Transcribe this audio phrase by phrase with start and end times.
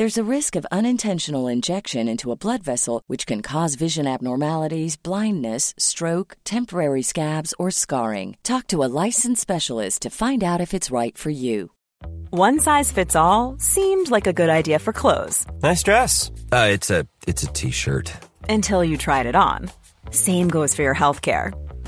[0.00, 4.96] There's a risk of unintentional injection into a blood vessel, which can cause vision abnormalities,
[4.96, 8.38] blindness, stroke, temporary scabs, or scarring.
[8.42, 11.72] Talk to a licensed specialist to find out if it's right for you.
[12.30, 15.44] One size fits all seemed like a good idea for clothes.
[15.62, 16.30] Nice dress.
[16.50, 18.10] Uh, it's a it's a t-shirt.
[18.48, 19.70] Until you tried it on.
[20.10, 21.52] Same goes for your healthcare.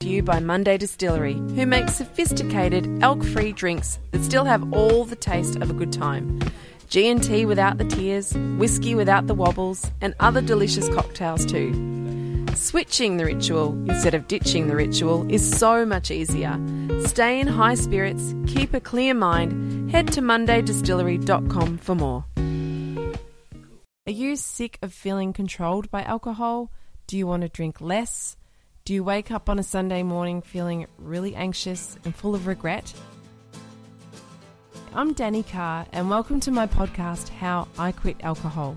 [0.00, 5.14] To you by Monday Distillery, who makes sophisticated elk-free drinks that still have all the
[5.14, 6.40] taste of a good time.
[6.88, 12.46] G&T without the tears, whiskey without the wobbles, and other delicious cocktails too.
[12.54, 16.58] Switching the ritual instead of ditching the ritual is so much easier.
[17.04, 19.90] Stay in high spirits, keep a clear mind.
[19.90, 22.24] Head to mondaydistillery.com for more.
[24.06, 26.72] Are you sick of feeling controlled by alcohol?
[27.06, 28.38] Do you want to drink less?
[28.90, 32.92] Do you wake up on a Sunday morning feeling really anxious and full of regret?
[34.92, 38.76] I'm Danny Carr, and welcome to my podcast, How I Quit Alcohol.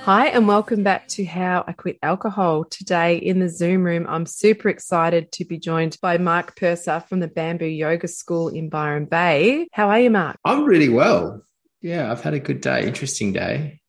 [0.00, 2.64] Hi, and welcome back to How I Quit Alcohol.
[2.64, 7.20] Today in the Zoom room, I'm super excited to be joined by Mark Purser from
[7.20, 9.68] the Bamboo Yoga School in Byron Bay.
[9.70, 10.36] How are you, Mark?
[10.44, 11.44] I'm really well.
[11.80, 13.81] Yeah, I've had a good day, interesting day.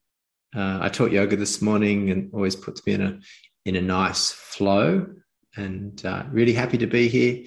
[0.54, 3.20] Uh, I taught yoga this morning and always puts me in a
[3.64, 5.06] in a nice flow.
[5.56, 7.44] And uh, really happy to be here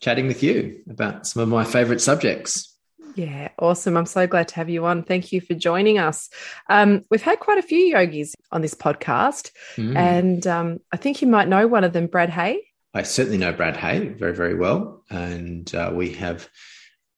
[0.00, 2.76] chatting with you about some of my favorite subjects.
[3.14, 3.96] Yeah, awesome.
[3.96, 5.04] I'm so glad to have you on.
[5.04, 6.28] Thank you for joining us.
[6.68, 9.96] Um, we've had quite a few yogis on this podcast, mm.
[9.96, 12.60] and um, I think you might know one of them, Brad Hay.
[12.94, 15.02] I certainly know Brad Hay very, very well.
[15.10, 16.48] And uh, we have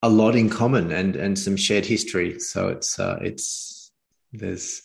[0.03, 2.41] a lot in common and, and some shared history.
[2.41, 3.93] So it's, uh, it's,
[4.33, 4.83] there's,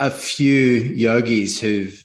[0.00, 2.02] a few yogis who've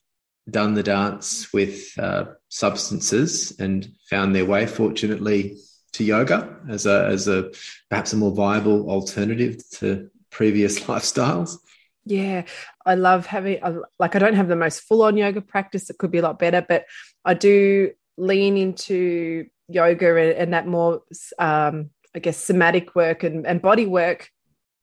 [0.49, 5.57] done the dance with uh, substances and found their way, fortunately,
[5.93, 7.51] to yoga as a as a
[7.89, 11.57] perhaps a more viable alternative to previous lifestyles.
[12.05, 12.43] Yeah,
[12.85, 13.61] I love having
[13.97, 15.89] like I don't have the most full on yoga practice.
[15.89, 16.85] It could be a lot better, but
[17.23, 21.01] I do lean into yoga and, and that more,
[21.39, 24.29] um, I guess, somatic work and, and body work.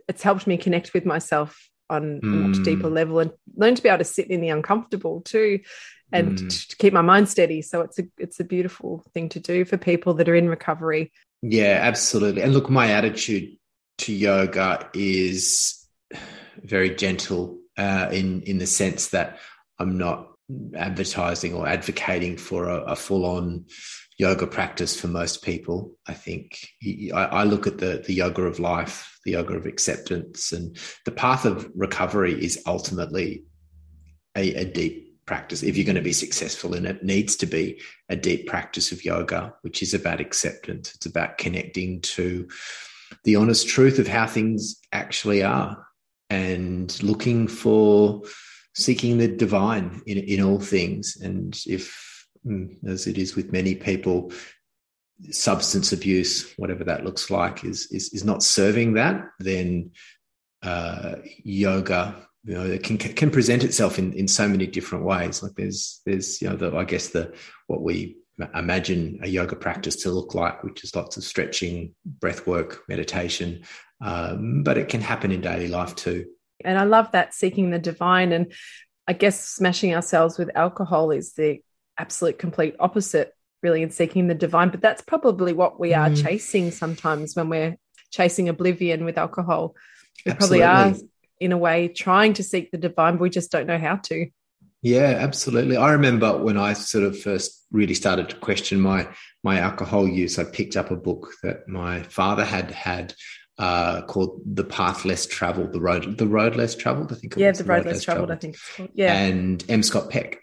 [0.09, 2.23] It's helped me connect with myself on mm.
[2.23, 2.63] a much hmm.
[2.63, 5.61] deeper level and learn to be able to sit in the uncomfortable too
[6.13, 6.69] and mm.
[6.69, 9.77] to keep my mind steady so it's a it's a beautiful thing to do for
[9.77, 13.57] people that are in recovery yeah absolutely and look my attitude
[13.99, 15.87] to yoga is
[16.63, 19.39] very gentle uh, in in the sense that
[19.79, 20.29] i'm not
[20.77, 23.65] advertising or advocating for a, a full-on
[24.19, 26.69] yoga practice for most people i think
[27.15, 30.53] I, I look at the the yoga of life the yoga of acceptance.
[30.53, 33.45] And the path of recovery is ultimately
[34.37, 35.63] a, a deep practice.
[35.63, 39.05] If you're going to be successful in it, needs to be a deep practice of
[39.05, 40.95] yoga, which is about acceptance.
[40.95, 42.49] It's about connecting to
[43.25, 45.87] the honest truth of how things actually are
[46.31, 48.23] and looking for
[48.75, 51.17] seeking the divine in, in all things.
[51.21, 52.12] And if,
[52.87, 54.33] as it is with many people,
[55.31, 59.93] substance abuse, whatever that looks like, is is, is not serving that, then
[60.63, 65.43] uh, yoga you know it can can present itself in in so many different ways.
[65.43, 67.35] Like there's there's you know the i guess the
[67.67, 68.17] what we
[68.55, 73.63] imagine a yoga practice to look like which is lots of stretching breath work meditation
[74.01, 76.27] um, but it can happen in daily life too.
[76.65, 78.53] And i love that seeking the divine and
[79.07, 81.61] i guess smashing ourselves with alcohol is the
[81.99, 86.23] absolute complete opposite really in seeking the divine but that's probably what we are mm.
[86.23, 87.77] chasing sometimes when we're
[88.11, 89.75] chasing oblivion with alcohol
[90.25, 90.61] we Absolutely.
[90.61, 91.09] probably are
[91.43, 94.29] in a way trying to seek the divine, but we just don't know how to.
[94.81, 95.77] Yeah, absolutely.
[95.77, 99.09] I remember when I sort of first really started to question my
[99.45, 103.15] my alcohol use, I picked up a book that my father had had
[103.59, 107.13] uh, called "The Path Less Traveled," the road, the road less traveled.
[107.13, 107.35] I think.
[107.37, 108.39] yeah, the road, road less, traveled, traveled.
[108.39, 108.91] I think it's called.
[108.95, 109.83] Yeah, and M.
[109.83, 110.41] Scott Peck,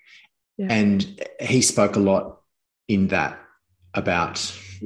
[0.68, 2.42] and he spoke a lot
[2.88, 3.40] in that
[3.94, 4.36] about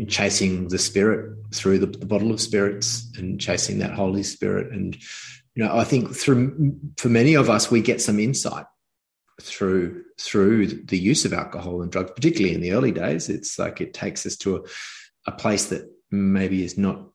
[0.08, 4.98] chasing the spirit through the, the bottle of spirits and chasing that Holy Spirit and
[5.56, 8.66] you know, I think through for many of us, we get some insight
[9.42, 13.30] through through the use of alcohol and drugs, particularly in the early days.
[13.30, 14.62] It's like it takes us to a,
[15.28, 17.08] a place that maybe is not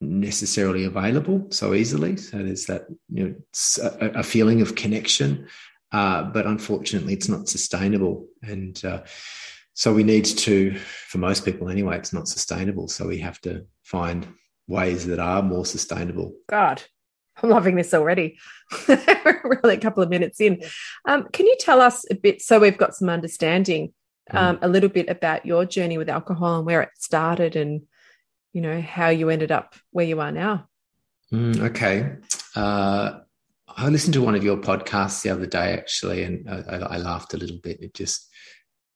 [0.00, 2.16] necessarily available so easily.
[2.16, 3.34] So there's that you know
[4.00, 5.48] a, a feeling of connection,
[5.92, 8.26] uh, but unfortunately, it's not sustainable.
[8.42, 9.02] And uh,
[9.74, 12.88] so we need to, for most people anyway, it's not sustainable.
[12.88, 14.26] So we have to find
[14.68, 16.34] ways that are more sustainable.
[16.48, 16.82] God,
[17.42, 18.38] I'm loving this already.
[18.88, 20.62] We're only a couple of minutes in.
[21.06, 23.92] Um, can you tell us a bit, so we've got some understanding,
[24.32, 24.38] mm.
[24.38, 27.82] um, a little bit about your journey with alcohol and where it started and,
[28.52, 30.68] you know, how you ended up where you are now?
[31.32, 32.16] Mm, okay.
[32.54, 33.20] Uh,
[33.76, 37.34] I listened to one of your podcasts the other day, actually, and I, I laughed
[37.34, 37.80] a little bit.
[37.80, 38.28] It just,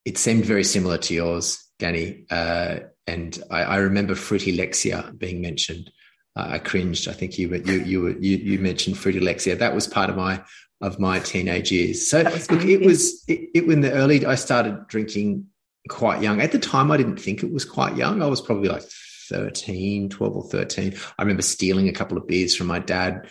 [0.03, 2.25] it seemed very similar to yours, Danny.
[2.29, 5.91] Uh, and I, I remember Fruity Lexia being mentioned
[6.35, 7.07] uh, I cringed.
[7.07, 9.57] I think you you you you, you mentioned Fruity Lexia.
[9.57, 10.43] That was part of my
[10.81, 12.09] of my teenage years.
[12.09, 14.25] So look, it was it, it in the early.
[14.25, 15.45] I started drinking
[15.89, 16.41] quite young.
[16.41, 18.21] At the time, I didn't think it was quite young.
[18.21, 18.83] I was probably like
[19.29, 20.95] 13, 12 or 13.
[21.17, 23.27] I remember stealing a couple of beers from my dad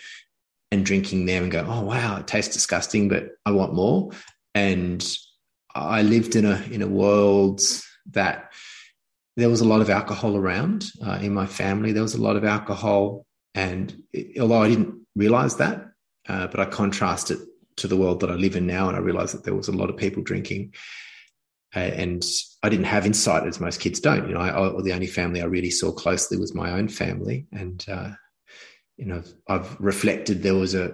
[0.75, 4.11] and drinking them and go, oh wow, it tastes disgusting, but I want more.
[4.53, 5.03] And
[5.73, 7.61] I lived in a in a world
[8.11, 8.51] that
[9.37, 11.91] there was a lot of alcohol around uh, in my family.
[11.91, 15.87] There was a lot of alcohol, and it, although I didn't realize that,
[16.29, 17.39] uh, but I contrast it
[17.77, 19.73] to the world that I live in now, and I realized that there was a
[19.73, 20.73] lot of people drinking,
[21.75, 22.23] uh, and
[22.63, 24.27] I didn't have insight as most kids don't.
[24.27, 27.47] You know, I, I, the only family I really saw closely was my own family,
[27.51, 28.11] and uh,
[28.97, 30.93] you know, I've reflected there was a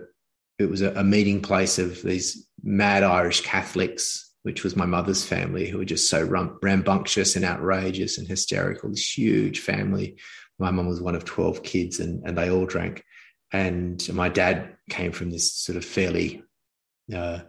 [0.60, 5.24] it was a, a meeting place of these mad Irish Catholics which was my mother's
[5.24, 6.24] family, who were just so
[6.62, 8.90] rambunctious and outrageous and hysterical.
[8.90, 10.18] This huge family.
[10.58, 13.04] My mum was one of 12 kids and, and they all drank.
[13.52, 16.44] And my dad came from this sort of fairly
[17.14, 17.40] uh,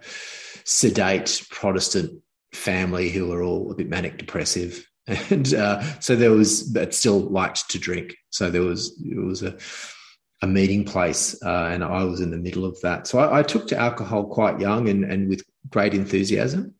[0.65, 2.21] sedate Protestant
[2.53, 4.87] family who were all a bit manic depressive.
[5.31, 8.15] And uh, so there was, but still liked to drink.
[8.31, 9.59] So there was, it was a,
[10.43, 13.07] a meeting place, uh, and I was in the middle of that.
[13.07, 16.75] So I, I, took to alcohol quite young and, and with great enthusiasm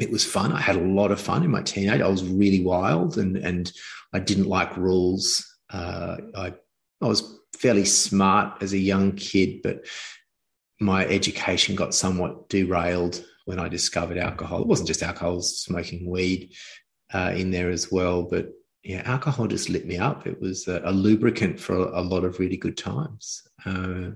[0.00, 0.52] it was fun.
[0.52, 2.00] I had a lot of fun in my teenage.
[2.00, 3.70] I was really wild and and
[4.12, 5.46] I didn't like rules.
[5.68, 6.54] Uh, I
[7.00, 9.86] I was fairly smart as a young kid, but
[10.80, 14.62] my education got somewhat derailed when I discovered alcohol.
[14.62, 16.54] It wasn't just alcohol; was smoking weed
[17.12, 18.22] uh, in there as well.
[18.22, 18.48] But
[18.82, 20.26] yeah, alcohol just lit me up.
[20.26, 23.42] It was a, a lubricant for a, a, lot of really good times.
[23.66, 24.12] Uh,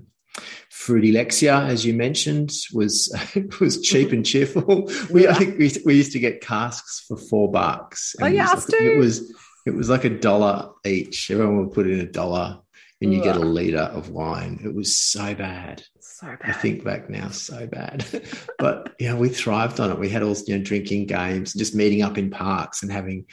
[0.69, 3.15] Fruity Lexia, as you mentioned, was
[3.61, 4.89] was cheap and cheerful.
[5.11, 5.31] We yeah.
[5.31, 8.15] I think we, we used to get casks for four bucks.
[8.21, 9.33] Oh yeah, like, it was
[9.65, 11.31] it was like a dollar each.
[11.31, 12.59] Everyone would put in a dollar,
[13.01, 14.59] and you get a liter of wine.
[14.63, 15.83] It was so bad.
[15.99, 16.39] So bad.
[16.43, 18.05] I think back now, so bad.
[18.59, 19.99] but yeah, we thrived on it.
[19.99, 23.25] We had all you know drinking games, just meeting up in parks and having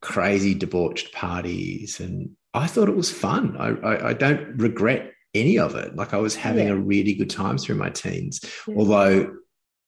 [0.00, 3.56] crazy debauched parties, and I thought it was fun.
[3.58, 5.96] I, I, I don't regret any of it.
[5.96, 6.72] Like I was having yeah.
[6.72, 8.74] a really good time through my teens, yeah.
[8.76, 9.34] although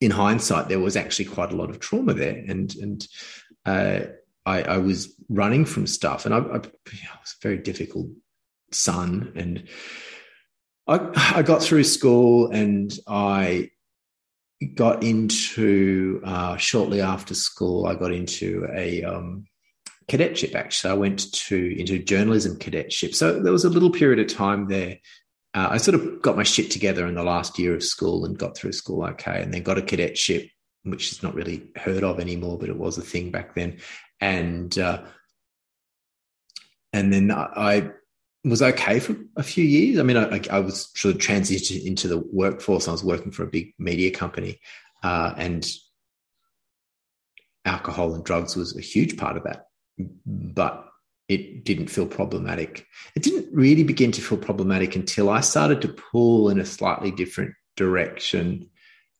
[0.00, 3.06] in hindsight there was actually quite a lot of trauma there, and and
[3.66, 4.00] uh,
[4.46, 8.08] I, I, was running from stuff, and I, I, I, was a very difficult
[8.72, 9.68] son, and
[10.86, 13.70] I, I got through school, and I
[14.74, 17.86] got into uh, shortly after school.
[17.86, 19.44] I got into a um,
[20.10, 20.54] cadetship.
[20.54, 23.14] Actually, I went to into journalism cadetship.
[23.14, 24.98] So there was a little period of time there
[25.52, 28.38] uh, I sort of got my shit together in the last year of school and
[28.38, 30.48] got through school okay, and then got a cadetship,
[30.84, 33.78] which is not really heard of anymore, but it was a thing back then.
[34.20, 35.02] And uh,
[36.92, 37.90] and then I
[38.44, 39.98] was okay for a few years.
[39.98, 42.86] I mean, I, I was sort of transitioned into the workforce.
[42.86, 44.60] I was working for a big media company,
[45.02, 45.68] uh, and
[47.64, 49.66] alcohol and drugs was a huge part of that.
[50.26, 50.87] But
[51.28, 52.87] it didn't feel problematic.
[53.14, 57.11] It didn't really begin to feel problematic until I started to pull in a slightly
[57.11, 58.69] different direction.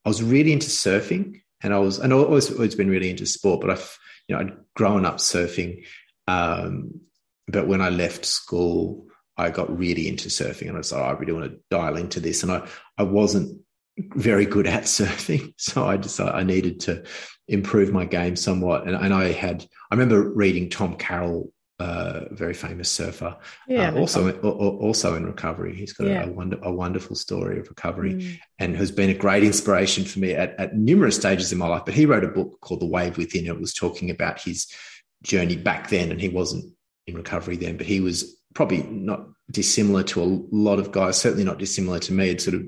[0.05, 3.27] I was really into surfing, and I was, and I've always, always been really into
[3.27, 3.61] sport.
[3.61, 5.85] But I've, you know, I'd grown up surfing.
[6.27, 7.01] Um,
[7.49, 9.07] but when I left school,
[9.41, 11.97] I got really into surfing and I was like, oh, I really want to dial
[11.97, 12.43] into this.
[12.43, 12.69] And I,
[12.99, 13.63] I wasn't
[13.99, 15.55] very good at surfing.
[15.57, 17.05] So I decided I needed to
[17.49, 18.87] improve my game somewhat.
[18.87, 23.99] And, and I had, I remember reading Tom Carroll, uh, very famous surfer, yeah, uh,
[23.99, 25.75] also, also in recovery.
[25.75, 26.25] He's got yeah.
[26.25, 28.39] a, a, wonder, a, wonderful story of recovery mm.
[28.59, 31.85] and has been a great inspiration for me at, at numerous stages in my life.
[31.87, 33.47] But he wrote a book called The Wave Within.
[33.47, 34.71] It was talking about his
[35.23, 36.11] journey back then.
[36.11, 36.73] And he wasn't
[37.07, 41.45] in recovery then, but he was probably not dissimilar to a lot of guys, certainly
[41.45, 42.29] not dissimilar to me.
[42.29, 42.63] Had sort of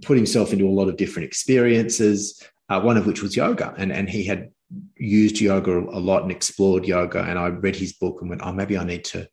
[0.00, 3.74] put himself into a lot of different experiences, uh, one of which was yoga.
[3.76, 4.50] And, and he had
[4.96, 7.22] used yoga a lot and explored yoga.
[7.22, 9.28] And I read his book and went, oh, maybe I need to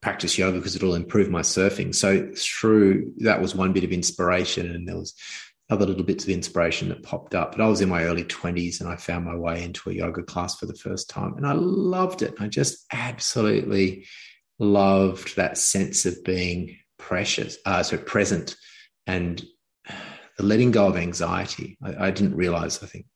[0.00, 1.94] practice yoga because it'll improve my surfing.
[1.94, 4.70] So through that was one bit of inspiration.
[4.70, 5.14] And there was
[5.70, 7.52] other little bits of inspiration that popped up.
[7.52, 10.22] But I was in my early 20s and I found my way into a yoga
[10.22, 12.34] class for the first time and I loved it.
[12.38, 14.06] I just absolutely
[14.58, 18.56] loved that sense of being precious, uh, so present
[19.06, 19.44] and
[20.38, 21.76] the letting go of anxiety.
[21.82, 23.06] I, I, didn't realize, I think,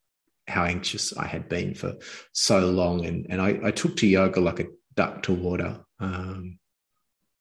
[0.48, 1.94] how anxious I had been for
[2.32, 3.06] so long.
[3.06, 5.78] And, and I, I took to yoga like a duck to water.
[6.00, 6.58] Um,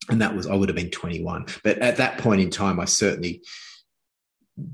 [0.09, 1.47] and that was, I would have been 21.
[1.63, 3.43] But at that point in time, I certainly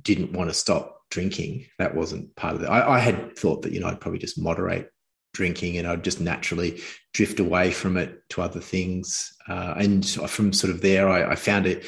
[0.02, 1.66] didn't want to stop drinking.
[1.80, 2.68] That wasn't part of it.
[2.68, 4.92] I, I, had thought that, you know, I'd probably just moderate
[5.34, 6.82] drinking and I'd just naturally
[7.14, 9.34] drift away from it to other things.
[9.48, 11.82] Uh, and from sort of there, I, I found a,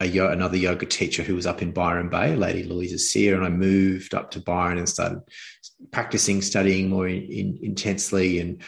[0.00, 3.48] a, another yoga teacher who was up in Byron Bay, Lady Louisa Sear, and I
[3.48, 5.20] moved up to Byron and started
[5.90, 8.38] practicing, studying more in, in, intensely.
[8.38, 8.62] And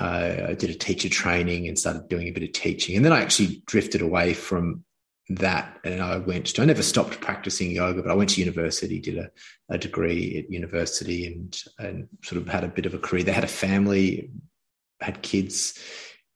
[0.00, 2.96] uh, I did a teacher training and started doing a bit of teaching.
[2.96, 4.84] And then I actually drifted away from
[5.30, 9.00] that and I went to, I never stopped practicing yoga, but I went to university,
[9.00, 9.30] did a,
[9.70, 13.22] a degree at university and, and sort of had a bit of a career.
[13.22, 14.30] They had a family,
[15.00, 15.78] had kids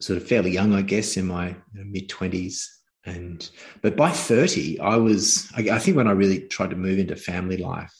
[0.00, 2.66] sort of fairly young, I guess, in my mid 20s.
[3.06, 3.48] And,
[3.80, 7.16] but by 30, I was, I, I, think when I really tried to move into
[7.16, 7.94] family life,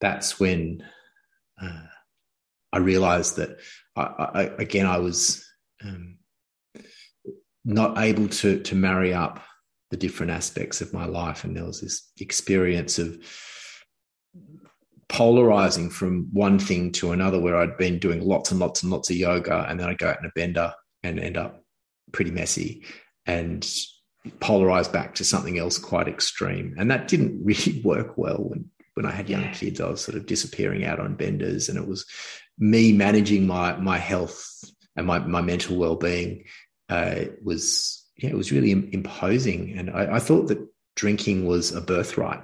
[0.00, 0.84] that's when
[1.60, 1.82] uh,
[2.72, 3.58] I realized that
[3.96, 5.46] I, I, again, I was
[5.84, 6.18] um,
[7.64, 9.42] not able to, to marry up
[9.90, 11.44] the different aspects of my life.
[11.44, 13.18] And there was this experience of
[15.08, 19.10] polarizing from one thing to another where I'd been doing lots and lots and lots
[19.10, 21.62] of yoga and then I'd go out in a bender and end up
[22.12, 22.84] pretty messy
[23.26, 23.64] and
[24.38, 26.74] polarize back to something else quite extreme.
[26.78, 29.80] And that didn't really work well when, when I had young kids.
[29.80, 32.06] I was sort of disappearing out on benders and it was
[32.58, 34.48] me managing my my health
[34.96, 36.44] and my, my mental well-being
[36.88, 39.76] uh, was yeah, it was really imposing.
[39.76, 42.42] And I, I thought that drinking was a birthright.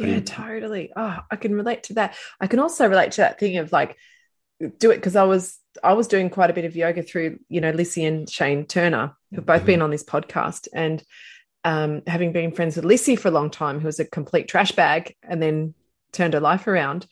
[0.00, 0.92] Yeah, totally.
[0.94, 2.14] Oh, I can relate to that.
[2.40, 3.96] I can also relate to that thing of like
[4.78, 7.60] do it because I was I was doing quite a bit of yoga through you
[7.60, 9.66] know Lissy and Shane Turner who've both mm-hmm.
[9.66, 11.02] been on this podcast and
[11.64, 14.72] um, having been friends with Lissy for a long time who was a complete trash
[14.72, 15.74] bag and then
[16.12, 17.06] turned her life around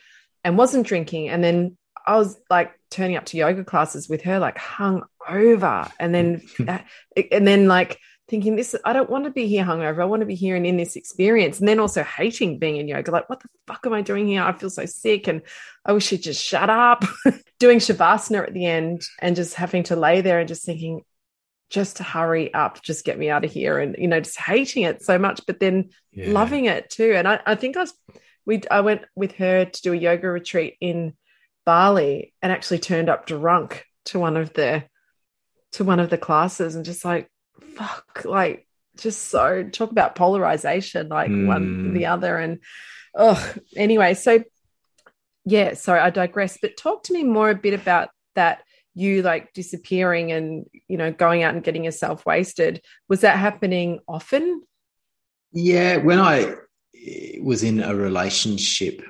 [0.44, 4.38] and wasn't drinking and then I was like turning up to yoga classes with her
[4.38, 6.78] like hung over and then uh,
[7.32, 10.02] and then like thinking this i don't want to be here hungover.
[10.02, 11.59] I want to be here and in this experience.
[11.59, 14.42] And then also hating being in yoga like what the fuck am i doing here?
[14.42, 15.42] I feel so sick and
[15.85, 17.04] i wish she'd just shut up.
[17.59, 21.02] Doing shavasana at the end and just having to lay there and just thinking
[21.71, 23.78] just to hurry up just get me out of here.
[23.78, 26.30] And you know just hating it so much but then yeah.
[26.30, 27.12] loving it too.
[27.14, 27.95] And I, I think i was
[28.45, 31.14] we i went with her to do a yoga retreat in
[31.64, 34.85] bali and actually turned up drunk to one of the
[35.73, 37.28] to one of the classes and just like
[37.60, 41.46] fuck like just so talk about polarization like mm.
[41.46, 42.60] one the other and
[43.14, 44.42] oh anyway so
[45.44, 48.62] yeah sorry i digress but talk to me more a bit about that
[48.94, 54.00] you like disappearing and you know going out and getting yourself wasted was that happening
[54.08, 54.62] often
[55.52, 56.54] yeah when i
[57.42, 59.02] was in a relationship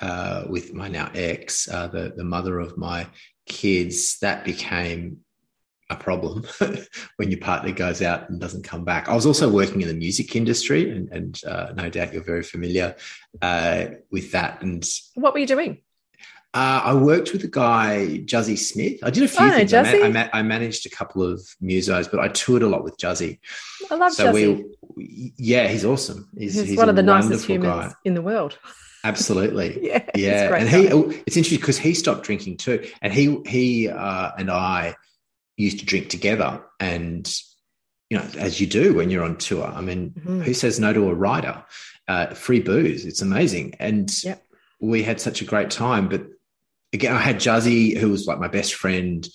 [0.00, 3.06] uh, with my now ex uh, the, the mother of my
[3.46, 5.23] kids that became
[5.94, 6.44] a problem
[7.16, 9.08] when your partner goes out and doesn't come back.
[9.08, 12.42] I was also working in the music industry, and, and uh, no doubt you're very
[12.42, 12.96] familiar
[13.42, 14.62] uh, with that.
[14.62, 14.84] And
[15.14, 15.80] what were you doing?
[16.52, 19.00] Uh, I worked with a guy, Juzzy Smith.
[19.02, 19.74] I did a few Oh, things.
[19.74, 22.96] I, I, ma- I managed a couple of musos, but I toured a lot with
[22.96, 23.40] Juzzy.
[23.90, 24.62] I love so Juzzy.
[24.94, 26.28] we, yeah, he's awesome.
[26.38, 27.92] He's, He's, he's one of the nicest humans guy.
[28.04, 28.56] in the world.
[29.04, 29.84] Absolutely.
[29.86, 30.48] Yeah, yeah.
[30.48, 30.92] great And he, guy.
[30.94, 34.94] oh, it's interesting because he stopped drinking too, and he he uh, and I
[35.56, 37.32] used to drink together, and
[38.10, 39.64] you know, as you do when you're on tour.
[39.66, 40.44] I mean, Mhm.
[40.44, 41.64] who says no to a rider?
[42.06, 44.46] Uh, free booze, it's amazing, and Yep.
[44.80, 46.08] we had such a great time.
[46.08, 46.26] But
[46.92, 49.26] again, I had Juzzy, who was like my best friend,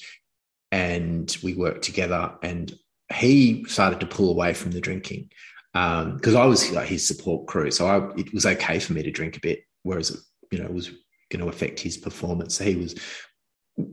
[0.72, 2.78] and we worked together, and
[3.14, 5.30] he started to pull away from the drinking
[5.74, 9.12] because I was like his support crew, so I, it was okay for me to
[9.12, 10.16] drink a bit, whereas
[10.52, 10.92] you know it was
[11.32, 12.56] going to affect his performance.
[12.56, 12.96] So he was.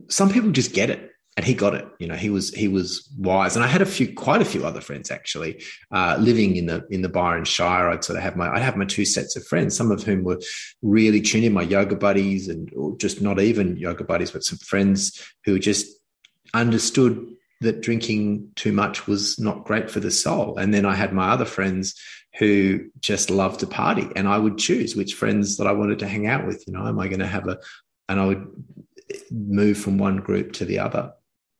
[0.09, 1.06] Some people just get it,
[1.37, 1.87] and he got it.
[1.99, 4.65] You know, he was he was wise, and I had a few, quite a few
[4.65, 7.89] other friends actually uh, living in the in the Byron Shire.
[7.89, 10.23] I'd sort of have my I'd have my two sets of friends, some of whom
[10.23, 10.41] were
[10.81, 15.23] really tuned in, my yoga buddies, and just not even yoga buddies, but some friends
[15.45, 15.85] who just
[16.55, 20.57] understood that drinking too much was not great for the soul.
[20.57, 21.95] And then I had my other friends
[22.37, 26.07] who just loved to party, and I would choose which friends that I wanted to
[26.07, 26.63] hang out with.
[26.65, 27.59] You know, am I going to have a,
[28.09, 28.47] and I would
[29.31, 31.13] move from one group to the other.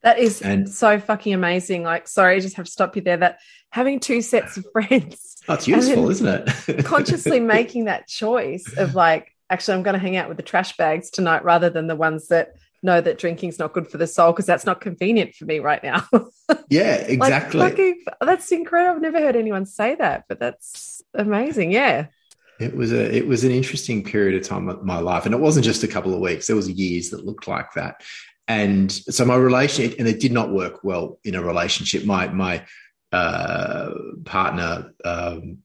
[0.03, 1.83] That is And- so fucking amazing.
[1.83, 3.17] Like, sorry, I just have to stop you there.
[3.17, 3.39] That
[3.71, 6.27] having two sets of friends, then useful, isn't
[6.67, 6.85] it?
[6.85, 10.77] consciously making that choice of like, actually, I'm going to hang out with the trash
[10.77, 14.31] bags tonight rather than the ones that know that drinking's not good for the soul
[14.31, 16.05] because that's not convenient for me right now.
[16.69, 17.59] yeah, Like, exactly.
[17.59, 18.95] fucking- that's incredible.
[18.97, 21.71] I've never heard anyone say that, but that's amazing.
[21.71, 22.07] Yeah.
[22.59, 25.39] It was a it was an interesting period of time of my life, and it
[25.39, 26.47] wasn't just a couple of weeks.
[26.47, 28.01] There was years that looked like that,
[28.47, 32.05] and so my relationship, and it did not work well in a relationship.
[32.05, 32.65] My my
[33.11, 33.91] uh,
[34.25, 35.59] partner um,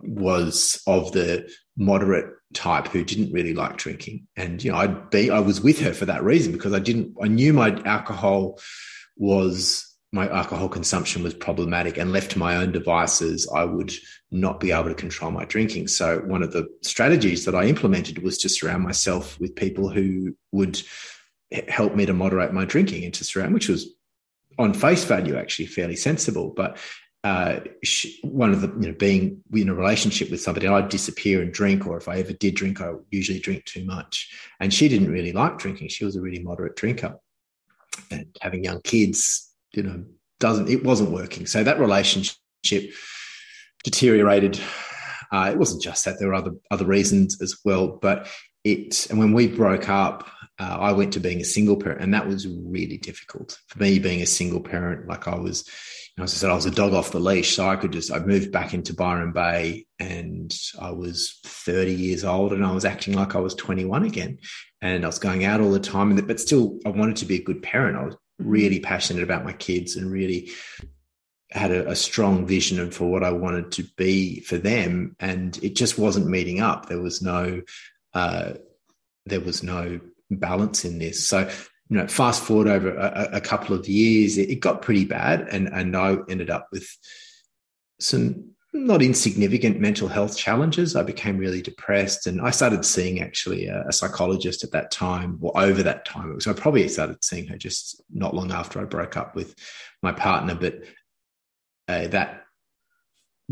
[0.00, 5.30] was of the moderate type who didn't really like drinking, and you know I'd be
[5.30, 8.58] I was with her for that reason because I didn't I knew my alcohol
[9.16, 13.92] was my alcohol consumption was problematic and left to my own devices i would
[14.30, 18.22] not be able to control my drinking so one of the strategies that i implemented
[18.22, 20.80] was to surround myself with people who would
[21.52, 23.94] h- help me to moderate my drinking into to surround which was
[24.58, 26.50] on face value actually fairly sensible.
[26.50, 26.78] But
[27.24, 31.40] uh, she, one of the you know being in a relationship with somebody i'd disappear
[31.40, 34.28] and drink or if i ever did drink i usually drink too much.
[34.58, 35.88] And she didn't really like drinking.
[35.88, 37.16] She was a really moderate drinker.
[38.10, 40.04] And having young kids you know
[40.40, 41.46] doesn't it wasn't working.
[41.46, 42.34] So that relationship
[43.84, 44.60] deteriorated.
[45.30, 46.16] Uh, it wasn't just that.
[46.18, 48.28] There were other other reasons as well but
[48.64, 50.28] it and when we broke up
[50.62, 53.98] uh, i went to being a single parent and that was really difficult for me
[53.98, 56.70] being a single parent like i was you know, as i said i was a
[56.70, 60.56] dog off the leash so i could just i moved back into byron bay and
[60.80, 64.38] i was 30 years old and i was acting like i was 21 again
[64.80, 67.36] and i was going out all the time and but still i wanted to be
[67.36, 70.50] a good parent i was really passionate about my kids and really
[71.52, 75.76] had a, a strong vision for what I wanted to be for them, and it
[75.76, 76.86] just wasn't meeting up.
[76.86, 77.62] There was no,
[78.14, 78.54] uh,
[79.26, 80.00] there was no
[80.36, 81.26] balance in this.
[81.26, 81.48] So,
[81.88, 85.48] you know, fast forward over a, a couple of years, it, it got pretty bad,
[85.50, 86.88] and and I ended up with
[88.00, 90.96] some not insignificant mental health challenges.
[90.96, 95.38] I became really depressed, and I started seeing actually a, a psychologist at that time,
[95.42, 96.40] or over that time.
[96.40, 99.54] So I probably started seeing her just not long after I broke up with
[100.02, 100.84] my partner, but
[101.88, 102.41] uh, that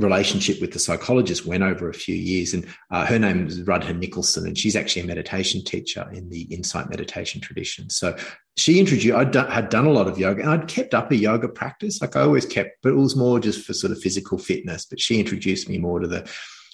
[0.00, 3.96] relationship with the psychologist went over a few years and uh, her name is Rudha
[3.96, 7.90] Nicholson and she's actually a meditation teacher in the insight meditation tradition.
[7.90, 8.16] So
[8.56, 11.48] she introduced I had done a lot of yoga and I'd kept up a yoga
[11.48, 12.00] practice.
[12.00, 15.00] Like I always kept but it was more just for sort of physical fitness but
[15.00, 16.28] she introduced me more to the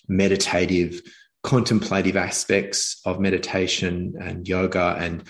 [0.09, 1.03] meditative
[1.43, 5.23] contemplative aspects of meditation and yoga and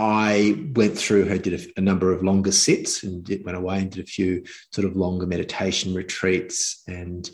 [0.00, 3.80] I went through her, did a, a, number of longer sits and did, went away
[3.80, 6.82] and did a few sort of longer meditation retreats.
[6.88, 7.30] And,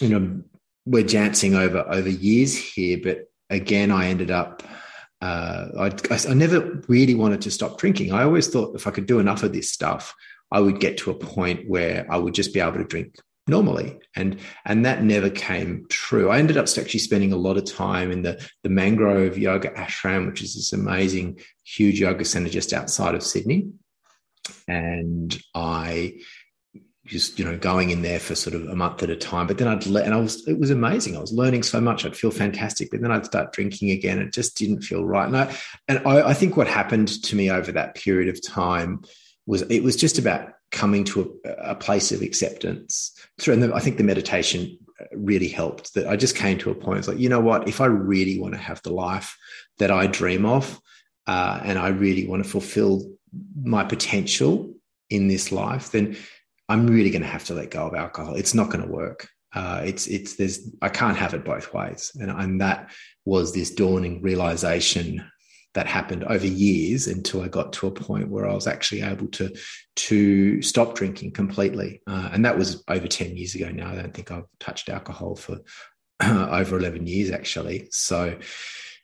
[0.00, 0.42] you know,
[0.86, 4.62] we're dancing over, over years here, but again, I ended up,
[5.20, 5.92] uh, I,
[6.30, 8.10] I never really wanted to stop drinking.
[8.10, 10.14] I always thought if I could do enough of this stuff,
[10.50, 13.98] I would get to a point where I would just be able to drink normally.
[14.14, 16.30] And and that never came true.
[16.30, 20.26] I ended up actually spending a lot of time in the the mangrove yoga ashram
[20.26, 23.70] which is this amazing huge yoga center just outside of sydney.
[24.68, 26.14] And i
[27.04, 29.46] just you know going in there for sort of a month at a time.
[29.46, 31.16] But then i'd let and i was it was amazing.
[31.16, 32.04] I was learning so much.
[32.04, 32.90] I'd feel fantastic.
[32.90, 34.20] But then i'd start drinking again.
[34.20, 35.26] It just didn't feel right.
[35.26, 35.56] And i
[35.88, 39.02] and i, I think what happened to me over that period of time
[39.46, 43.74] was it was just about coming to a, a place of acceptance through and the,
[43.74, 44.76] i think the meditation
[45.12, 45.94] really helped.
[45.94, 47.00] That I just came to a point.
[47.00, 47.68] It's like, you know what?
[47.68, 49.36] If I really want to have the life
[49.78, 50.80] that I dream of,
[51.26, 53.02] uh, and I really want to fulfill
[53.62, 54.74] my potential
[55.10, 56.16] in this life, then
[56.68, 58.34] I'm really going to have to let go of alcohol.
[58.34, 59.28] It's not going to work.
[59.54, 62.90] Uh, it's it's there's I can't have it both ways, and and that
[63.26, 65.24] was this dawning realization
[65.74, 69.28] that happened over years until I got to a point where I was actually able
[69.28, 69.54] to
[69.94, 73.70] to stop drinking completely, uh, and that was over ten years ago.
[73.70, 75.60] Now I don't think I've touched alcohol for
[76.22, 77.88] over eleven years actually.
[77.90, 78.38] So,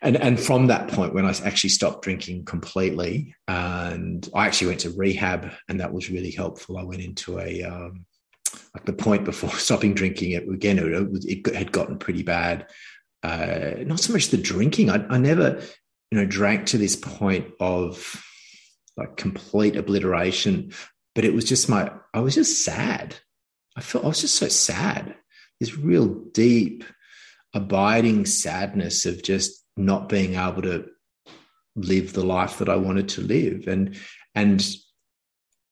[0.02, 4.80] and and from that point when I actually stopped drinking completely, and I actually went
[4.80, 6.76] to rehab, and that was really helpful.
[6.76, 8.04] I went into a um,
[8.74, 12.66] like the point before stopping drinking it again it, it had gotten pretty bad
[13.22, 15.60] uh, not so much the drinking I, I never
[16.10, 18.22] you know drank to this point of
[18.96, 20.72] like complete obliteration
[21.14, 23.14] but it was just my i was just sad
[23.76, 25.14] i felt i was just so sad
[25.60, 26.84] this real deep
[27.54, 30.86] abiding sadness of just not being able to
[31.76, 33.96] live the life that i wanted to live and
[34.34, 34.66] and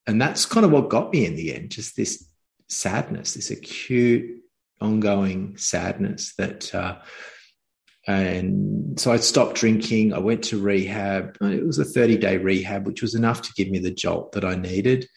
[0.05, 2.27] and that's kind of what got me in the end just this
[2.69, 4.41] sadness, this acute,
[4.81, 6.73] ongoing sadness that.
[6.73, 6.97] Uh,
[8.07, 10.13] and so I stopped drinking.
[10.13, 11.37] I went to rehab.
[11.41, 14.45] It was a 30 day rehab, which was enough to give me the jolt that
[14.45, 15.07] I needed.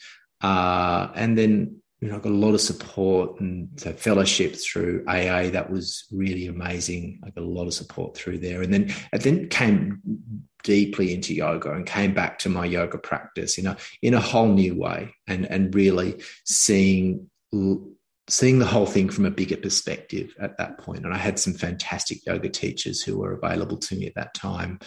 [0.41, 5.51] Uh, and then, you know, I got a lot of support and fellowship through AA.
[5.51, 7.21] That was really amazing.
[7.25, 8.61] I got a lot of support through there.
[8.61, 10.01] And then, and then came
[10.65, 14.49] deeply into yoga and came back to my yoga practice in a, in a whole
[14.49, 17.31] new way and, and really seeing
[18.31, 21.05] seeing the whole thing from a bigger perspective at that point.
[21.05, 24.79] And I had some fantastic yoga teachers who were available to me at that time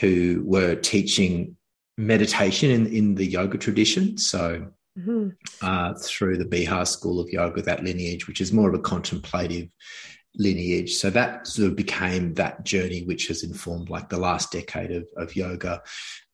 [0.00, 1.56] who were teaching
[1.96, 4.16] meditation in, in the yoga tradition.
[4.16, 4.66] So
[4.98, 5.28] mm-hmm.
[5.60, 9.68] uh, through the Bihar School of Yoga, that lineage, which is more of a contemplative
[10.36, 10.94] lineage.
[10.94, 15.06] So that sort of became that journey, which has informed like the last decade of,
[15.16, 15.82] of yoga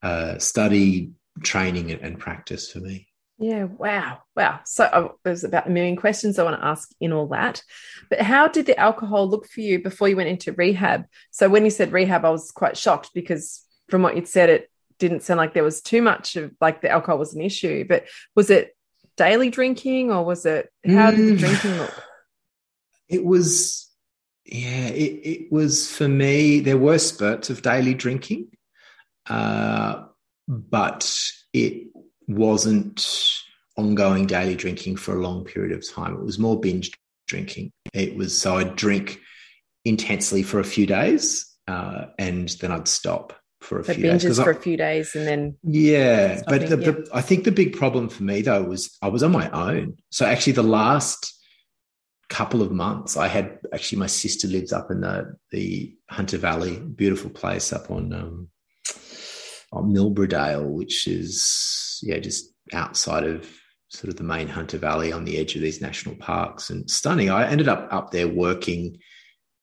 [0.03, 1.11] uh, study,
[1.43, 3.08] training, and practice for me.
[3.39, 4.19] Yeah, wow.
[4.35, 4.61] Wow.
[4.65, 7.63] So uh, there's about a million questions I want to ask in all that.
[8.11, 11.05] But how did the alcohol look for you before you went into rehab?
[11.31, 14.71] So when you said rehab, I was quite shocked because from what you'd said, it
[14.99, 17.85] didn't sound like there was too much of like the alcohol was an issue.
[17.89, 18.77] But was it
[19.17, 21.39] daily drinking or was it how did the mm.
[21.39, 22.03] drinking look?
[23.09, 23.89] It was,
[24.45, 28.49] yeah, it, it was for me, there were spurts of daily drinking,
[29.27, 30.07] uh,
[30.49, 31.89] but it
[32.29, 33.07] wasn't
[33.77, 36.15] ongoing daily drinking for a long period of time.
[36.15, 36.93] It was more binge
[37.27, 37.73] drinking.
[37.95, 39.21] It was so I'd drink
[39.85, 44.21] intensely for a few days uh, and then I'd stop for a so few binges
[44.23, 44.41] days.
[44.41, 46.39] for I, a few days and then yeah.
[46.39, 46.91] Stopping, but the, yeah.
[46.91, 49.97] The, I think the big problem for me though was I was on my own.
[50.11, 51.35] So actually, the last
[52.29, 56.79] couple of months, I had actually my sister lives up in the the Hunter Valley,
[56.79, 58.49] beautiful place up on um,
[59.73, 63.49] on Milbrodale, which is yeah just outside of
[63.89, 67.31] sort of the main Hunter Valley on the edge of these national parks and stunning.
[67.31, 68.99] I ended up up there working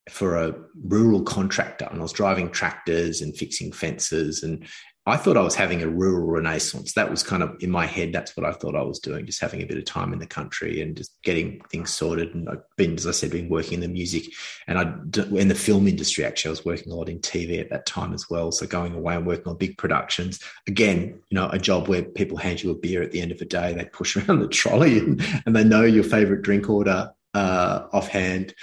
[0.10, 4.68] for a rural contractor and I was driving tractors and fixing fences and
[5.08, 6.94] I thought I was having a rural renaissance.
[6.94, 8.12] That was kind of in my head.
[8.12, 10.26] That's what I thought I was doing, just having a bit of time in the
[10.26, 12.34] country and just getting things sorted.
[12.34, 14.26] And I've been, as I said, been working in the music
[14.68, 14.84] and I
[15.38, 16.26] in the film industry.
[16.26, 18.52] Actually, I was working a lot in TV at that time as well.
[18.52, 20.39] So going away and working on big productions.
[20.68, 23.38] Again, you know, a job where people hand you a beer at the end of
[23.38, 23.74] the day.
[23.74, 28.56] They push around the trolley and, and they know your favorite drink order uh, offhand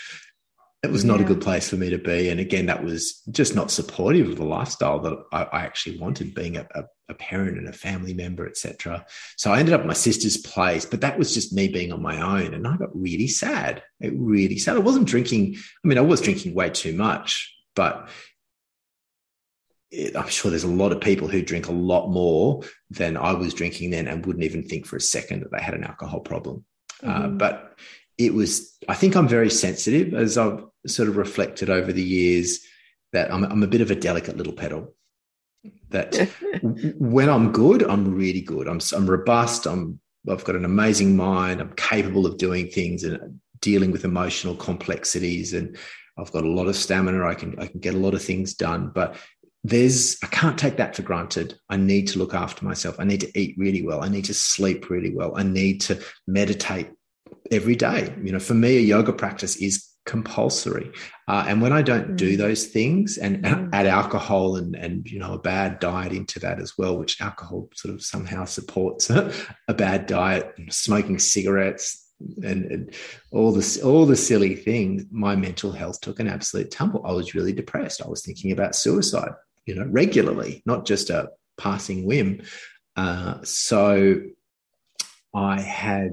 [0.83, 1.27] it was not yeah.
[1.27, 2.29] a good place for me to be.
[2.29, 6.35] And again, that was just not supportive of the lifestyle that I, I actually wanted,
[6.35, 9.07] being a, a, a, parent and a family member, etc.
[9.37, 12.03] So I ended up at my sister's place, but that was just me being on
[12.03, 13.81] my own, and I got really sad.
[14.01, 14.75] It really sad.
[14.75, 15.55] I wasn't drinking.
[15.85, 18.09] I mean, I was drinking way too much, but
[19.93, 23.35] it, I'm sure there's a lot of people who drink a lot more than I
[23.35, 26.21] was drinking then, and wouldn't even think for a second that they had an alcohol
[26.21, 26.65] problem.
[27.05, 27.25] Uh, mm-hmm.
[27.25, 27.79] Uh, but
[28.19, 28.77] it was.
[28.89, 32.61] I think I'm very sensitive, as I've sort of reflected over the years
[33.13, 34.95] that I'm, I'm a bit of a delicate little petal.
[35.91, 36.29] That
[36.99, 38.69] when I'm good, I'm really good.
[38.69, 39.67] I'm, I'm robust.
[39.67, 41.61] I'm I've got an amazing mind.
[41.61, 45.77] I'm capable of doing things and dealing with emotional complexities, and
[46.19, 47.25] I've got a lot of stamina.
[47.27, 48.91] I can I can get a lot of things done.
[48.95, 49.17] But
[49.65, 51.59] there's I can't take that for granted.
[51.69, 52.97] I need to look after myself.
[52.99, 54.03] I need to eat really well.
[54.03, 55.33] I need to sleep really well.
[55.37, 56.91] I need to meditate
[57.51, 58.15] every day.
[58.23, 60.91] You know, for me, a yoga practice is compulsory.
[61.29, 62.17] Uh, and when I don't mm.
[62.17, 63.71] do those things and mm.
[63.73, 67.69] add alcohol and, and, you know, a bad diet into that as well, which alcohol
[67.75, 69.33] sort of somehow supports a,
[69.75, 71.99] bad diet, smoking cigarettes,
[72.45, 72.95] and, and
[73.33, 77.35] all this all the silly things my mental health took an absolute tumble i was
[77.35, 79.33] really depressed i was thinking about suicide
[79.67, 82.41] you know regularly not just a passing whim
[82.95, 84.21] uh, so
[85.35, 86.13] i had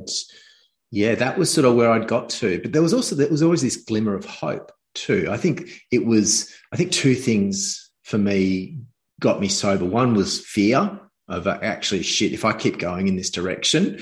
[0.92, 3.44] yeah that was sort of where i'd got to but there was also there was
[3.44, 8.18] always this glimmer of hope too i think it was i think two things for
[8.18, 8.78] me
[9.20, 13.30] got me sober one was fear of actually shit if i keep going in this
[13.30, 14.00] direction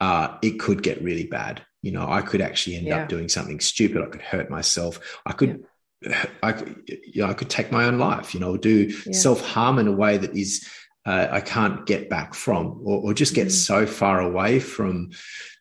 [0.00, 1.64] uh, it could get really bad.
[1.82, 3.02] You know, I could actually end yeah.
[3.02, 4.02] up doing something stupid.
[4.02, 5.18] I could hurt myself.
[5.24, 5.64] I could,
[6.02, 6.26] yeah.
[6.42, 8.34] I could, you know, I could take my own life.
[8.34, 9.12] You know, do yeah.
[9.12, 10.68] self harm in a way that is
[11.06, 13.52] uh, I can't get back from, or, or just get mm.
[13.52, 15.10] so far away from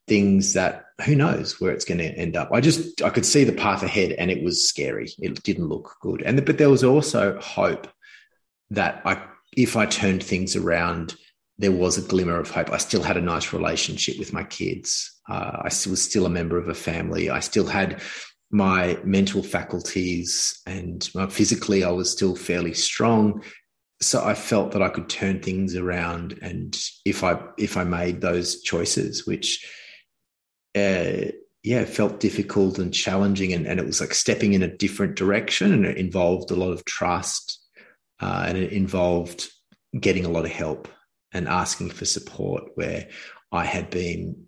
[0.08, 2.50] things that who knows where it's going to end up.
[2.54, 5.10] I just I could see the path ahead, and it was scary.
[5.20, 7.88] It didn't look good, and but there was also hope
[8.72, 9.24] that I
[9.56, 11.16] if I turned things around
[11.58, 12.72] there was a glimmer of hope.
[12.72, 15.12] I still had a nice relationship with my kids.
[15.30, 17.30] Uh, I was still a member of a family.
[17.30, 18.02] I still had
[18.52, 23.44] my mental faculties and physically, I was still fairly strong.
[24.02, 28.20] So I felt that I could turn things around, and if I if I made
[28.20, 29.66] those choices, which
[30.76, 31.32] uh,
[31.64, 35.74] yeah felt difficult and challenging, and, and it was like stepping in a different direction,
[35.74, 37.60] and it involved a lot of trust,
[38.20, 39.50] uh, and it involved
[40.00, 40.88] getting a lot of help
[41.34, 43.08] and asking for support where
[43.52, 44.48] I had been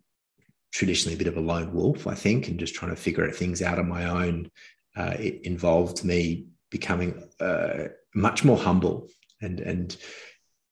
[0.71, 3.61] traditionally a bit of a lone wolf, I think, and just trying to figure things
[3.61, 4.51] out on my own.
[4.95, 9.07] Uh, it involved me becoming uh, much more humble
[9.41, 9.95] and and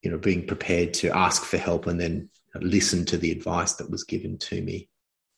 [0.01, 3.89] you know being prepared to ask for help and then listen to the advice that
[3.89, 4.89] was given to me.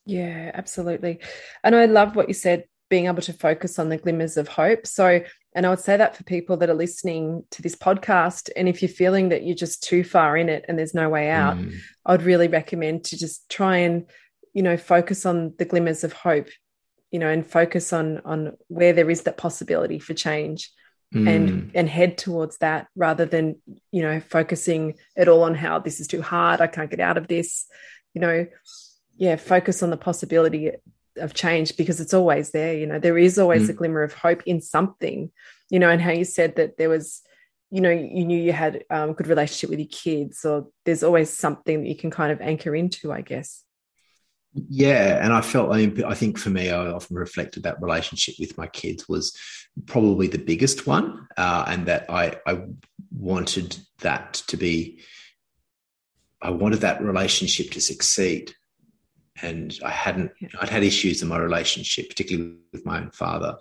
[0.05, 1.19] Yeah, absolutely.
[1.63, 4.85] And I love what you said being able to focus on the glimmers of hope.
[4.85, 5.21] So,
[5.55, 8.81] and I would say that for people that are listening to this podcast, and if
[8.81, 11.75] you're feeling that you're just too far in it and there's no way out, mm.
[12.05, 14.05] I would really recommend to just try and,
[14.53, 16.49] you know, focus on the glimmers of hope,
[17.11, 20.71] you know, and focus on on where there is that possibility for change.
[21.13, 21.29] Mm.
[21.29, 25.99] and and head towards that rather than you know focusing it all on how this
[25.99, 27.67] is too hard i can't get out of this
[28.15, 28.47] you know
[29.17, 30.71] yeah focus on the possibility
[31.17, 32.99] of change because it's always there you know.
[32.99, 33.69] There is always mm.
[33.69, 35.31] a glimmer of hope in something
[35.69, 37.21] you know and how you said that there was
[37.71, 41.31] you know you knew you had um, good relationship with your kids or there's always
[41.31, 43.63] something that you can kind of anchor into i guess.
[44.53, 48.67] Yeah and i felt i think for me i often reflected that relationship with my
[48.67, 49.35] kids was
[49.85, 52.61] probably the biggest one uh, and that i i
[53.11, 55.01] wanted that to be
[56.41, 58.53] i wanted that relationship to succeed
[59.41, 63.57] and I hadn't I'd had issues in my relationship, particularly with my own father,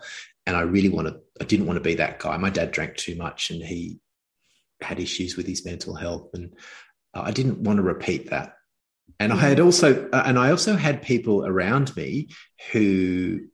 [0.46, 2.36] and I really wanted I didn't want to be that guy.
[2.36, 3.98] My dad drank too much, and he
[4.80, 6.54] had issues with his mental health, and
[7.12, 8.56] I didn't want to repeat that.
[9.20, 12.28] And I had also uh, and I also had people around me
[12.72, 13.46] who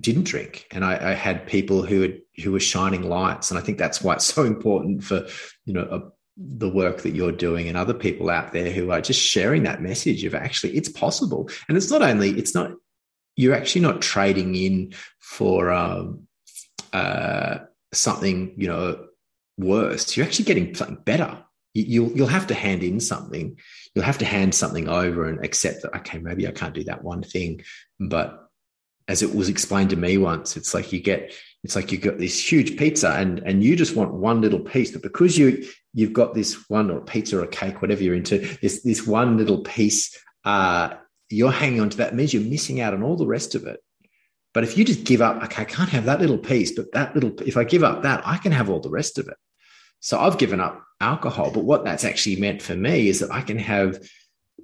[0.00, 3.62] didn't drink, and I, I had people who had who were shining lights, and I
[3.62, 5.26] think that's why it's so important for
[5.64, 9.00] you know a the work that you're doing and other people out there who are
[9.00, 11.48] just sharing that message of actually it's possible.
[11.68, 12.72] And it's not only it's not
[13.36, 16.26] you're actually not trading in for um,
[16.92, 17.58] uh,
[17.92, 19.06] something you know
[19.58, 20.16] worse.
[20.16, 21.42] You're actually getting something better.
[21.72, 23.58] You'll you'll have to hand in something.
[23.94, 27.04] You'll have to hand something over and accept that okay maybe i can't do that
[27.04, 27.62] one thing.
[27.98, 28.42] But
[29.08, 31.32] as it was explained to me once it's like you get
[31.66, 34.92] it's like you've got this huge pizza and and you just want one little piece
[34.92, 38.38] but because you you've got this one or pizza or a cake whatever you're into
[38.62, 40.94] this this one little piece uh,
[41.28, 43.80] you're hanging on to that means you're missing out on all the rest of it.
[44.54, 47.12] But if you just give up okay i can't have that little piece but that
[47.16, 49.36] little if i give up that i can have all the rest of it.
[49.98, 53.40] So i've given up alcohol but what that's actually meant for me is that i
[53.40, 53.98] can have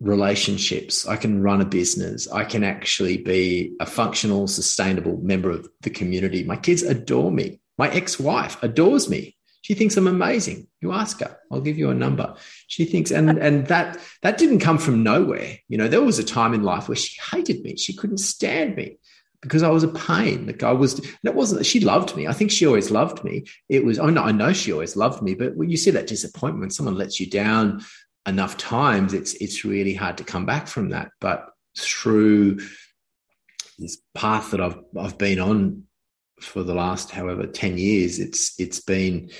[0.01, 1.07] relationships.
[1.07, 2.31] I can run a business.
[2.31, 6.45] I can actually be a functional, sustainable member of the community.
[6.45, 7.61] My kids adore me.
[7.79, 9.37] My ex wife adores me.
[9.63, 10.67] She thinks I'm amazing.
[10.81, 12.35] You ask her, I'll give you a number.
[12.67, 15.59] She thinks, and and that that didn't come from nowhere.
[15.69, 17.77] You know, there was a time in life where she hated me.
[17.77, 18.99] She couldn't stand me
[19.41, 20.47] because I was a pain.
[20.47, 21.67] Like I was, that wasn't.
[21.67, 22.27] She loved me.
[22.27, 23.45] I think she always loved me.
[23.69, 23.99] It was.
[23.99, 25.35] oh no, I know she always loved me.
[25.35, 27.85] But when you see that disappointment, when someone lets you down,
[28.27, 31.11] enough times, it's it's really hard to come back from that.
[31.21, 32.61] But through
[33.79, 35.85] this path that I've I've been on
[36.41, 39.31] for the last however 10 years, it's it's been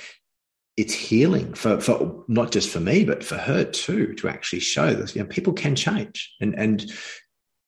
[0.75, 4.93] it's healing for, for not just for me, but for her too, to actually show
[4.93, 5.15] this.
[5.15, 6.33] You know, people can change.
[6.41, 6.91] And and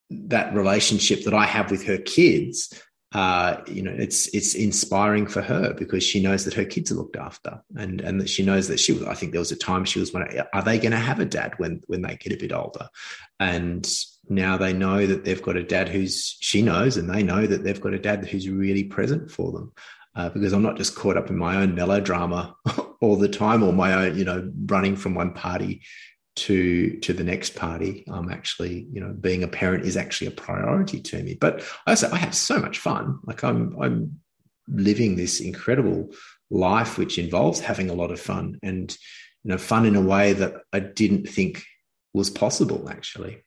[0.10, 2.72] that relationship that I have with her kids
[3.16, 6.96] uh, you know, it's it's inspiring for her because she knows that her kids are
[6.96, 9.04] looked after, and and that she knows that she was.
[9.04, 11.26] I think there was a time she was wondering, are they going to have a
[11.26, 12.90] dad when when they get a bit older?
[13.40, 13.90] And
[14.28, 17.64] now they know that they've got a dad who's she knows and they know that
[17.64, 19.72] they've got a dad who's really present for them
[20.16, 22.56] uh, because i'm not just caught up in my own melodrama
[23.02, 25.82] all the time or my own you know running from one party
[26.36, 30.32] to to the next party i'm actually you know being a parent is actually a
[30.32, 34.20] priority to me but i also i have so much fun like i'm i'm
[34.68, 36.10] living this incredible
[36.50, 38.98] life which involves having a lot of fun and
[39.44, 41.64] you know fun in a way that i didn't think
[42.14, 43.46] was possible actually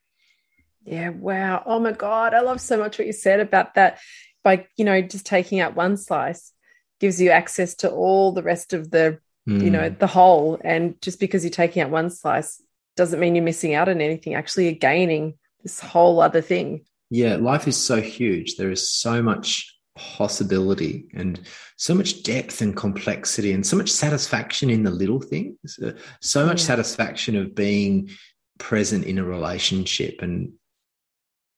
[0.88, 1.62] yeah, wow.
[1.66, 2.32] Oh my God.
[2.32, 3.98] I love so much what you said about that.
[4.42, 6.52] By, you know, just taking out one slice
[6.98, 9.62] gives you access to all the rest of the, mm.
[9.62, 9.98] you know, hmm.
[9.98, 10.58] the whole.
[10.64, 12.62] And just because you're taking out one slice
[12.98, 14.34] doesn't mean you're missing out on anything.
[14.34, 16.84] Actually, you're gaining this whole other thing.
[17.10, 18.56] Yeah, life is so huge.
[18.56, 21.40] There is so much possibility and
[21.76, 25.78] so much depth and complexity and so much satisfaction in the little things.
[25.82, 26.66] Uh, so much yeah.
[26.66, 28.10] satisfaction of being
[28.58, 30.52] present in a relationship and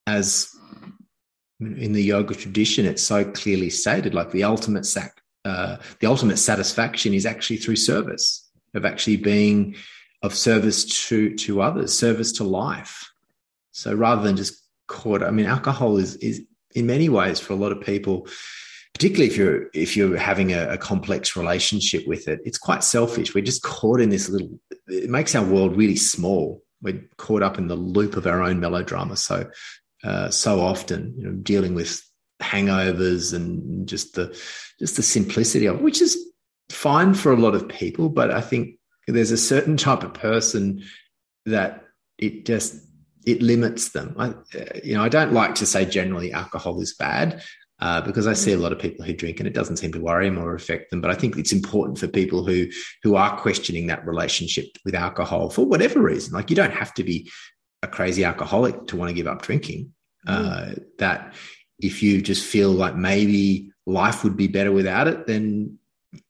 [0.06, 0.54] as
[1.60, 6.38] in the yoga tradition, it's so clearly stated, like the ultimate sac, uh, the ultimate
[6.38, 9.74] satisfaction is actually through service of actually being
[10.22, 13.10] of service to to others, service to life.
[13.72, 16.42] So rather than just caught, I mean, alcohol is is
[16.74, 18.28] in many ways for a lot of people,
[18.94, 23.34] particularly if you're if you're having a, a complex relationship with it, it's quite selfish.
[23.34, 24.58] We're just caught in this little.
[24.88, 26.62] It makes our world really small.
[26.82, 29.16] We're caught up in the loop of our own melodrama.
[29.16, 29.50] So
[30.02, 32.02] uh, so often, you know, dealing with
[32.40, 34.36] hangovers and just the
[34.78, 36.18] just the simplicity of which is
[36.70, 38.08] fine for a lot of people.
[38.08, 38.79] But I think
[39.10, 40.82] there's a certain type of person
[41.46, 41.84] that
[42.18, 42.76] it just
[43.26, 44.14] it limits them.
[44.18, 44.34] I,
[44.82, 47.42] you know, I don't like to say generally alcohol is bad.
[47.80, 50.00] Uh, because I see a lot of people who drink and it doesn't seem to
[50.00, 51.00] worry them or affect them.
[51.00, 52.66] But I think it's important for people who
[53.02, 56.34] who are questioning that relationship with alcohol for whatever reason.
[56.34, 57.30] Like you don't have to be
[57.82, 59.94] a crazy alcoholic to want to give up drinking.
[60.28, 60.74] Mm.
[60.76, 61.32] Uh, that
[61.78, 65.78] if you just feel like maybe life would be better without it, then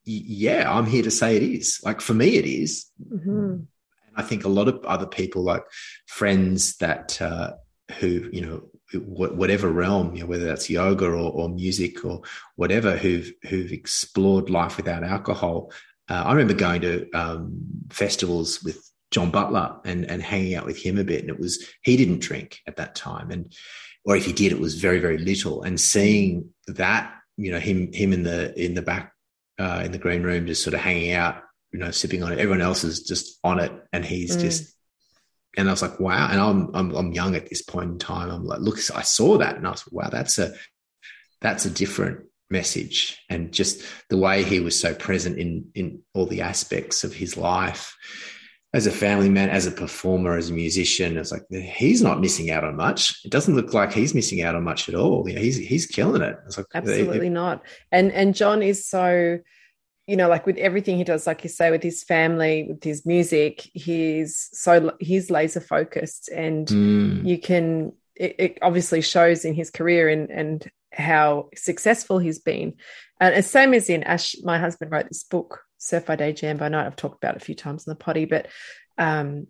[0.03, 1.79] yeah, I'm here to say it is.
[1.83, 2.85] Like for me, it is.
[3.11, 3.29] Mm-hmm.
[3.29, 3.67] And
[4.15, 5.63] I think a lot of other people, like
[6.07, 7.53] friends that uh,
[7.99, 8.63] who you know
[8.93, 12.21] whatever realm, you know, whether that's yoga or, or music or
[12.55, 15.71] whatever, who've who've explored life without alcohol.
[16.09, 20.77] Uh, I remember going to um, festivals with John Butler and and hanging out with
[20.77, 21.21] him a bit.
[21.21, 23.53] And it was he didn't drink at that time, and
[24.05, 25.63] or if he did, it was very very little.
[25.63, 29.10] And seeing that, you know, him him in the in the back
[29.61, 32.39] uh, in the green room, just sort of hanging out, you know, sipping on it.
[32.39, 34.41] Everyone else is just on it, and he's mm.
[34.41, 34.75] just.
[35.57, 36.29] And I was like, wow.
[36.31, 38.29] And I'm, I'm I'm young at this point in time.
[38.29, 40.53] I'm like, look, I saw that, and I was like, wow, that's a
[41.41, 46.25] that's a different message and just the way he was so present in in all
[46.25, 47.95] the aspects of his life
[48.73, 52.49] as a family man, as a performer, as a musician, it's like he's not missing
[52.51, 53.19] out on much.
[53.25, 55.27] It doesn't look like he's missing out on much at all.
[55.27, 56.37] Yeah, he's he's killing it.
[56.45, 57.63] It's like absolutely it, not.
[57.91, 59.39] And and John is so,
[60.07, 63.05] you know, like with everything he does, like you say, with his family, with his
[63.05, 67.27] music, he's so he's laser focused, and mm.
[67.27, 67.93] you can.
[68.15, 72.75] It, it obviously shows in his career and and how successful he's been.
[73.19, 76.57] And as same as in Ash, my husband wrote this book Surf by Day Jam
[76.57, 76.85] by Night.
[76.85, 78.47] I've talked about a few times in the potty, but
[78.97, 79.47] um,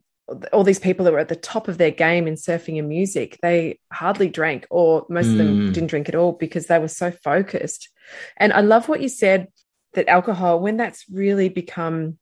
[0.54, 3.38] all these people that were at the top of their game in surfing and music,
[3.42, 5.32] they hardly drank, or most mm.
[5.32, 5.72] of them hmm.
[5.72, 7.90] didn't drink at all because they were so focused.
[8.38, 9.48] And I love what you said
[9.94, 12.18] that alcohol, when that's really become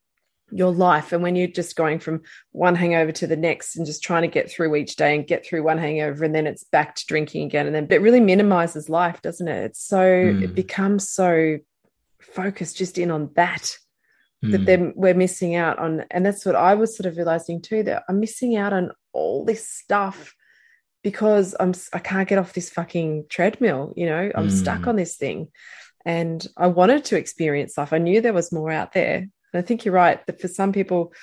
[0.52, 4.04] your life, and when you're just going from one hangover to the next and just
[4.04, 6.96] trying to get through each day and get through one hangover, and then it's back
[6.96, 9.66] to drinking again, and then it really minimizes life, doesn't it?
[9.66, 10.42] It's so, mm.
[10.44, 11.58] it becomes so
[12.20, 13.78] focused just in on that
[14.42, 14.66] that hmm.
[14.66, 18.04] then we're missing out on and that's what i was sort of realizing too that
[18.08, 20.34] i'm missing out on all this stuff
[21.04, 24.52] because i'm i can't get off this fucking treadmill you know i'm mm.
[24.52, 25.50] stuck on this thing
[26.06, 29.66] and i wanted to experience life i knew there was more out there and i
[29.66, 31.14] think you're right that for some people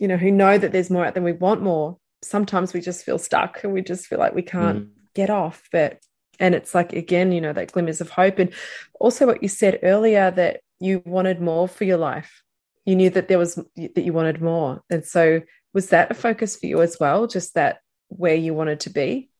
[0.00, 3.04] you know who know that there's more out there we want more sometimes we just
[3.04, 4.90] feel stuck and we just feel like we can't mm.
[5.14, 5.68] get off.
[5.70, 6.00] But
[6.40, 8.38] and it's like again you know that glimmers of hope.
[8.38, 8.52] And
[8.98, 12.42] also what you said earlier that you wanted more for your life.
[12.84, 14.82] You knew that there was that you wanted more.
[14.90, 18.80] And so was that a focus for you as well just that where you wanted
[18.80, 19.30] to be?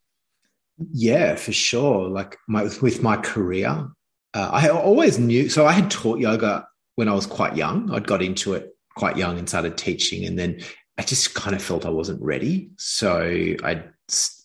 [0.93, 2.09] Yeah for sure.
[2.09, 3.89] Like my with my career
[4.35, 6.67] uh, i always knew so i had taught yoga
[6.97, 10.39] when i was quite young i'd got into it quite young and started teaching and
[10.39, 10.61] then
[10.99, 13.21] i just kind of felt i wasn't ready so
[13.65, 13.83] i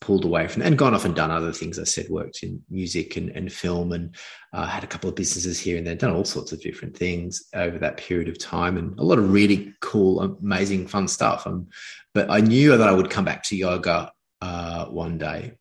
[0.01, 1.77] pulled away from and gone off and done other things.
[1.77, 4.15] I said worked in music and, and film and
[4.53, 7.43] uh, had a couple of businesses here and there, done all sorts of different things
[7.53, 11.45] over that period of time and a lot of really cool, amazing, fun stuff.
[11.45, 11.67] Um,
[12.13, 15.53] but I knew that I would come back to yoga uh, one day,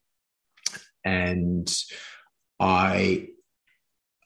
[1.04, 1.70] and
[2.60, 3.27] I,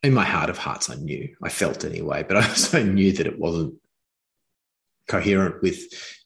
[0.02, 3.26] in my heart of hearts, I knew, I felt anyway, but I also knew that
[3.26, 3.74] it wasn't
[5.08, 5.80] coherent with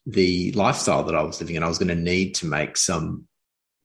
[0.06, 3.26] the lifestyle that I was living And I was going to need to make some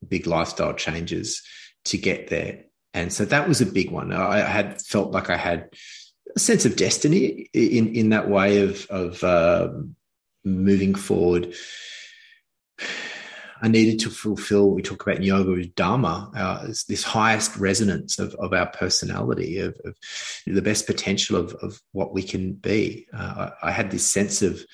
[0.08, 1.42] big lifestyle changes
[1.86, 2.66] to get there.
[2.94, 4.12] And so that was a big one.
[4.12, 5.70] I had felt like I had
[6.36, 9.70] a sense of destiny in, in that way of, of uh,
[10.44, 11.54] moving forward.
[13.62, 18.34] I needed to fulfill, we talk about in yoga Dharma, uh, this highest resonance of,
[18.36, 19.96] of our personality, of, of
[20.48, 23.08] the best potential of, of what we can be.
[23.14, 24.66] Uh, I, I, had this sense of,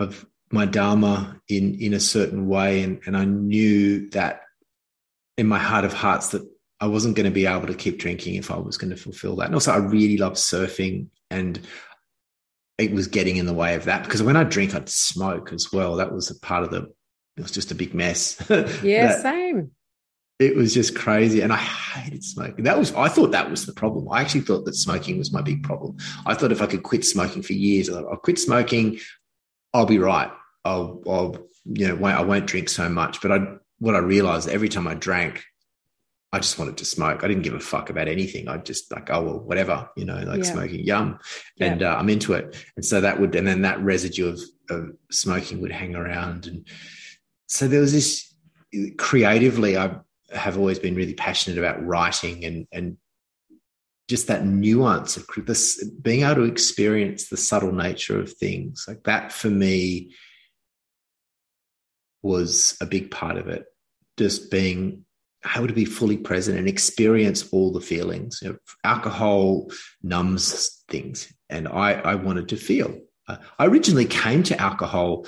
[0.00, 2.82] of my Dharma in, in a certain way.
[2.82, 4.40] And, and I knew that
[5.38, 6.42] in my heart of hearts that
[6.80, 9.36] I wasn't going to be able to keep drinking if I was going to fulfill
[9.36, 9.46] that.
[9.46, 11.60] And also, I really love surfing and
[12.78, 15.72] it was getting in the way of that because when I drink, I'd smoke as
[15.72, 15.96] well.
[15.96, 16.92] That was a part of the
[17.36, 18.40] it was just a big mess.
[18.82, 19.72] Yeah, same.
[20.38, 21.40] It was just crazy.
[21.40, 22.64] And I hated smoking.
[22.64, 24.06] That was, I thought that was the problem.
[24.10, 25.96] I actually thought that smoking was my big problem.
[26.26, 28.98] I thought if I could quit smoking for years, I'll, I'll quit smoking,
[29.72, 30.30] I'll be right.
[30.64, 33.22] I'll, I'll, you know, I won't drink so much.
[33.22, 33.46] But I,
[33.78, 35.42] what I realized every time I drank,
[36.32, 37.24] I just wanted to smoke.
[37.24, 38.48] I didn't give a fuck about anything.
[38.48, 40.52] I just like, oh well, whatever, you know, like yeah.
[40.52, 41.18] smoking, yum,
[41.60, 42.56] and uh, I'm into it.
[42.76, 46.66] And so that would, and then that residue of, of smoking would hang around, and
[47.46, 48.34] so there was this
[48.98, 49.96] creatively i
[50.32, 52.96] have always been really passionate about writing and and
[54.08, 58.84] just that nuance of this being able to experience the subtle nature of things.
[58.86, 60.14] Like that for me
[62.22, 63.64] was a big part of it.
[64.16, 65.04] Just being
[65.56, 68.40] able to be fully present and experience all the feelings.
[68.42, 69.70] You know, alcohol
[70.02, 72.96] numbs things and i i wanted to feel.
[73.28, 75.26] Uh, I originally came to alcohol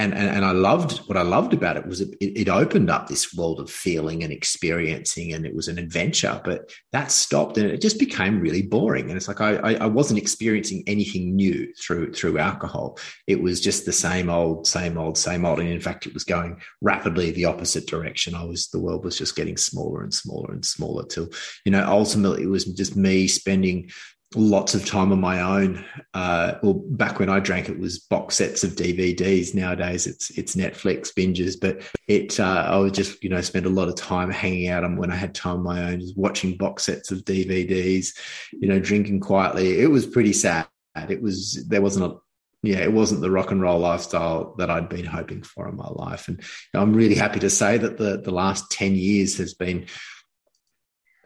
[0.00, 3.06] and, and, and I loved what I loved about it was it, it, opened up
[3.06, 6.40] this world of feeling and experiencing, and it was an adventure.
[6.42, 9.08] But that stopped, and it just became really boring.
[9.08, 12.98] And it's like I, I wasn't experiencing anything new through through alcohol.
[13.26, 15.60] It was just the same old, same old, same old.
[15.60, 18.34] And in fact, it was going rapidly the opposite direction.
[18.34, 21.28] I was the world was just getting smaller and smaller and smaller till
[21.66, 23.90] you know ultimately it was just me spending
[24.36, 25.84] lots of time on my own.
[26.14, 29.54] Uh, well, back when I drank, it was box sets of DVDs.
[29.54, 31.56] Nowadays, it's it's Netflix binges.
[31.60, 34.84] But it, uh, I would just you know spend a lot of time hanging out
[34.84, 38.16] and when I had time on my own, just watching box sets of DVDs.
[38.52, 39.80] You know, drinking quietly.
[39.80, 40.66] It was pretty sad.
[41.08, 42.16] It was there wasn't a
[42.62, 45.88] yeah, it wasn't the rock and roll lifestyle that I'd been hoping for in my
[45.88, 46.28] life.
[46.28, 46.42] And
[46.74, 49.86] I'm really happy to say that the the last ten years has been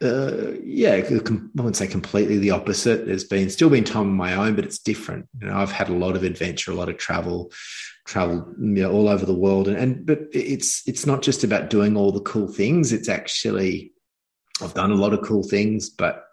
[0.05, 3.07] uh, yeah, I wouldn't say completely the opposite.
[3.07, 5.29] There's been still been time on my own, but it's different.
[5.41, 7.53] You know, I've had a lot of adventure, a lot of travel,
[8.07, 11.71] travel you know, all over the world, and, and but it's it's not just about
[11.71, 12.93] doing all the cool things.
[12.93, 13.93] It's actually
[14.63, 16.25] I've done a lot of cool things, but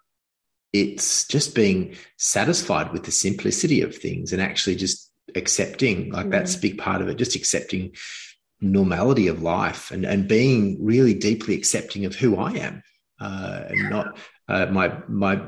[0.73, 6.11] it's just being satisfied with the simplicity of things and actually just accepting.
[6.11, 6.31] Like mm.
[6.31, 7.17] that's a big part of it.
[7.17, 7.95] Just accepting
[8.61, 12.83] normality of life and and being really deeply accepting of who I am
[13.21, 14.17] uh, and not
[14.49, 15.41] uh, my my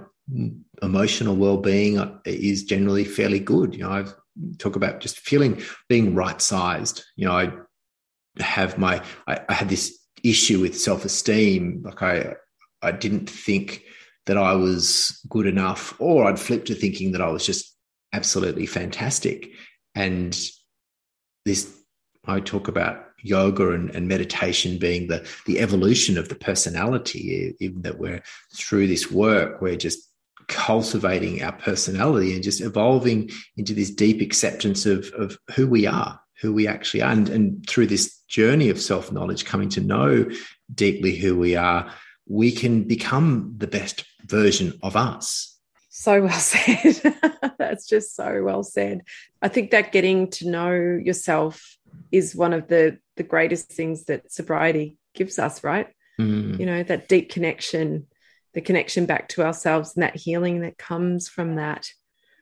[0.81, 3.73] emotional well-being is generally fairly good.
[3.75, 4.05] You know, I
[4.57, 7.03] talk about just feeling being right-sized.
[7.15, 7.51] You know, I
[8.39, 11.81] have my I, I had this issue with self-esteem.
[11.83, 12.35] Like I
[12.81, 13.83] I didn't think
[14.25, 17.75] that I was good enough, or I'd flip to thinking that I was just
[18.13, 19.49] absolutely fantastic.
[19.95, 20.39] And
[21.45, 21.75] this
[22.25, 27.81] I talk about yoga and, and, meditation being the the evolution of the personality even
[27.81, 28.21] that we're
[28.55, 30.09] through this work we're just
[30.47, 36.19] cultivating our personality and just evolving into this deep acceptance of of who we are
[36.41, 40.29] who we actually are and, and through this journey of self-knowledge coming to know
[40.75, 41.91] deeply who we are
[42.27, 45.57] we can become the best version of us.
[45.89, 47.15] So well said.
[47.57, 49.01] That's just so well said.
[49.41, 51.77] I think that getting to know yourself
[52.11, 55.87] is one of the the greatest things that sobriety gives us, right?
[56.19, 56.59] Mm.
[56.59, 58.07] You know, that deep connection,
[58.53, 61.87] the connection back to ourselves and that healing that comes from that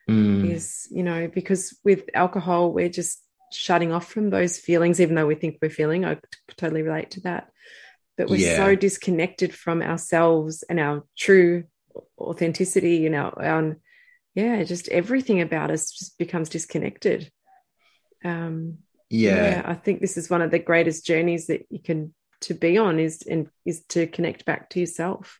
[0.09, 0.49] mm.
[0.49, 3.21] is, you know, because with alcohol, we're just
[3.51, 6.05] shutting off from those feelings, even though we think we're feeling.
[6.05, 6.17] I
[6.57, 7.49] totally relate to that.
[8.17, 8.57] But we're yeah.
[8.57, 11.65] so disconnected from ourselves and our true
[12.19, 13.77] authenticity, you know, and
[14.35, 17.31] yeah, just everything about us just becomes disconnected.
[18.23, 18.79] Um,
[19.11, 19.35] yeah.
[19.35, 22.77] yeah i think this is one of the greatest journeys that you can to be
[22.77, 25.39] on is and is to connect back to yourself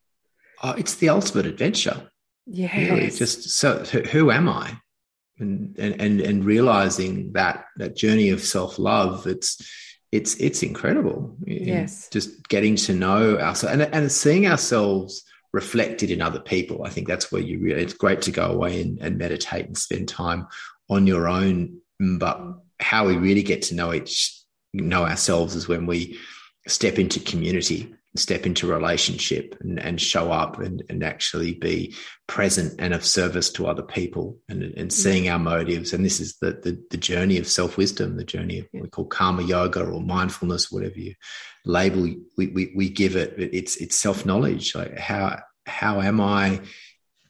[0.64, 2.10] oh, it's the ultimate adventure
[2.46, 4.78] yeah really just so who am i
[5.40, 9.62] and and and realizing that that journey of self-love it's
[10.12, 11.38] it's it's incredible.
[11.46, 16.84] Yes, just getting to know ourselves and and seeing ourselves reflected in other people.
[16.84, 17.82] I think that's where you really.
[17.82, 20.48] It's great to go away and, and meditate and spend time
[20.90, 22.42] on your own, but
[22.82, 24.38] how we really get to know each
[24.74, 26.18] know ourselves is when we
[26.68, 31.96] step into community step into relationship and, and show up and, and actually be
[32.28, 34.90] present and of service to other people and, and mm-hmm.
[34.90, 35.94] seeing our motives.
[35.94, 38.90] And this is the, the, the journey of self wisdom, the journey of what we
[38.90, 41.16] call karma yoga or mindfulness, whatever you
[41.64, 42.02] label
[42.38, 43.34] we, we, we give it.
[43.38, 44.76] It's, it's self knowledge.
[44.76, 46.62] Like how, how am I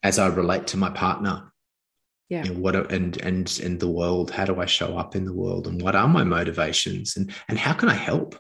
[0.01, 1.50] as I relate to my partner?
[2.31, 2.45] Yeah.
[2.45, 4.31] You know, what and and and the world?
[4.31, 5.67] How do I show up in the world?
[5.67, 7.15] And what are my motivations?
[7.17, 8.35] And and how can I help?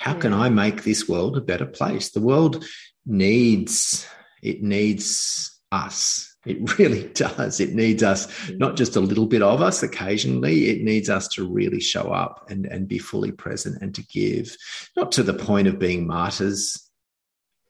[0.00, 2.10] how can I make this world a better place?
[2.10, 2.64] The world
[3.04, 4.06] needs
[4.42, 6.34] it needs us.
[6.46, 7.60] It really does.
[7.60, 8.58] It needs us, mm.
[8.58, 10.70] not just a little bit of us occasionally.
[10.70, 14.56] It needs us to really show up and, and be fully present and to give,
[14.96, 16.89] not to the point of being martyrs.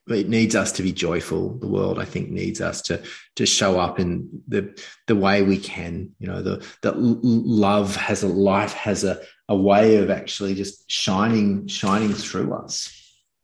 [0.08, 1.58] It needs us to be joyful.
[1.58, 3.02] The world, I think, needs us to
[3.36, 4.76] to show up in the
[5.06, 6.10] the way we can.
[6.18, 10.90] You know, the that love has a life has a a way of actually just
[10.90, 12.96] shining shining through us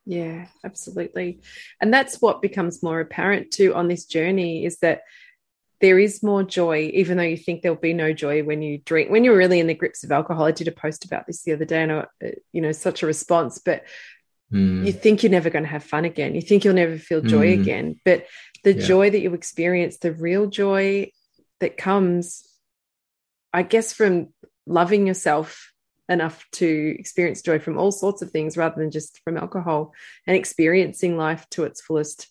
[0.07, 1.40] yeah absolutely
[1.80, 5.02] and that's what becomes more apparent too on this journey is that
[5.80, 9.11] there is more joy even though you think there'll be no joy when you drink
[9.11, 11.52] when you're really in the grips of alcohol i did a post about this the
[11.52, 13.82] other day and I, uh, you know such a response but
[14.53, 14.86] mm.
[14.86, 17.49] you think you're never going to have fun again you think you'll never feel joy
[17.49, 17.61] mm.
[17.61, 18.26] again but
[18.64, 18.86] the yeah.
[18.86, 21.11] joy that you experience the real joy
[21.61, 22.47] that comes
[23.53, 24.28] i guess from
[24.66, 25.72] loving yourself
[26.09, 29.92] enough to experience joy from all sorts of things rather than just from alcohol
[30.26, 32.28] and experiencing life to its fullest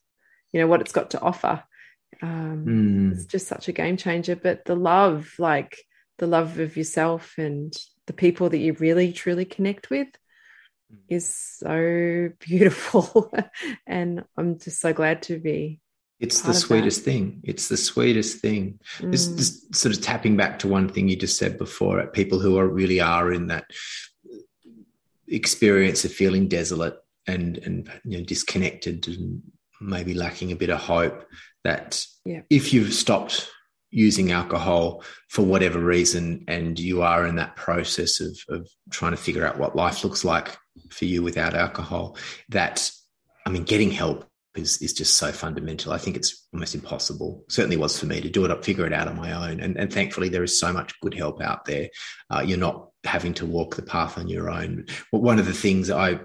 [0.53, 1.63] you know what it's got to offer
[2.21, 3.11] um, mm.
[3.13, 5.77] it's just such a game changer but the love like
[6.17, 7.75] the love of yourself and
[8.07, 10.07] the people that you really truly connect with
[11.09, 13.31] is so beautiful
[13.87, 15.79] and i'm just so glad to be
[16.19, 17.41] it's the sweetest thing.
[17.43, 18.79] It's the sweetest thing.
[18.99, 19.11] Mm.
[19.11, 22.39] This, this sort of tapping back to one thing you just said before at people
[22.39, 23.65] who are really are in that
[25.27, 26.95] experience of feeling desolate
[27.27, 29.41] and and you know disconnected and
[29.81, 31.25] maybe lacking a bit of hope
[31.63, 32.41] that yeah.
[32.49, 33.49] if you've stopped
[33.89, 39.17] using alcohol for whatever reason and you are in that process of, of trying to
[39.17, 40.55] figure out what life looks like
[40.89, 42.17] for you without alcohol
[42.49, 42.91] that
[43.45, 45.91] i mean getting help is, is just so fundamental.
[45.91, 47.43] I think it's almost impossible.
[47.49, 49.59] Certainly was for me to do it, up, figure it out on my own.
[49.59, 51.89] And, and thankfully, there is so much good help out there.
[52.29, 54.85] Uh, you're not having to walk the path on your own.
[55.11, 56.19] But one of the things I,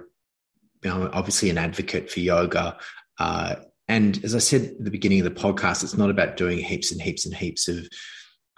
[0.85, 2.77] know, obviously an advocate for yoga.
[3.19, 3.57] Uh,
[3.89, 6.93] and as I said at the beginning of the podcast, it's not about doing heaps
[6.93, 7.89] and heaps and heaps of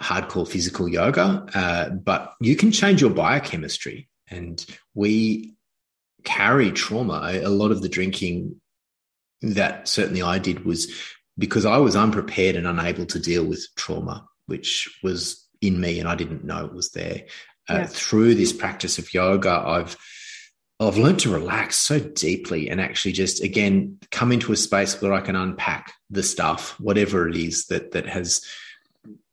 [0.01, 4.09] hardcore physical yoga, uh, but you can change your biochemistry.
[4.29, 4.65] And
[4.95, 5.55] we
[6.25, 7.41] carry trauma.
[7.43, 8.61] A lot of the drinking
[9.43, 10.93] that certainly I did was
[11.39, 16.09] because I was unprepared and unable to deal with trauma, which was in me and
[16.09, 17.23] I didn't know it was there.
[17.69, 17.87] Uh, yeah.
[17.87, 19.97] Through this practice of yoga, I've
[20.81, 25.13] I've learned to relax so deeply and actually just again come into a space where
[25.13, 28.45] I can unpack the stuff, whatever it is that that has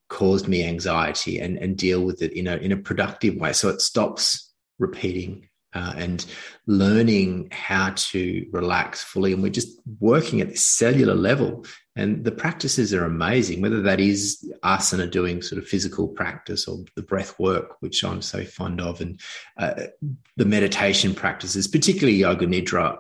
[0.10, 3.54] caused me anxiety and and deal with it in a in a productive way.
[3.54, 6.26] So it stops repeating uh, and
[6.70, 9.34] learning how to relax fully.
[9.34, 11.66] And we're just working at this cellular level.
[11.96, 16.86] And the practices are amazing, whether that is asana doing sort of physical practice or
[16.96, 19.20] the breath work, which I'm so fond of, and
[19.58, 19.86] uh,
[20.38, 23.00] the meditation practices, particularly yoga nidra,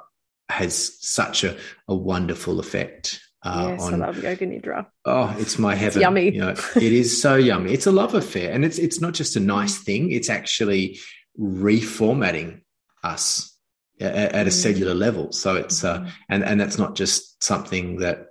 [0.50, 1.56] has such a,
[1.88, 3.22] a wonderful effect.
[3.44, 4.88] Uh, yes, on, I love yoga nidra.
[5.06, 6.00] Oh, it's my heaven.
[6.00, 6.32] It's yummy.
[6.32, 7.72] You know, it is so yummy.
[7.72, 10.12] It's a love affair, and it's it's not just a nice thing.
[10.12, 11.00] It's actually
[11.40, 12.62] reformatting
[13.04, 13.56] us
[14.00, 14.54] at, a mm.
[14.54, 15.32] cellular level.
[15.32, 16.10] So it's uh, mm-hmm.
[16.30, 18.28] and and that's not just something that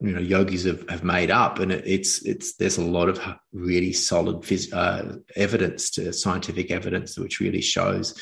[0.00, 3.20] you know yogis have, have made up, and it, it's it's there's a lot of
[3.52, 8.18] really solid phys- uh, evidence to scientific evidence which really shows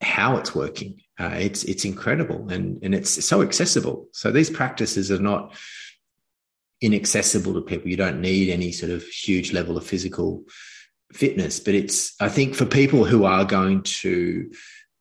[0.00, 1.00] how it's working.
[1.18, 4.08] Uh, it's it's incredible and and it's so accessible.
[4.12, 5.54] So these practices are not
[6.80, 7.90] inaccessible to people.
[7.90, 10.44] You don't need any sort of huge level of physical
[11.12, 14.50] fitness, but it's, I think, for people who are going to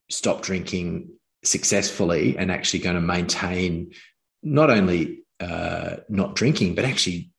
[0.10, 1.10] stop drinking
[1.44, 3.92] successfully and actually going to maintain
[4.44, 7.32] not only uh, not drinking, but actually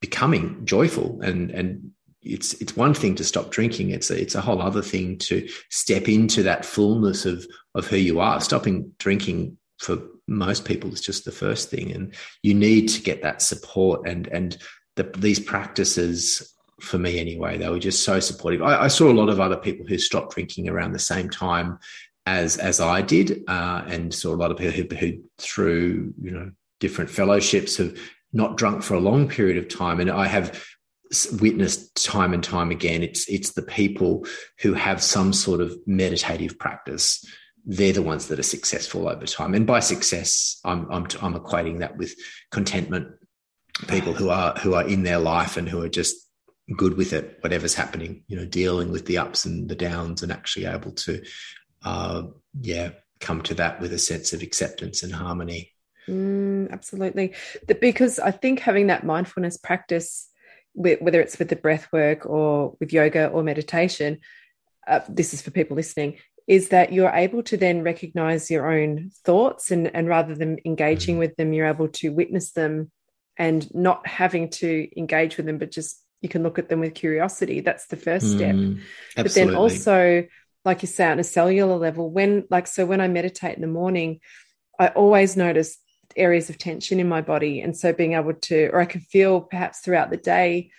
[0.00, 1.90] becoming joyful and and
[2.22, 5.48] it's it's one thing to stop drinking it's a, it's a whole other thing to
[5.70, 11.00] step into that fullness of of who you are stopping drinking for most people is
[11.00, 14.58] just the first thing and you need to get that support and and
[14.96, 17.58] the, these practices for me anyway.
[17.58, 18.62] They were just so supportive.
[18.62, 21.78] I, I, saw a lot of other people who stopped drinking around the same time
[22.28, 26.30] as as I did, uh, and saw a lot of people who, who through you
[26.30, 27.98] know different fellowships have
[28.32, 30.64] not drunk for a long period of time, and I have
[31.40, 33.02] witnessed time and time again.
[33.02, 34.26] It's it's the people
[34.60, 37.24] who have some sort of meditative practice.
[37.64, 41.78] They're the ones that are successful over time, and by success, I'm I'm, I'm equating
[41.78, 42.14] that with
[42.50, 43.08] contentment.
[43.86, 46.16] People who are who are in their life and who are just
[46.76, 50.30] good with it, whatever's happening, you know, dealing with the ups and the downs and
[50.30, 51.22] actually able to,
[51.84, 52.22] uh,
[52.60, 55.72] yeah, come to that with a sense of acceptance and harmony.
[56.08, 57.34] Mm, absolutely.
[57.80, 60.28] Because I think having that mindfulness practice,
[60.74, 64.18] whether it's with the breath work or with yoga or meditation,
[64.86, 69.10] uh, this is for people listening, is that you're able to then recognize your own
[69.24, 71.18] thoughts and, and rather than engaging mm.
[71.18, 72.90] with them, you're able to witness them
[73.36, 76.94] and not having to engage with them, but just you can look at them with
[76.94, 77.60] curiosity.
[77.60, 78.54] That's the first step.
[78.54, 78.80] Mm,
[79.14, 80.26] but then also,
[80.68, 83.66] like you say, on a cellular level, when like so when I meditate in the
[83.66, 84.20] morning,
[84.78, 85.78] I always notice
[86.16, 87.60] areas of tension in my body.
[87.60, 90.70] And so being able to, or I can feel perhaps throughout the day,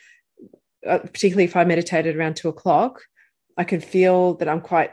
[0.88, 3.02] uh, particularly if I meditated around two o'clock,
[3.58, 4.92] I can feel that I'm quite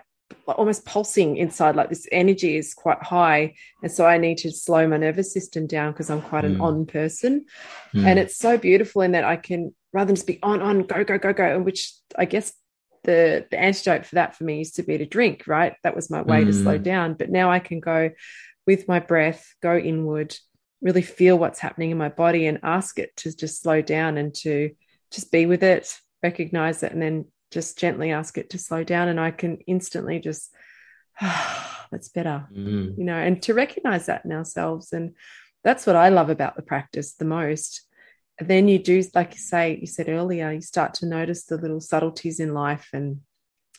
[0.48, 4.88] almost pulsing inside like this energy is quite high and so i need to slow
[4.88, 6.62] my nervous system down because i'm quite an mm.
[6.62, 7.44] on person
[7.94, 8.04] mm.
[8.04, 11.02] and it's so beautiful in that i can rather than just be on, on, go,
[11.04, 11.58] go, go, go.
[11.58, 12.52] Which I guess
[13.06, 15.74] the the antidote for that for me used to be to drink, right?
[15.82, 16.46] That was my way mm.
[16.46, 16.82] to slow mm.
[16.82, 17.14] down.
[17.14, 18.10] But now I can go
[18.66, 20.36] with my breath, go inward,
[20.82, 24.34] really feel what's happening in my body and ask it to just slow down and
[24.34, 24.72] to
[25.10, 29.08] just be with it, recognize it, and then just gently ask it to slow down.
[29.08, 30.52] And I can instantly just,
[31.20, 32.98] ah, that's better, mm.
[32.98, 34.92] you know, and to recognize that in ourselves.
[34.92, 35.14] And
[35.64, 37.86] that's what I love about the practice the most
[38.38, 41.80] then you do, like you say, you said earlier, you start to notice the little
[41.80, 43.20] subtleties in life and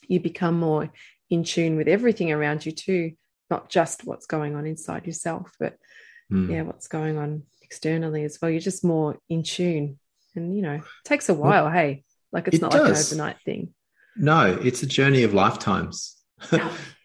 [0.08, 0.92] you become more
[1.30, 3.14] in tune with everything around you too,
[3.50, 5.78] not just what's going on inside yourself, but
[6.32, 6.50] mm.
[6.50, 8.50] yeah, what's going on externally as well.
[8.50, 10.00] You're just more in tune.
[10.36, 12.04] And you know, it takes a while, well, hey.
[12.32, 12.82] Like it's it not does.
[12.82, 13.74] like an overnight thing.
[14.18, 16.18] No, it's a journey of lifetimes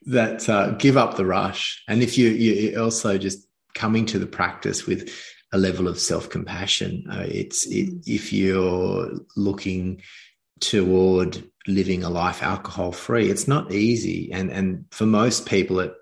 [0.06, 1.82] that uh, give up the rush.
[1.88, 5.14] And if you you also just coming to the practice with
[5.52, 7.04] a level of self compassion.
[7.10, 8.02] Uh, it's it, mm.
[8.06, 10.02] if you're looking
[10.60, 15.94] toward living a life alcohol free, it's not easy, and and for most people, it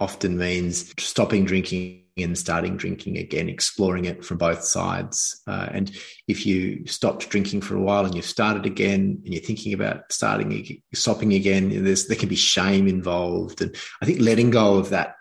[0.00, 5.42] often means stopping drinking and starting drinking again, exploring it from both sides.
[5.48, 5.90] Uh, and
[6.28, 10.12] if you stopped drinking for a while and you've started again and you're thinking about
[10.12, 14.90] starting stopping again, there's there can be shame involved, and I think letting go of
[14.90, 15.16] that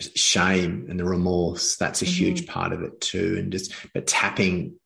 [0.00, 2.14] shame and the remorse that's a mm-hmm.
[2.14, 3.36] huge part of it too.
[3.38, 4.76] And just but tapping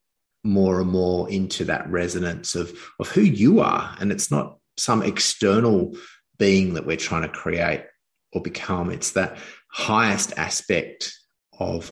[0.45, 3.97] more and more into that resonance of of who you are.
[4.01, 5.95] And it's not some external
[6.39, 7.85] being that we're trying to create
[8.33, 8.91] or become.
[8.91, 9.37] It's that
[9.69, 11.17] highest aspect
[11.59, 11.92] of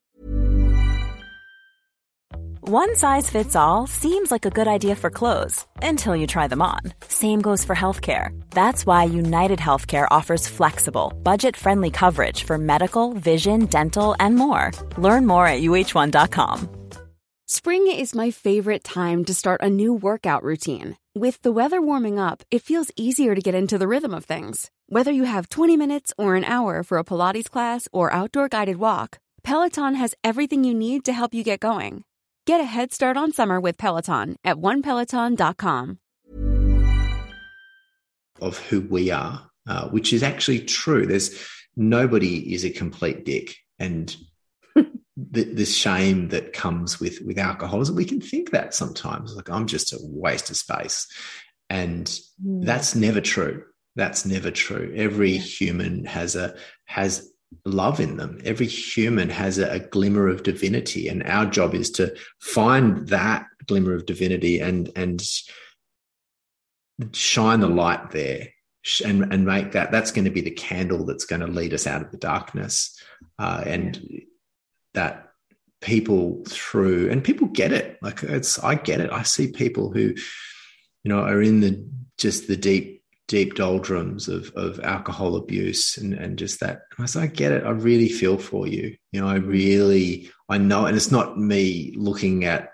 [2.71, 6.63] one size fits all seems like a good idea for clothes until you try them
[6.63, 12.59] on same goes for healthcare that's why United Healthcare offers flexible, budget friendly coverage for
[12.59, 14.71] medical, vision, dental, and more.
[14.97, 16.69] Learn more at uh1.com.
[17.47, 20.97] Spring is my favorite time to start a new workout routine.
[21.17, 24.71] With the weather warming up, it feels easier to get into the rhythm of things.
[24.87, 28.77] Whether you have 20 minutes or an hour for a Pilates class or outdoor guided
[28.77, 32.05] walk, Peloton has everything you need to help you get going.
[32.51, 36.01] Get a head start on summer with Peloton at onepeloton.com
[38.41, 41.07] of who we are, uh, which is actually true.
[41.07, 44.17] There's nobody is a complete dick, and
[44.75, 49.69] the, the, shame that comes with with alcoholism, we can think that sometimes, like I'm
[49.69, 51.07] just a waste of space,
[51.69, 52.07] and
[52.45, 52.65] mm.
[52.65, 53.63] that's never true.
[53.95, 54.93] That's never true.
[54.97, 55.41] Every yeah.
[55.41, 57.30] human has a has
[57.65, 58.41] love in them.
[58.45, 63.47] Every human has a, a, glimmer of divinity, and our job is to find that
[63.67, 65.23] glimmer of divinity and and
[67.13, 68.49] shine the light there
[69.05, 71.87] and, and make that that's going to be the candle that's going to lead us
[71.87, 72.99] out of the darkness
[73.39, 74.21] uh, and yeah.
[74.95, 75.33] that
[75.81, 80.13] people through and people get it like it's i get it i see people who
[81.03, 81.89] you know are in the
[82.19, 83.00] just the deep
[83.31, 87.63] deep doldrums of of alcohol abuse and and just that I, say, I get it
[87.63, 91.95] i really feel for you you know i really i know and it's not me
[91.97, 92.71] looking at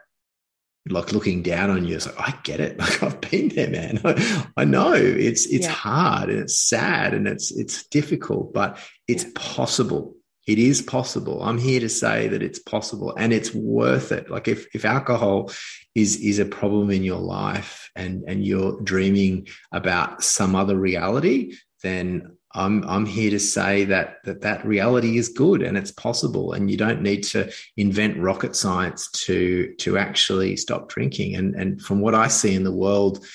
[0.88, 1.96] like looking down on you.
[1.96, 2.78] It's like, I get it.
[2.86, 4.00] Like I've been there, man.
[4.04, 5.72] I, I know it's it's yeah.
[5.72, 8.78] hard and it's sad and it's it's difficult, but
[9.08, 9.30] it's yeah.
[9.34, 10.14] possible.
[10.46, 11.42] It is possible.
[11.42, 14.30] I'm here to say that it's possible and it's worth it.
[14.30, 15.50] Like if if alcohol
[15.94, 21.56] is is a problem in your life and and you're dreaming about some other reality,
[21.82, 26.52] then I'm I'm here to say that that that reality is good and it's possible,
[26.52, 31.34] and you don't need to invent rocket science to to actually stop drinking.
[31.34, 33.26] And and from what I see in the world,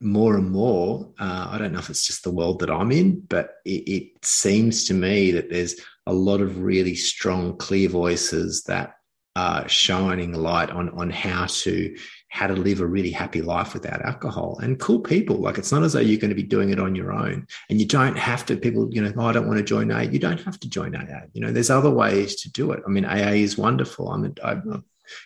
[0.00, 3.20] more and more, uh, I don't know if it's just the world that I'm in,
[3.20, 5.74] but it, it seems to me that there's
[6.06, 8.94] a lot of really strong, clear voices that
[9.36, 11.96] are shining light on on how to
[12.30, 15.36] how to live a really happy life without alcohol and cool people.
[15.36, 17.80] Like it's not as though you're going to be doing it on your own and
[17.80, 20.02] you don't have to people, you know, oh, I don't want to join AA.
[20.02, 21.22] You don't have to join AA.
[21.32, 22.82] You know, there's other ways to do it.
[22.86, 24.12] I mean, AA is wonderful.
[24.12, 24.82] I'm a, I'm a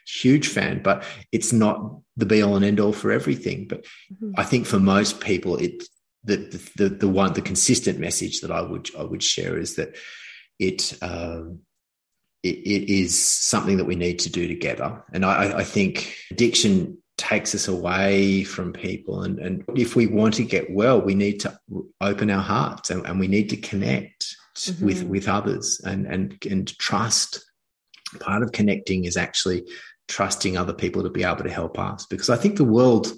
[0.07, 3.69] huge fan, but it's not the be all and end all for everything.
[3.69, 4.33] But mm-hmm.
[4.39, 5.83] I think for most people, it,
[6.25, 6.37] the,
[6.77, 9.95] the, the one, the consistent message that I would, I would share is that
[10.59, 11.61] it, um,
[12.43, 15.03] it, it is something that we need to do together.
[15.13, 19.23] And I, I think addiction takes us away from people.
[19.23, 21.57] And, and if we want to get well, we need to
[22.01, 24.85] open our hearts and, and we need to connect mm-hmm.
[24.85, 27.45] with, with others and, and, and trust.
[28.21, 29.65] Part of connecting is actually
[30.09, 33.13] trusting other people to be able to help us because I think the world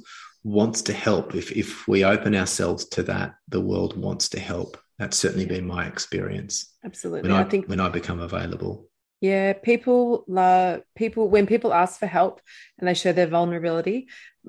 [0.45, 1.35] wants to help.
[1.35, 4.79] If, if we open ourselves to that, the world wants to help.
[4.99, 6.73] That's certainly been my experience.
[6.87, 7.29] Absolutely.
[7.29, 8.89] When I, I think when I become available.
[9.21, 12.41] Yeah, people love people when people ask for help
[12.79, 14.09] and they show their vulnerability.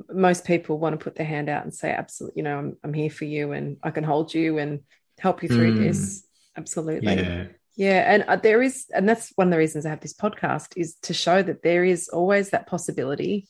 [0.10, 2.94] Most people want to put their hand out and say, "Absolutely, you know, I'm I'm
[2.94, 4.82] here for you, and I can hold you and
[5.18, 5.80] help you through mm.
[5.80, 6.26] this."
[6.56, 7.46] Absolutely, yeah.
[7.76, 8.14] yeah.
[8.14, 10.96] And uh, there is, and that's one of the reasons I have this podcast is
[11.04, 13.48] to show that there is always that possibility.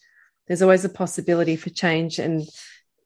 [0.48, 2.44] There's always a possibility for change, and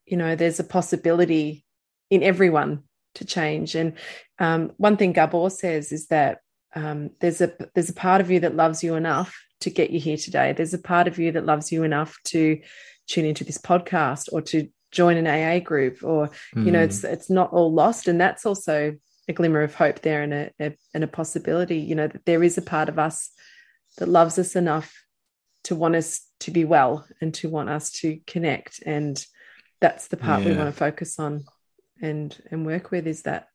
[0.06, 1.66] you know, there's a possibility
[2.10, 2.84] in everyone
[3.16, 3.76] to change.
[3.76, 3.94] And
[4.40, 6.40] um, one thing Gabor says is that
[6.76, 10.00] um, there's a there's a part of you that loves you enough to get you
[10.00, 10.54] here today.
[10.54, 12.60] There's a part of you that loves you enough to
[13.08, 16.66] tune into this podcast or to join an AA group, or mm.
[16.66, 18.96] you know, it's it's not all lost, and that's also
[19.28, 21.78] a glimmer of hope there and a, a and a possibility.
[21.78, 23.32] You know that there is a part of us
[23.98, 24.94] that loves us enough
[25.66, 29.24] to want us to be well and to want us to connect, and
[29.80, 30.50] that's the part yeah.
[30.50, 31.44] we want to focus on
[32.02, 33.08] and and work with.
[33.08, 33.48] Is that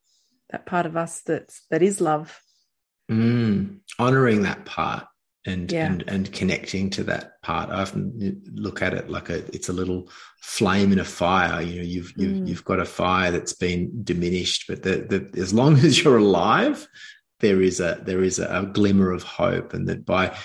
[0.51, 2.41] that part of us that's that is love
[3.11, 5.07] Mm, honoring that part
[5.47, 5.87] and, yeah.
[5.87, 7.71] and and connecting to that part.
[7.71, 11.63] I often look at it like a it's a little flame in a fire.
[11.63, 12.49] You know, you've you've mm.
[12.49, 16.89] you've got a fire that's been diminished, but the, the, as long as you're alive,
[17.39, 20.37] there is a there is a, a glimmer of hope, and that by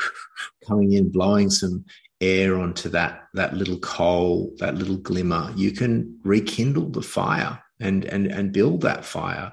[0.68, 1.84] coming in, blowing some
[2.20, 8.04] air onto that that little coal, that little glimmer, you can rekindle the fire and
[8.04, 9.52] and and build that fire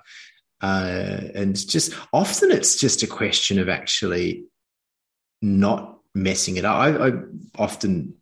[0.61, 4.45] uh, and just often it's just a question of actually
[5.41, 6.75] not messing it up.
[6.75, 7.11] I, I
[7.57, 8.15] often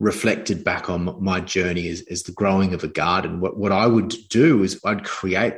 [0.00, 3.40] reflected back on my journey as, as the growing of a garden.
[3.40, 5.54] What, what I would do is I'd create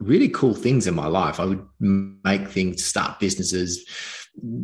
[0.00, 1.38] really cool things in my life.
[1.38, 3.86] I would make things, start businesses,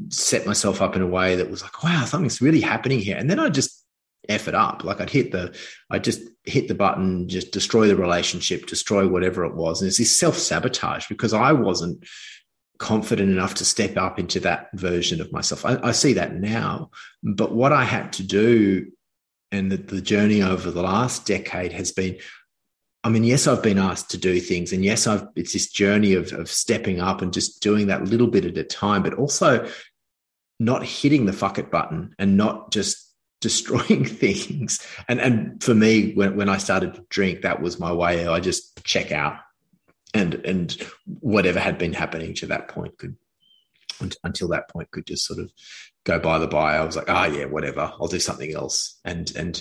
[0.08, 3.16] set myself up in a way that was like, wow, something's really happening here.
[3.16, 3.84] And then I just
[4.28, 4.84] F it up.
[4.84, 5.56] Like I'd hit the,
[5.90, 9.80] I just hit the button, just destroy the relationship, destroy whatever it was.
[9.80, 12.04] And it's this self sabotage because I wasn't
[12.78, 15.64] confident enough to step up into that version of myself.
[15.64, 16.90] I, I see that now.
[17.22, 18.90] But what I had to do
[19.52, 22.18] and the, the journey over the last decade has been
[23.04, 26.14] I mean, yes, I've been asked to do things, and yes, I've it's this journey
[26.14, 29.68] of of stepping up and just doing that little bit at a time, but also
[30.60, 34.86] not hitting the fuck it button and not just destroying things.
[35.08, 38.26] And and for me, when when I started to drink, that was my way.
[38.26, 39.36] I just check out,
[40.14, 40.72] and and
[41.06, 43.16] whatever had been happening to that point could
[44.24, 45.50] until that point could just sort of
[46.04, 46.76] go by the by.
[46.76, 47.92] I was like, ah, oh, yeah, whatever.
[48.00, 48.98] I'll do something else.
[49.04, 49.60] And and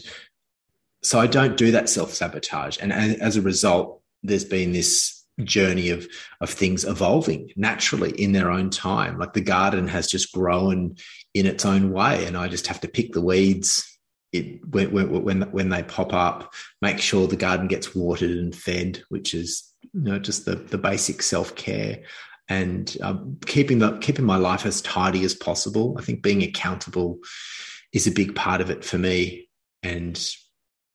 [1.04, 2.78] so I don't do that self sabotage.
[2.82, 6.08] And as a result, there's been this journey of
[6.40, 9.18] of things evolving naturally in their own time.
[9.18, 10.96] Like the garden has just grown
[11.34, 13.88] in its own way and i just have to pick the weeds.
[14.32, 19.04] It when when when they pop up make sure the garden gets watered and fed
[19.10, 22.04] which is you know just the the basic self-care.
[22.48, 27.20] And um, keeping the keeping my life as tidy as possible i think being accountable
[27.94, 29.50] is a big part of it for me.
[29.84, 30.18] And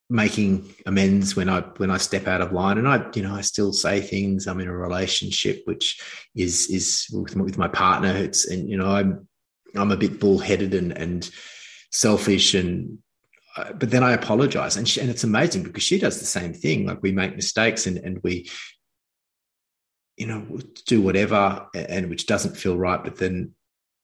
[0.08, 3.40] making amends when I when I step out of line, and I you know I
[3.40, 4.46] still say things.
[4.46, 6.00] I'm in a relationship which
[6.34, 8.14] is is with, with my partner.
[8.14, 9.28] It's and you know I'm
[9.74, 11.28] I'm a bit bullheaded and and
[11.90, 12.98] selfish and
[13.56, 16.52] uh, but then I apologize and she, and it's amazing because she does the same
[16.52, 16.86] thing.
[16.86, 18.48] Like we make mistakes and and we
[20.16, 23.54] you know do whatever and which doesn't feel right, but then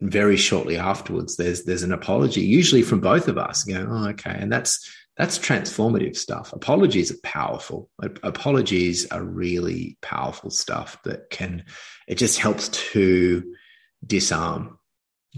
[0.01, 4.35] very shortly afterwards there's there's an apology usually from both of us going oh okay
[4.37, 6.53] and that's that's transformative stuff.
[6.53, 7.91] Apologies are powerful.
[8.23, 11.65] Apologies are really powerful stuff that can,
[12.09, 13.55] it just helps to
[14.07, 14.79] disarm.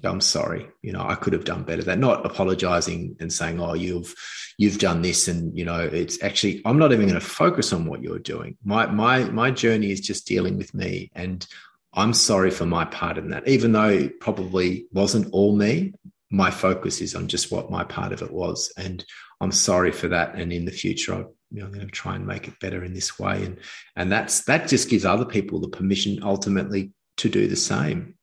[0.02, 1.82] I'm sorry, you know, I could have done better.
[1.82, 4.12] That not apologizing and saying, "Oh, you've
[4.58, 7.86] you've done this," and you know, it's actually I'm not even going to focus on
[7.86, 8.56] what you're doing.
[8.64, 11.46] My my my journey is just dealing with me, and
[11.92, 13.46] I'm sorry for my part in that.
[13.46, 15.92] Even though it probably wasn't all me,
[16.28, 19.04] my focus is on just what my part of it was, and
[19.40, 20.34] I'm sorry for that.
[20.34, 22.84] And in the future, I, you know, I'm going to try and make it better
[22.84, 23.44] in this way.
[23.44, 23.58] And
[23.96, 28.14] and that's that just gives other people the permission ultimately to do the same.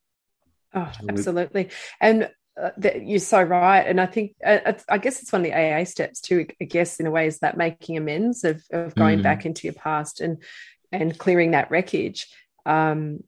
[0.74, 1.70] Oh, absolutely.
[1.99, 2.30] And
[2.62, 3.82] uh, you're so right.
[3.82, 6.99] And I think, uh, I guess it's one of the AA steps too, I guess,
[6.99, 9.24] in a way, is that making amends of, of going mm.
[9.24, 10.41] back into your past and,
[10.91, 12.28] and clearing that wreckage.
[12.66, 13.24] Um,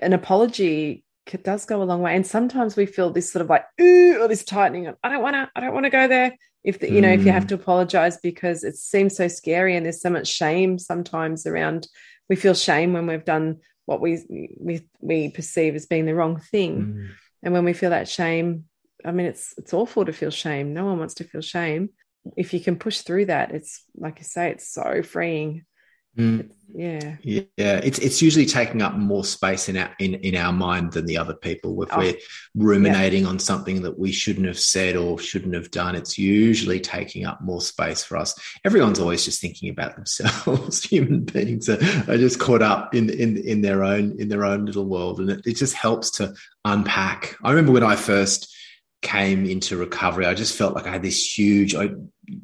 [0.00, 1.04] an apology
[1.42, 2.14] does go a long way.
[2.14, 4.86] And sometimes we feel this sort of like, ooh, or this tightening.
[4.86, 6.32] Of, I don't want to, I don't want to go there.
[6.64, 7.48] If the, you know, if you have mm.
[7.48, 11.86] to apologize because it seems so scary and there's so much shame sometimes around,
[12.28, 14.24] we feel shame when we've done what we
[14.58, 16.76] we we perceive as being the wrong thing.
[16.80, 17.08] Mm.
[17.42, 18.64] And when we feel that shame,
[19.04, 20.72] I mean, it's it's awful to feel shame.
[20.72, 21.90] No one wants to feel shame.
[22.36, 25.66] If you can push through that, it's like you say, it's so freeing.
[26.16, 26.50] Mm.
[26.76, 27.16] Yeah.
[27.22, 27.44] Yeah.
[27.56, 31.16] It's it's usually taking up more space in our in, in our mind than the
[31.16, 31.80] other people.
[31.84, 31.98] If oh.
[31.98, 32.16] we're
[32.56, 33.28] ruminating yeah.
[33.28, 37.40] on something that we shouldn't have said or shouldn't have done, it's usually taking up
[37.40, 38.34] more space for us.
[38.64, 40.82] Everyone's always just thinking about themselves.
[40.82, 44.66] Human beings are, are just caught up in, in in their own in their own
[44.66, 45.20] little world.
[45.20, 46.34] And it, it just helps to
[46.64, 47.36] unpack.
[47.44, 48.52] I remember when I first
[49.04, 51.90] came into recovery, I just felt like I had this huge, I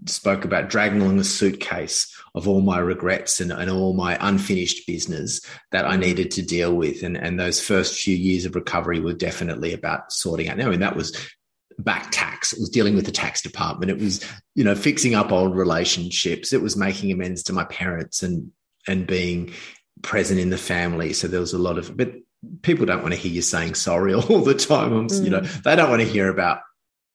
[0.06, 4.86] spoke about dragging along a suitcase of all my regrets and, and all my unfinished
[4.86, 5.40] business
[5.72, 7.02] that I needed to deal with.
[7.02, 10.58] And, and those first few years of recovery were definitely about sorting out.
[10.58, 11.16] Now, I mean, that was
[11.78, 12.52] back tax.
[12.52, 13.90] It was dealing with the tax department.
[13.90, 16.52] It was, you know, fixing up old relationships.
[16.52, 18.52] It was making amends to my parents and,
[18.86, 19.54] and being
[20.02, 21.14] present in the family.
[21.14, 22.12] So there was a lot of, but
[22.62, 25.08] people don't want to hear you saying sorry all the time.
[25.08, 25.24] Mm.
[25.24, 25.62] You know, mm.
[25.62, 26.60] they don't want to hear about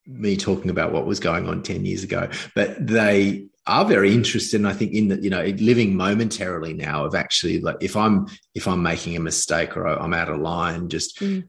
[0.05, 4.57] me talking about what was going on 10 years ago, but they are very interested,
[4.57, 8.28] And I think, in that, you know, living momentarily now of actually like if I'm
[8.53, 11.47] if I'm making a mistake or I'm out of line, just mm.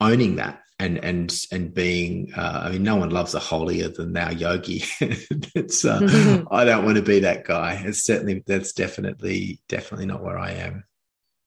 [0.00, 4.12] owning that and and and being uh, I mean, no one loves a holier than
[4.12, 4.84] thou yogi.
[5.00, 6.44] it's uh.
[6.50, 7.82] I don't want to be that guy.
[7.84, 10.84] It's certainly that's definitely definitely not where I am.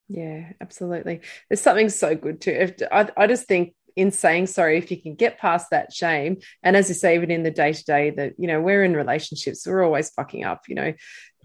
[0.07, 1.21] Yeah, absolutely.
[1.49, 2.51] There's something so good too.
[2.51, 6.37] If I, I just think in saying sorry, if you can get past that shame,
[6.61, 8.95] and as you say, even in the day to day, that you know we're in
[8.95, 10.63] relationships, we're always fucking up.
[10.67, 10.93] You know,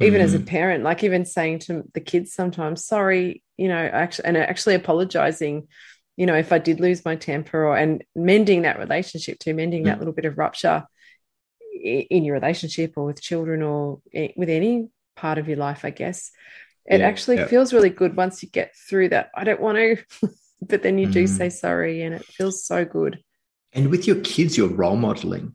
[0.01, 0.25] even mm.
[0.25, 0.47] as a mm.
[0.47, 5.69] parent, like even saying to the kids sometimes, sorry, you know, actually, and actually apologizing.
[6.17, 9.83] You know, if I did lose my temper, or and mending that relationship to mending
[9.83, 9.87] mm.
[9.87, 10.85] that little bit of rupture
[11.83, 14.03] in your relationship or with children or
[14.37, 16.31] with any part of your life, I guess
[16.87, 17.47] it yeah, actually yeah.
[17.47, 19.31] feels really good once you get through that.
[19.35, 19.97] I don't want to,
[20.63, 21.29] but then you do mm.
[21.29, 23.23] say sorry, and it feels so good.
[23.73, 25.55] And with your kids, you're role modeling.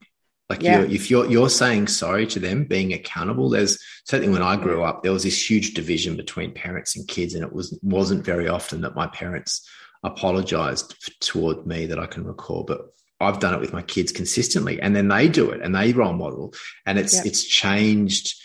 [0.49, 0.81] Like yeah.
[0.81, 3.49] you're, if you're you're saying sorry to them, being accountable.
[3.49, 7.33] There's certainly when I grew up, there was this huge division between parents and kids,
[7.33, 9.67] and it was wasn't very often that my parents
[10.03, 12.63] apologized toward me that I can recall.
[12.63, 12.81] But
[13.19, 16.13] I've done it with my kids consistently, and then they do it and they role
[16.13, 16.53] model,
[16.85, 17.25] and it's yep.
[17.25, 18.35] it's changed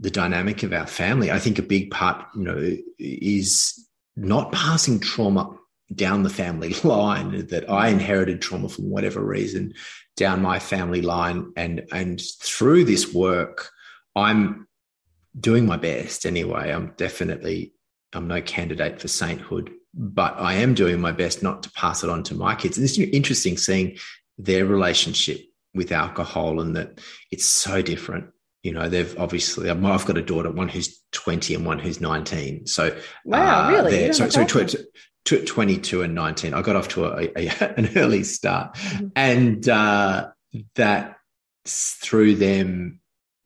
[0.00, 1.30] the dynamic of our family.
[1.30, 5.56] I think a big part, you know, is not passing trauma
[5.94, 8.00] down the family line that I mm-hmm.
[8.00, 9.74] inherited trauma from whatever reason
[10.16, 11.52] down my family line.
[11.56, 13.70] And and through this work
[14.14, 14.66] I'm
[15.38, 16.72] doing my best anyway.
[16.72, 17.72] I'm definitely
[18.12, 22.10] I'm no candidate for sainthood but I am doing my best not to pass it
[22.10, 22.76] on to my kids.
[22.76, 23.96] And it's interesting seeing
[24.36, 25.40] their relationship
[25.74, 28.26] with alcohol and that it's so different
[28.66, 32.66] you know, they've obviously, I've got a daughter, one who's 20 and one who's 19.
[32.66, 34.12] So, wow, uh, really?
[34.12, 36.52] So, so tw- 22 and 19.
[36.52, 37.48] I got off to a, a,
[37.78, 38.74] an early start.
[38.74, 39.06] Mm-hmm.
[39.14, 40.30] And uh,
[40.74, 41.14] that
[41.64, 43.00] through them,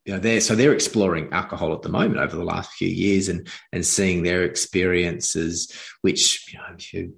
[0.07, 3.29] you know, they're so they're exploring alcohol at the moment over the last few years
[3.29, 7.15] and and seeing their experiences, which you know, if you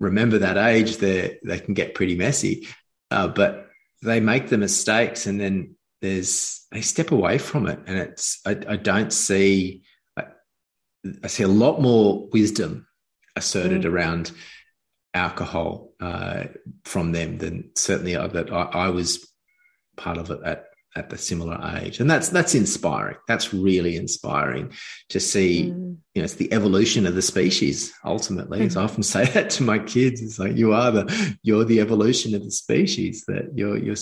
[0.00, 2.66] remember that age, they they can get pretty messy.
[3.12, 3.68] Uh, but
[4.02, 8.58] they make the mistakes and then there's they step away from it, and it's I,
[8.68, 9.84] I don't see
[10.16, 10.24] I,
[11.22, 12.86] I, see a lot more wisdom
[13.36, 13.90] asserted mm.
[13.90, 14.32] around
[15.14, 16.44] alcohol uh,
[16.84, 19.26] from them than certainly that I, I, was
[19.96, 20.64] part of it at
[20.96, 23.16] at the similar age, and that's that's inspiring.
[23.28, 24.72] That's really inspiring
[25.10, 25.70] to see.
[25.70, 25.98] Mm.
[26.14, 27.94] You know, it's the evolution of the species.
[28.04, 28.66] Ultimately, mm.
[28.66, 31.80] as I often say that to my kids, it's like you are the you're the
[31.80, 33.24] evolution of the species.
[33.28, 33.96] That you're you're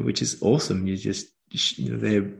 [0.00, 0.86] which is awesome.
[0.86, 2.30] You just you know, they're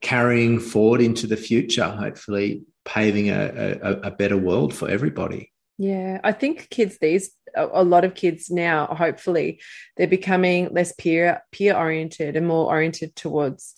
[0.00, 5.52] carrying forward into the future, hopefully paving a, a, a better world for everybody.
[5.76, 9.60] Yeah, I think kids these a lot of kids now, hopefully,
[9.96, 13.74] they're becoming less peer peer oriented and more oriented towards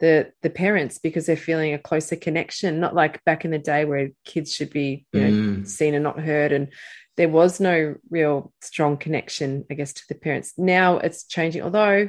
[0.00, 2.80] the the parents because they're feeling a closer connection.
[2.80, 5.68] Not like back in the day where kids should be you know mm.
[5.68, 6.72] seen and not heard, and
[7.16, 10.54] there was no real strong connection, I guess, to the parents.
[10.58, 12.08] Now it's changing, although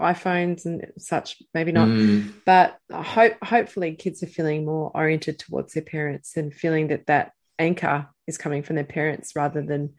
[0.00, 1.88] iPhones and such, maybe not.
[1.88, 2.32] Mm.
[2.44, 7.32] But hope hopefully kids are feeling more oriented towards their parents and feeling that that
[7.58, 9.94] anchor is coming from their parents rather than,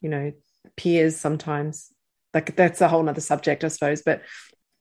[0.00, 0.32] you know,
[0.76, 1.90] peers sometimes.
[2.32, 4.02] Like that's a whole other subject, I suppose.
[4.02, 4.22] But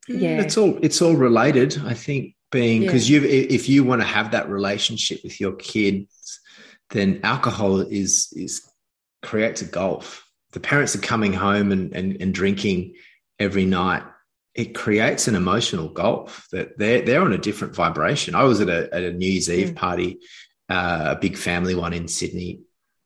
[0.08, 0.42] yeah.
[0.42, 3.22] It's all it's all related, I think, being because yeah.
[3.22, 6.40] you if you want to have that relationship with your kids,
[6.90, 8.68] then alcohol is is
[9.22, 10.28] creates a gulf.
[10.52, 12.94] The parents are coming home and, and, and drinking
[13.40, 14.04] every night
[14.56, 18.36] it creates an emotional gulf that they're they're on a different vibration.
[18.36, 19.76] I was at a, at a New Year's Eve mm.
[19.76, 20.20] party,
[20.70, 22.62] uh, a big family one in Sydney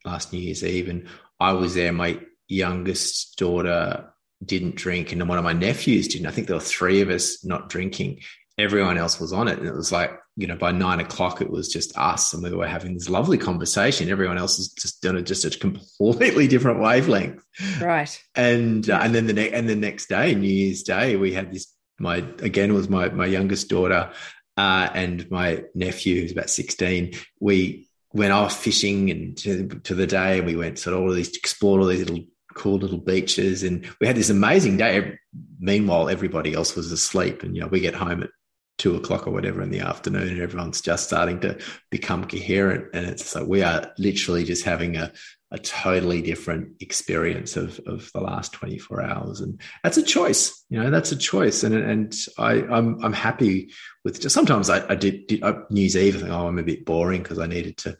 [0.05, 1.07] last New Year's Eve, and
[1.39, 1.93] I was there.
[1.93, 6.27] My youngest daughter didn't drink, and one of my nephews didn't.
[6.27, 8.21] I think there were three of us not drinking.
[8.57, 11.49] Everyone else was on it, and it was like you know, by nine o'clock, it
[11.49, 14.09] was just us, and we were having this lovely conversation.
[14.09, 17.43] Everyone else is just done it just a completely different wavelength,
[17.81, 18.23] right?
[18.35, 21.51] And uh, and then the next and the next day, New Year's Day, we had
[21.51, 21.73] this.
[21.99, 24.11] My again was my my youngest daughter
[24.57, 27.15] uh, and my nephew, who's about sixteen.
[27.39, 31.09] We went off fishing and to, to the day, and we went sort of all
[31.09, 35.17] of these explored all these little cool little beaches, and we had this amazing day.
[35.59, 38.29] Meanwhile, everybody else was asleep, and you know, we get home at
[38.77, 41.57] two o'clock or whatever in the afternoon and everyone's just starting to
[41.89, 42.85] become coherent.
[42.93, 45.11] And it's like we are literally just having a,
[45.51, 49.41] a totally different experience of, of the last 24 hours.
[49.41, 51.63] And that's a choice you know that's a choice.
[51.63, 53.71] And and I I'm I'm happy
[54.03, 56.59] with just sometimes I, I did, did I, New Year's Eve I think oh I'm
[56.59, 57.97] a bit boring because I needed to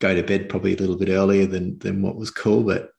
[0.00, 2.62] go to bed probably a little bit earlier than than what was cool.
[2.62, 2.90] But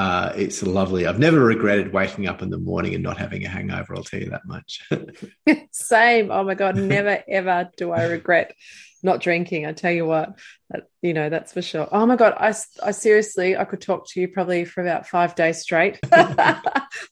[0.00, 1.06] uh, it's lovely.
[1.06, 3.94] I've never regretted waking up in the morning and not having a hangover.
[3.94, 4.88] I'll tell you that much.
[5.72, 6.30] Same.
[6.30, 8.54] Oh my god, never ever do I regret
[9.02, 9.66] not drinking.
[9.66, 10.38] I tell you what,
[10.70, 11.86] that, you know that's for sure.
[11.92, 15.34] Oh my god, I, I seriously, I could talk to you probably for about five
[15.34, 16.00] days straight.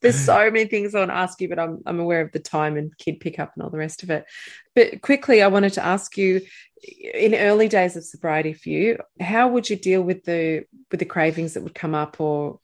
[0.01, 2.39] There's so many things I want to ask you, but I'm I'm aware of the
[2.39, 4.24] time and kid pickup and all the rest of it.
[4.74, 6.41] But quickly, I wanted to ask you
[7.12, 11.07] in early days of sobriety for you how would you deal with the with the
[11.07, 12.61] cravings that would come up or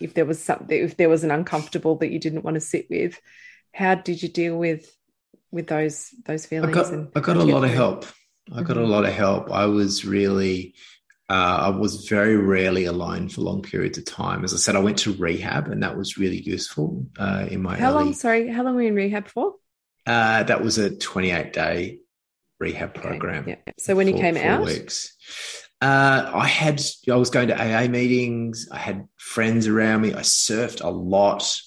[0.00, 2.86] if there was something if there was an uncomfortable that you didn't want to sit
[2.90, 3.20] with
[3.72, 4.90] how did you deal with
[5.50, 8.06] with those those feelings i got, and I got a lot of help
[8.52, 8.84] i got mm-hmm.
[8.84, 10.74] a lot of help i was really
[11.30, 14.42] uh, I was very rarely alone for long periods of time.
[14.42, 17.78] As I said, I went to rehab, and that was really useful uh, in my.
[17.78, 18.14] How early, long?
[18.14, 19.54] Sorry, how long were you in rehab for?
[20.04, 22.00] Uh, that was a twenty-eight day
[22.58, 23.44] rehab program.
[23.44, 23.60] Okay.
[23.64, 23.72] Yeah.
[23.78, 25.16] So when you came out, weeks.
[25.80, 28.68] Uh, I had, I was going to AA meetings.
[28.70, 30.12] I had friends around me.
[30.12, 31.58] I surfed a lot.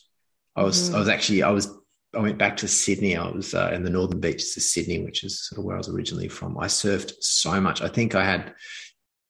[0.55, 0.95] I was, mm.
[0.95, 1.75] I was actually, I was,
[2.15, 3.17] I went back to Sydney.
[3.17, 5.79] I was uh, in the northern beaches of Sydney, which is sort of where I
[5.79, 6.57] was originally from.
[6.59, 7.81] I surfed so much.
[7.81, 8.53] I think I had,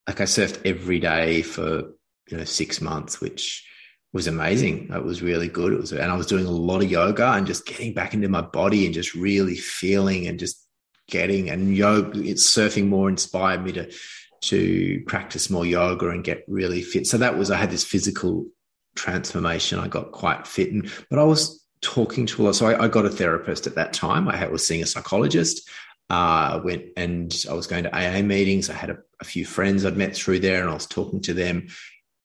[0.05, 1.93] like, I surfed every day for
[2.29, 3.65] you know six months, which
[4.11, 4.89] was amazing.
[4.91, 5.73] It was really good.
[5.73, 8.27] It was, and I was doing a lot of yoga and just getting back into
[8.29, 10.61] my body and just really feeling and just
[11.09, 12.19] getting and yoga.
[12.21, 13.91] It's surfing more inspired me to
[14.43, 17.07] to practice more yoga and get really fit.
[17.07, 18.45] So that was, I had this physical
[18.95, 19.79] transformation.
[19.79, 20.71] I got quite fit.
[20.71, 22.55] And, but I was talking to a lot.
[22.55, 24.27] So I, I got a therapist at that time.
[24.27, 25.69] I was seeing a psychologist.
[26.09, 28.69] Uh, went and I was going to AA meetings.
[28.69, 31.33] I had a, a few friends I'd met through there and I was talking to
[31.33, 31.67] them.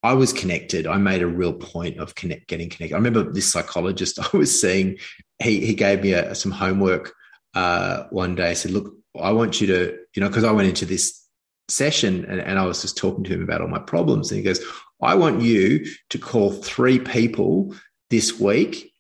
[0.03, 0.87] I was connected.
[0.87, 2.95] I made a real point of connect, getting connected.
[2.95, 4.99] I remember this psychologist I was seeing,
[5.41, 7.15] he, he gave me a, some homework
[7.55, 8.51] uh, one day.
[8.51, 11.28] I said, look, I want you to, you know, because I went into this
[11.69, 14.31] session and, and I was just talking to him about all my problems.
[14.31, 14.61] And he goes,
[15.01, 17.75] I want you to call three people
[18.11, 18.93] this week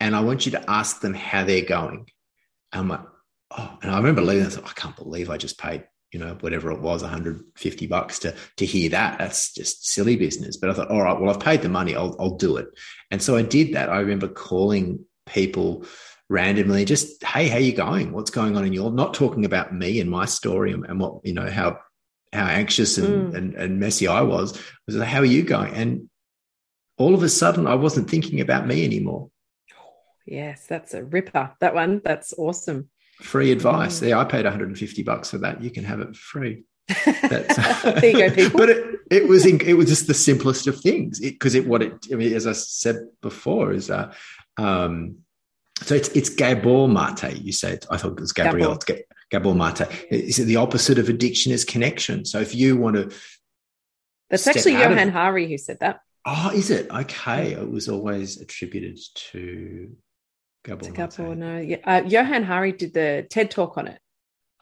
[0.00, 2.06] and I want you to ask them how they're going.
[2.72, 3.00] And I'm like,
[3.56, 6.36] oh, and I remember leaving, I thought, I can't believe I just paid, you know,
[6.40, 9.18] whatever it was, 150 bucks to, to hear that.
[9.18, 10.56] That's just silly business.
[10.56, 11.94] But I thought, all right, well, I've paid the money.
[11.94, 12.66] I'll, I'll do it.
[13.10, 13.88] And so I did that.
[13.88, 15.86] I remember calling people
[16.28, 18.12] randomly just hey how you going?
[18.12, 21.20] What's going on in your not talking about me and my story and, and what
[21.24, 21.78] you know how
[22.32, 23.36] how anxious and, mm.
[23.36, 24.56] and, and messy i was.
[24.56, 25.74] I was like, how are you going?
[25.74, 26.10] And
[26.96, 29.30] all of a sudden i wasn't thinking about me anymore.
[30.26, 32.00] Yes that's a ripper that one.
[32.04, 32.90] That's awesome.
[33.20, 34.00] Free advice.
[34.00, 34.08] Mm.
[34.08, 35.62] yeah i paid 150 bucks for that.
[35.62, 36.64] You can have it free.
[37.04, 38.58] There you go, people.
[38.58, 41.20] but it, it was in, it was just the simplest of things.
[41.20, 44.12] Because it, it, what it I mean as I said before is uh,
[44.56, 45.23] um,
[45.82, 47.36] So it's it's Gabor Mate.
[47.36, 48.76] You said I thought it was Gabriel.
[48.76, 49.88] Gabor, Gabor Mate.
[50.10, 52.24] Is it the opposite of addiction is connection?
[52.24, 53.16] So if you want to,
[54.30, 56.00] that's actually Johann of, Hari who said that.
[56.24, 57.52] Oh, is it okay?
[57.52, 58.98] It was always attributed
[59.32, 59.96] to
[60.64, 60.84] Gabor.
[60.84, 61.58] To Gabor, no.
[61.58, 61.78] Yeah.
[61.84, 63.98] Uh, Johann Hari did the TED talk on it.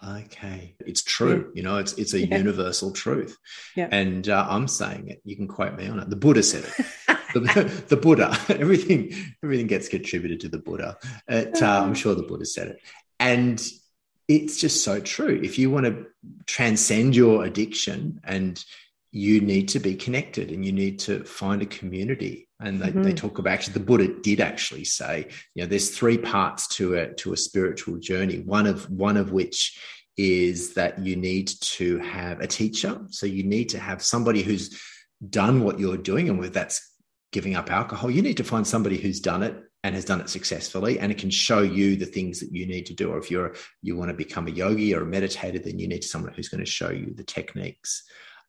[0.04, 1.52] Okay, it's true.
[1.54, 1.58] Yeah.
[1.58, 2.36] You know, it's it's a yeah.
[2.38, 3.36] universal truth.
[3.76, 3.88] Yeah.
[3.92, 5.20] And uh, I'm saying it.
[5.24, 6.10] You can quote me on it.
[6.10, 7.18] The Buddha said it.
[7.32, 8.36] the, the, Buddha.
[8.48, 10.96] Everything everything gets contributed to the Buddha.
[11.28, 12.80] It, uh, I'm sure the Buddha said it.
[13.18, 13.62] And
[14.28, 15.40] it's just so true.
[15.42, 16.06] If you want to
[16.46, 18.62] transcend your addiction and
[19.12, 23.02] you need to be connected and you need to find a community and they, mm-hmm.
[23.02, 26.94] they talk about actually the buddha did actually say you know there's three parts to
[26.94, 29.78] it to a spiritual journey one of one of which
[30.16, 34.80] is that you need to have a teacher so you need to have somebody who's
[35.28, 36.91] done what you're doing and with that's
[37.32, 40.28] giving up alcohol you need to find somebody who's done it and has done it
[40.28, 43.30] successfully and it can show you the things that you need to do or if
[43.30, 46.48] you're you want to become a yogi or a meditator then you need someone who's
[46.48, 48.04] going to show you the techniques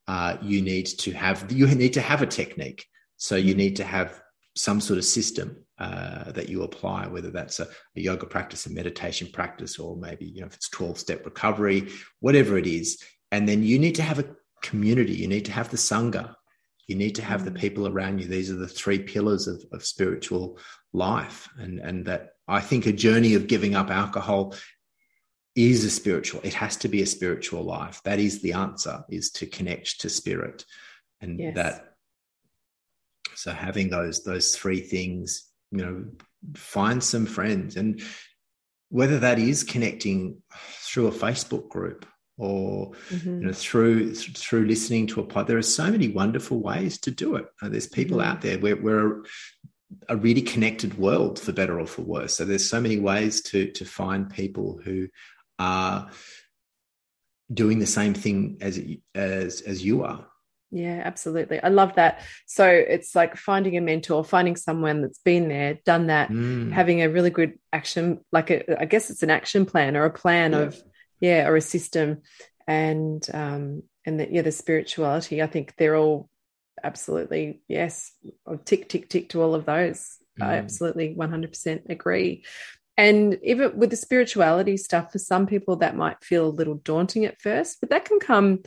[0.07, 2.85] uh, you need to have you need to have a technique.
[3.17, 4.21] So you need to have
[4.55, 8.71] some sort of system uh, that you apply, whether that's a, a, yoga practice, a
[8.71, 13.01] meditation practice, or maybe you know if it's twelve step recovery, whatever it is.
[13.31, 15.13] And then you need to have a community.
[15.13, 16.35] You need to have the sangha.
[16.87, 17.59] You need to have the mm.
[17.59, 18.27] people around you.
[18.27, 20.57] These are the three pillars of, of spiritual
[20.91, 24.55] life, and and that I think a journey of giving up alcohol
[25.55, 29.29] is a spiritual it has to be a spiritual life that is the answer is
[29.29, 30.65] to connect to spirit
[31.21, 31.55] and yes.
[31.55, 31.95] that
[33.35, 36.05] so having those those three things you know
[36.55, 38.01] find some friends and
[38.89, 40.41] whether that is connecting
[40.81, 42.05] through a facebook group
[42.37, 43.41] or mm-hmm.
[43.41, 47.11] you know through through listening to a pod there are so many wonderful ways to
[47.11, 48.29] do it there's people mm-hmm.
[48.29, 49.23] out there we're, we're
[50.09, 53.71] a really connected world for better or for worse so there's so many ways to
[53.71, 55.07] to find people who
[55.59, 56.09] are
[57.53, 58.81] doing the same thing as
[59.13, 60.25] as as you are
[60.71, 65.47] yeah absolutely i love that so it's like finding a mentor finding someone that's been
[65.49, 66.71] there done that mm.
[66.71, 70.11] having a really good action like a, I guess it's an action plan or a
[70.11, 70.59] plan yeah.
[70.59, 70.81] of
[71.23, 72.21] yeah or a system
[72.67, 76.29] and um and the, yeah the spirituality i think they're all
[76.83, 78.11] absolutely yes
[78.65, 80.45] tick tick tick to all of those mm.
[80.45, 82.43] i absolutely 100% agree
[82.97, 87.25] and even with the spirituality stuff, for some people that might feel a little daunting
[87.25, 88.61] at first, but that can come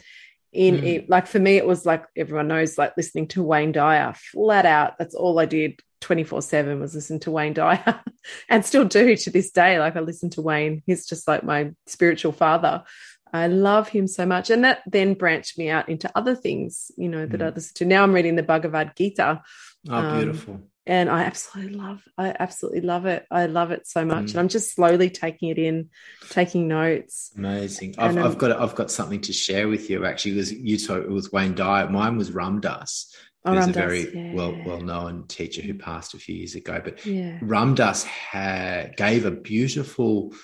[0.53, 1.09] in mm.
[1.09, 4.99] like for me, it was like everyone knows, like listening to Wayne Dyer flat out.
[4.99, 8.01] That's all I did 24 7 was listen to Wayne Dyer
[8.49, 9.81] and still do to this day.
[9.81, 12.85] Like I listen to Wayne, he's just like my spiritual father.
[13.33, 14.49] I love him so much.
[14.49, 17.45] And that then branched me out into other things, you know, that mm.
[17.45, 17.85] I listen to.
[17.85, 19.43] Now I'm reading the Bhagavad Gita.
[19.89, 20.61] Oh, beautiful.
[20.89, 23.27] And I absolutely love I absolutely love it.
[23.31, 24.31] I love it so much, mm.
[24.31, 25.91] and I'm just slowly taking it in,
[26.31, 27.33] taking notes.
[27.37, 27.97] Amazing.
[27.99, 30.05] I've, I've, got I've got something to share with you.
[30.05, 31.91] Actually, it was you told it was Wayne Dyer.
[31.91, 33.13] Mine was Ram Dass.
[33.45, 34.35] Oh, who's a very yeah.
[34.35, 36.81] well well known teacher who passed a few years ago.
[36.83, 37.39] But yeah.
[37.43, 40.35] Ram Dass had, gave a beautiful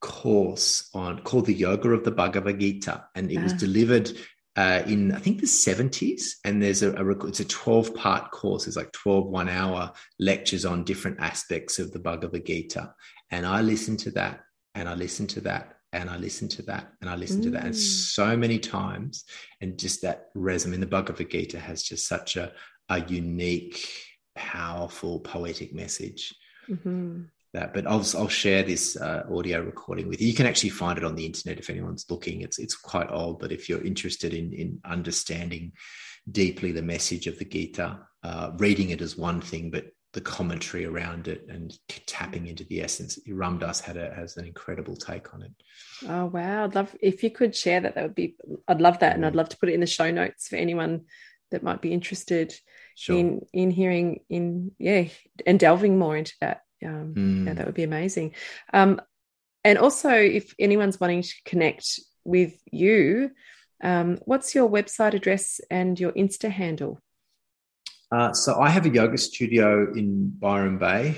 [0.00, 3.42] course on called the Yoga of the Bhagavad Gita, and it ah.
[3.42, 4.10] was delivered
[4.56, 8.66] uh, in I think the 70s, and there's a, a, it's a 12 part course.
[8.66, 12.94] It's like 12 one hour lectures on different aspects of the Bhagavad Gita,
[13.30, 14.40] and I listened to that,
[14.74, 17.44] and I listened to that, and I listened to that, and I listened mm.
[17.44, 17.78] to that, and mm.
[17.78, 19.24] so many times,
[19.60, 20.74] and just that resume.
[20.74, 22.52] In the Bhagavad Gita has just such a
[22.88, 23.88] a unique,
[24.34, 26.34] powerful, poetic message.
[26.68, 27.22] Mm-hmm
[27.52, 27.74] that.
[27.74, 30.28] But I'll I'll share this uh, audio recording with you.
[30.28, 32.40] You can actually find it on the internet if anyone's looking.
[32.42, 35.72] It's it's quite old, but if you're interested in in understanding
[36.30, 40.84] deeply the message of the Gita, uh, reading it is one thing, but the commentary
[40.84, 41.72] around it and
[42.06, 43.18] tapping into the essence.
[43.26, 45.52] Ram Dass had a, has an incredible take on it.
[46.06, 46.64] Oh wow!
[46.64, 47.94] I'd love if you could share that.
[47.94, 48.36] That would be.
[48.68, 51.02] I'd love that, and I'd love to put it in the show notes for anyone
[51.50, 52.54] that might be interested
[52.96, 53.16] sure.
[53.16, 55.04] in in hearing in yeah
[55.46, 57.46] and delving more into that um, mm.
[57.46, 58.34] yeah, that would be amazing.
[58.72, 59.00] Um,
[59.64, 63.30] and also, if anyone's wanting to connect with you,
[63.82, 67.00] um, what's your website address and your Insta handle?
[68.10, 71.16] Uh, so I have a yoga studio in Byron Bay.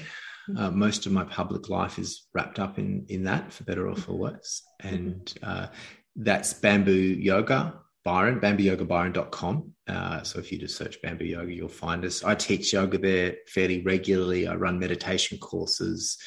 [0.48, 0.58] Mm-hmm.
[0.58, 3.96] Uh, most of my public life is wrapped up in in that, for better or
[3.96, 4.22] for mm-hmm.
[4.22, 4.62] worse.
[4.80, 5.68] And uh,
[6.16, 9.73] that's Bamboo Yoga Byron, bambooyogabyron.com.
[9.86, 12.24] Uh, so if you just search Bamboo Yoga, you'll find us.
[12.24, 14.46] I teach yoga there fairly regularly.
[14.46, 16.18] I run meditation courses,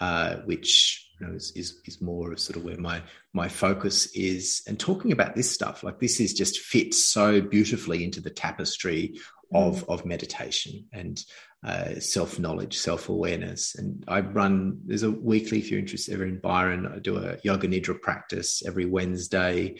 [0.00, 3.02] uh, which you know, is, is, is more of sort of where my
[3.32, 4.62] my focus is.
[4.66, 9.18] And talking about this stuff, like this is just fits so beautifully into the tapestry
[9.54, 9.94] of mm.
[9.94, 10.84] of meditation.
[10.92, 11.18] And
[11.66, 13.74] uh, self knowledge, self awareness.
[13.74, 17.38] And I run, there's a weekly, if you're interested ever in Byron, I do a
[17.42, 19.76] yoga nidra practice every Wednesday.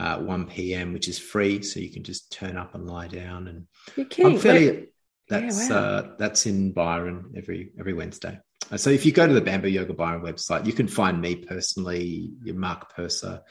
[0.00, 3.48] Uh, 1 p.m., which is free, so you can just turn up and lie down.
[3.48, 3.66] And
[3.96, 4.32] You're kidding.
[4.32, 4.88] I'm fairly, Wait,
[5.28, 5.84] that's Yeah, wow.
[5.84, 8.38] uh, that's in Byron every every Wednesday.
[8.72, 11.36] Uh, So if you go to the Bamboo Yoga Byron website, you can find me
[11.36, 13.42] personally, Mark Purser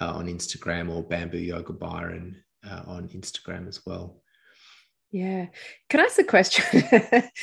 [0.00, 4.22] uh, on Instagram or Bamboo Yoga Byron uh, on Instagram as well.
[5.10, 5.46] Yeah.
[5.90, 6.64] Can I ask a question?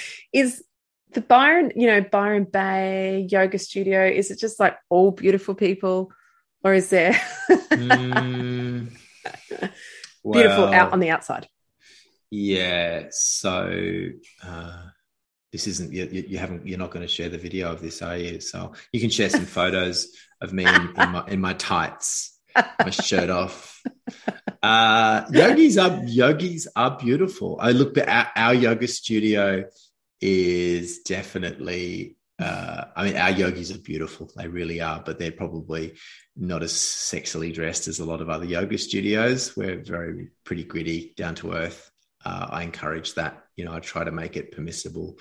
[0.33, 0.63] is
[1.13, 6.11] the Byron, you know, Byron Bay yoga studio, is it just like all beautiful people?
[6.63, 7.13] Or is there
[7.75, 8.89] Mm,
[10.31, 11.47] beautiful well, out on the outside?
[12.29, 13.07] Yeah.
[13.11, 14.09] So
[14.43, 14.83] uh,
[15.51, 18.01] this isn't you, you you haven't you're not going to share the video of this,
[18.01, 18.39] are you?
[18.41, 20.07] So you can share some photos
[20.41, 23.81] of me in, in my in my tights, my shirt off.
[24.61, 27.57] Uh, yogis are yogis are beautiful.
[27.61, 29.65] I look at our, our yoga studio
[30.19, 32.16] is definitely.
[32.39, 34.29] Uh, I mean, our yogis are beautiful.
[34.35, 35.95] They really are, but they're probably
[36.35, 39.57] not as sexily dressed as a lot of other yoga studios.
[39.57, 41.91] We're very pretty gritty, down to earth.
[42.23, 43.43] Uh, I encourage that.
[43.55, 45.17] You know, I try to make it permissible.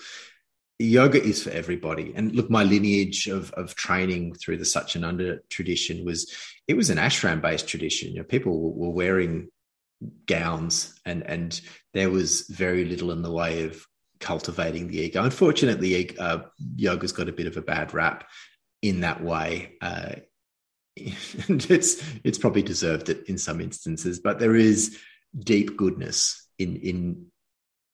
[0.79, 2.13] Yoga is for everybody.
[2.15, 6.31] And look, my lineage of of training through the Satyananda tradition was
[6.69, 8.11] it was an ashram based tradition.
[8.11, 9.49] You know, people were wearing
[10.27, 11.59] gowns, and and
[11.95, 13.87] there was very little in the way of
[14.21, 15.23] cultivating the ego.
[15.23, 16.41] Unfortunately, uh,
[16.77, 18.29] yoga's got a bit of a bad rap
[18.83, 19.75] in that way.
[19.81, 20.17] Uh,
[20.97, 24.99] it's it's probably deserved it in some instances, but there is
[25.39, 27.27] deep goodness in in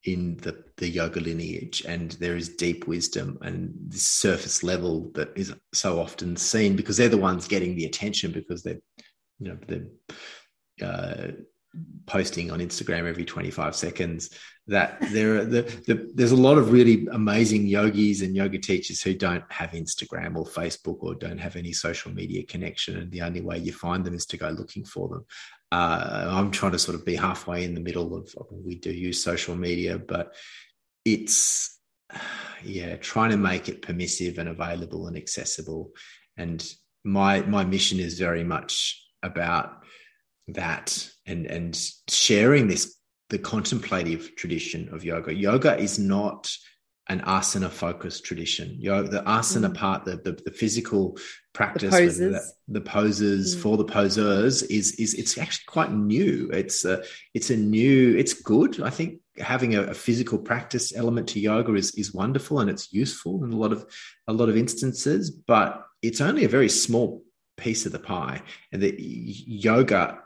[0.05, 5.33] in the the yoga lineage, and there is deep wisdom and this surface level that
[5.37, 8.81] is so often seen because they're the ones getting the attention because they're
[9.39, 9.87] you know they're
[10.81, 11.33] uh,
[12.07, 14.31] posting on Instagram every 25 seconds
[14.67, 19.03] that there are the, the, there's a lot of really amazing yogis and yoga teachers
[19.03, 22.99] who don't have Instagram or Facebook or don't have any social media connection.
[22.99, 25.27] And the only way you find them is to go looking for them.
[25.73, 29.25] Uh, I'm trying to sort of be halfway in the middle of we do use
[29.25, 30.35] social media but
[31.05, 31.81] it's
[32.63, 35.91] yeah trying to make it permissive and available and accessible.
[36.37, 36.63] And
[37.05, 39.83] my my mission is very much about
[40.49, 41.79] that and and
[42.09, 42.97] sharing this
[43.31, 46.51] the contemplative tradition of yoga yoga is not
[47.09, 49.75] an asana focused tradition yoga the asana Mm.
[49.75, 51.19] part the, the the physical
[51.53, 52.21] practice poses.
[52.21, 53.61] whether that- the poses Mm.
[53.61, 57.03] for the posers is is it's actually quite new it's a
[57.35, 61.75] it's a new it's good i think having a, a physical practice element to yoga
[61.75, 63.85] is is wonderful and it's useful in a lot of
[64.29, 67.23] a lot of instances but it's only a very small
[67.57, 68.43] piece of the pie
[68.73, 70.19] and the yoga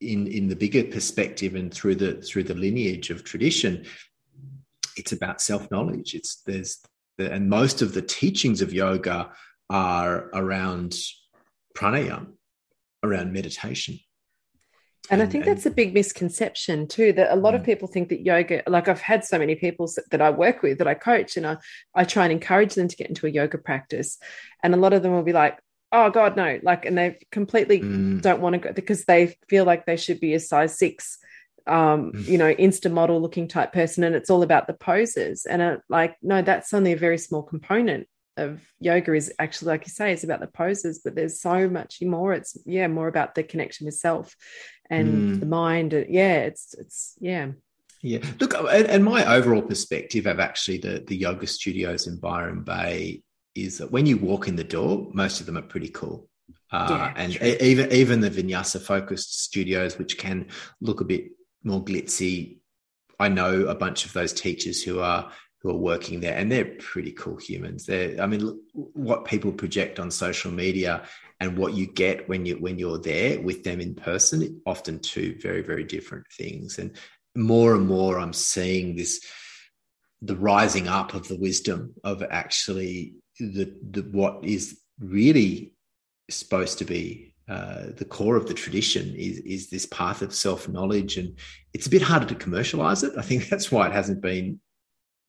[0.00, 3.84] in in the bigger perspective and through the through the lineage of tradition
[4.96, 6.78] it's about self knowledge it's there's
[7.18, 9.30] the, and most of the teachings of yoga
[9.70, 10.94] are around
[11.76, 12.26] pranayama
[13.02, 13.98] around meditation
[15.10, 17.12] And I think and- that's a big misconception too.
[17.12, 17.64] That a lot of Mm.
[17.70, 20.88] people think that yoga, like I've had so many people that I work with that
[20.88, 21.54] I coach, and I,
[21.94, 24.18] I try and encourage them to get into a yoga practice.
[24.64, 25.56] And a lot of them will be like,
[25.92, 26.58] oh God, no.
[26.62, 28.20] Like, and they completely Mm.
[28.22, 31.18] don't want to go because they feel like they should be a size six,
[31.66, 32.28] um, Mm.
[32.28, 34.04] you know, Insta model looking type person.
[34.04, 35.46] And it's all about the poses.
[35.46, 39.86] And it, like, no, that's only a very small component of yoga is actually, like
[39.86, 42.34] you say, it's about the poses, but there's so much more.
[42.34, 44.36] It's, yeah, more about the connection with self
[44.90, 45.40] and Mm.
[45.40, 45.92] the mind.
[45.92, 47.52] Yeah, it's, it's, yeah.
[48.02, 48.18] Yeah.
[48.38, 53.22] Look, and, and my overall perspective of actually the, the yoga studios in Byron Bay
[53.56, 56.28] is that when you walk in the door, most of them are pretty cool.
[56.70, 57.56] Uh, Yeah, and true.
[57.60, 60.48] even even the vinyasa focused studios, which can
[60.80, 61.30] look a bit
[61.62, 62.58] more glitzy,
[63.18, 65.30] I know a bunch of those teachers who are
[65.62, 67.86] who are working there, and they're pretty cool humans.
[67.86, 71.04] They're, I mean, look, what people project on social media
[71.40, 75.36] and what you get when you when you're there with them in person, often two
[75.40, 76.78] very very different things.
[76.78, 76.96] And
[77.34, 79.24] more and more, I'm seeing this
[80.22, 85.74] the rising up of the wisdom of actually the, the what is really
[86.28, 90.68] supposed to be uh, the core of the tradition is is this path of self
[90.68, 91.38] knowledge, and
[91.72, 93.12] it's a bit harder to commercialize it.
[93.16, 94.60] I think that's why it hasn't been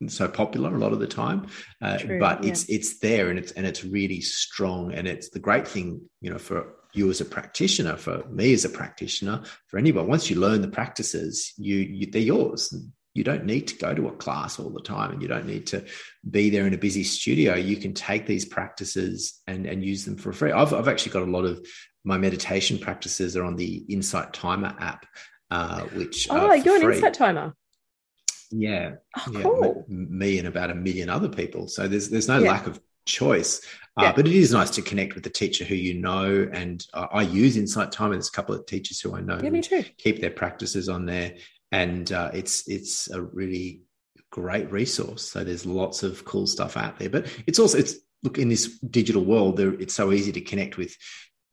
[0.08, 1.48] so popular a lot of the time.
[1.82, 2.52] Uh, True, but yeah.
[2.52, 6.32] it's it's there, and it's and it's really strong, and it's the great thing, you
[6.32, 10.08] know, for you as a practitioner, for me as a practitioner, for anyone.
[10.08, 12.74] Once you learn the practices, you, you they're yours.
[13.18, 15.66] You don't need to go to a class all the time, and you don't need
[15.68, 15.84] to
[16.30, 17.56] be there in a busy studio.
[17.56, 20.52] You can take these practices and and use them for free.
[20.52, 21.66] I've I've actually got a lot of
[22.06, 25.06] my meditation practices are on the Insight Timer app,
[25.50, 27.54] uh, which Oh, you're an insight timer.
[28.52, 29.86] Yeah, Oh, yeah, cool.
[29.90, 31.68] m- me and about a million other people.
[31.68, 32.52] So there's there's no Yeah.
[32.52, 33.60] lack of choice.
[33.98, 34.14] Uh, Yeah.
[34.14, 37.24] But it is nice to connect with the teacher who you know, and uh, I
[37.24, 39.84] use Insight Time, and there's a couple of teachers who I know Yeah, me too.
[39.98, 41.34] keep their practices on there,
[41.72, 43.84] and uh, it's it's a really
[44.32, 45.24] great resource.
[45.30, 48.80] So there's lots of cool stuff out there, but it's also it's look in this
[48.80, 50.96] digital world, there, it's so easy to connect with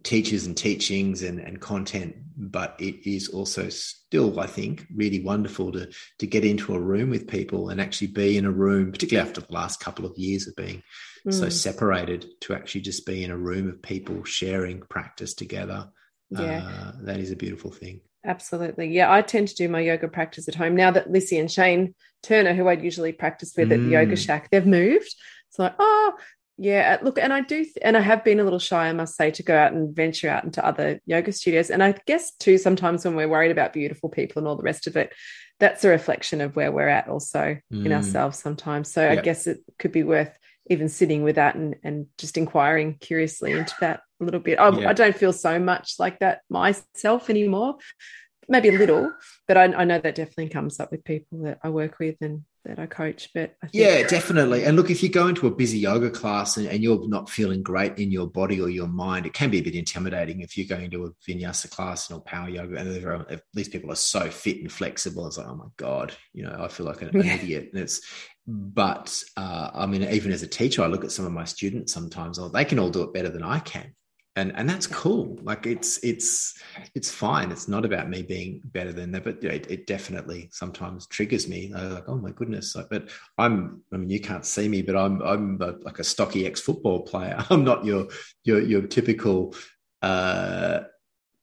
[0.03, 5.73] teachers and teachings and, and content, but it is also still, I think, really wonderful
[5.73, 9.29] to to get into a room with people and actually be in a room, particularly
[9.29, 10.83] after the last couple of years of being
[11.31, 11.53] so Mm.
[11.53, 15.89] separated, to actually just be in a room of people sharing practice together.
[16.29, 16.63] Yeah.
[16.67, 18.03] Uh, that is a beautiful thing.
[18.25, 18.89] Absolutely.
[18.89, 20.75] Yeah, I tend to do my yoga practice at home.
[20.75, 24.25] Now that Lissy and Shane Turner, who I'd usually practice with at the Yoga Mm.
[24.25, 25.15] Shack, they've moved.
[25.51, 26.15] It's like, oh,
[26.57, 26.99] yeah.
[27.03, 29.43] Look, and I do, and I have been a little shy, I must say, to
[29.43, 31.69] go out and venture out into other yoga studios.
[31.71, 34.87] And I guess, too, sometimes when we're worried about beautiful people and all the rest
[34.87, 35.13] of it,
[35.61, 37.93] that's a reflection of where we're at also in Mm.
[37.93, 38.91] ourselves sometimes.
[38.91, 40.37] So I guess it could be worth
[40.71, 44.59] even sitting with that and, and just inquiring curiously into that a little bit.
[44.59, 44.89] I, Yeah.
[44.89, 47.77] I don't feel so much like that myself anymore
[48.49, 49.13] maybe a little,
[49.47, 52.45] but I, I know that definitely comes up with people that I work with and
[52.65, 53.31] that I coach.
[53.35, 54.65] But I think, Yeah, definitely.
[54.65, 57.63] And look, if you go into a busy yoga class and, and you're not feeling
[57.63, 60.67] great in your body or your mind, it can be a bit intimidating if you're
[60.67, 64.59] going to a vinyasa class or power yoga and are, these people are so fit
[64.59, 65.27] and flexible.
[65.27, 67.71] It's like, oh my God, you know, I feel like an, an idiot.
[67.73, 68.01] And it's,
[68.47, 71.93] but uh, I mean, even as a teacher, I look at some of my students
[71.93, 73.95] sometimes, oh, they can all do it better than I can.
[74.37, 75.39] And, and that's cool.
[75.43, 76.61] Like it's it's
[76.97, 77.53] it's fine.
[77.53, 81.73] It's not about me being better than that, but it, it definitely sometimes triggers me.
[81.75, 82.75] I'm like, oh my goodness!
[82.75, 83.83] Like, but I'm.
[83.93, 85.23] I mean, you can't see me, but I'm.
[85.23, 87.45] I'm a, like a stocky ex football player.
[87.51, 88.09] I'm not your
[88.43, 89.55] your your typical,
[90.03, 90.81] uh,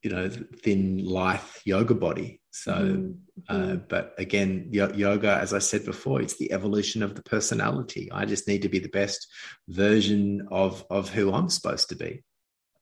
[0.04, 2.42] you know, thin, lithe yoga body.
[2.54, 3.16] So, Mhm,
[3.48, 8.12] uh, but again, yo- yoga, as I said before, it's the evolution of the personality.
[8.12, 9.28] I just need to be the best
[9.70, 12.24] version of of who I'm supposed to be.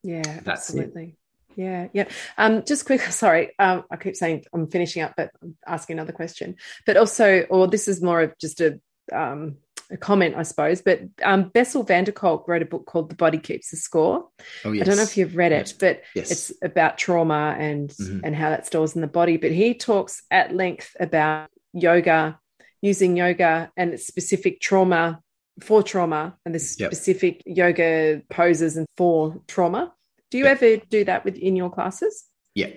[0.03, 0.47] Yeah, that's it.
[0.47, 1.15] absolutely.
[1.55, 2.05] Yeah, yeah.
[2.38, 3.53] Um, just quick, sorry.
[3.59, 6.55] Um, I keep saying I'm finishing up, but I'm asking another question.
[6.85, 8.80] But also, or this is more of just a
[9.11, 9.57] um,
[9.91, 10.81] a comment, I suppose.
[10.84, 14.30] But um, Bessel van der Kolk wrote a book called "The Body Keeps the Score."
[14.63, 14.84] Oh yes.
[14.84, 16.31] I don't know if you've read it, but Yes.
[16.31, 18.21] it's about trauma and Mhm.
[18.23, 19.38] and how that stores in the body.
[19.38, 22.39] But he talks at length about yoga,
[22.81, 25.19] using yoga and its specific trauma
[25.61, 26.94] for trauma and the Yep.
[26.94, 29.94] specific yoga poses and for trauma.
[30.31, 30.61] Do you Yep.
[30.61, 32.26] ever do that within your classes?
[32.56, 32.72] Yeah,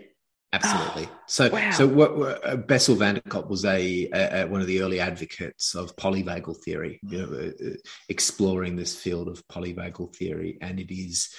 [0.53, 1.09] absolutely.
[1.27, 1.71] so, wow.
[1.71, 5.01] so what, what uh, Bessel van der Kolk was a, a, one of the early
[5.01, 7.75] advocates of polyvagal theory, you know, uh, uh,
[8.09, 11.35] exploring this field of polyvagal theory, and it is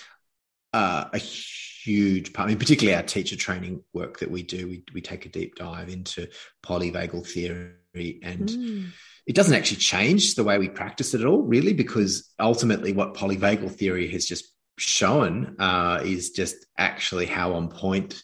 [0.73, 2.47] uh, a huge part.
[2.47, 5.55] I mean, particularly our teacher training work that we do, we we take a deep
[5.55, 6.27] dive into
[6.65, 8.49] polyvagal theory and.
[8.49, 8.85] Mm.
[9.25, 13.13] It doesn't actually change the way we practice it at all, really, because ultimately what
[13.13, 14.45] polyvagal theory has just
[14.77, 18.23] shown uh, is just actually how on point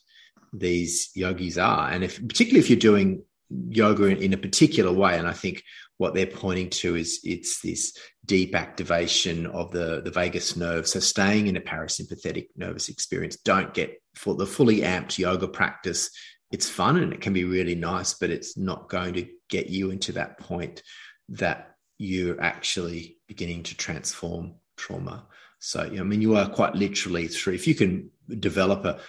[0.52, 1.90] these yogis are.
[1.90, 3.24] And if particularly if you're doing
[3.70, 5.64] yoga in, in a particular way, and I think
[5.98, 10.88] what they're pointing to is it's this deep activation of the, the vagus nerve.
[10.88, 16.10] So staying in a parasympathetic nervous experience, don't get for the fully amped yoga practice.
[16.52, 19.92] It's fun and it can be really nice, but it's not going to get you
[19.92, 20.84] into that point
[21.30, 25.28] that you're actually beginning to transform trauma.
[25.60, 28.10] So, I mean, you are quite literally through, if you can
[28.40, 29.00] develop a,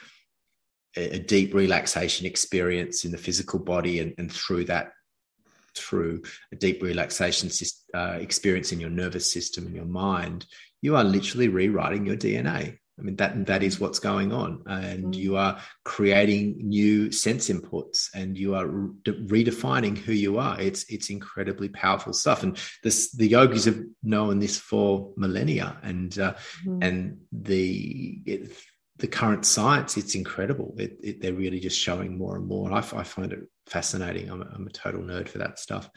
[0.97, 4.93] a deep relaxation experience in the physical body and, and through that,
[5.77, 6.23] through
[6.53, 7.49] a deep relaxation
[7.95, 10.47] uh, experience in your nervous system and your mind,
[10.83, 12.79] you are literally rewriting your DNA.
[13.01, 14.63] I mean, that, that is what's going on.
[14.67, 15.15] And Mm.
[15.15, 20.61] you are creating new sense inputs and you are re- redefining who you are.
[20.61, 22.43] It's, it's incredibly powerful stuff.
[22.43, 26.35] And this, the yogis have known this for millennia and, uh,
[26.67, 26.85] Mhm.
[26.85, 28.53] and the, it,
[28.99, 30.75] the current science, it's incredible.
[30.79, 32.67] It, it, they're really just showing more and more.
[32.69, 34.29] And I, find it fascinating.
[34.29, 35.89] I'm a, I'm a total nerd for that stuff.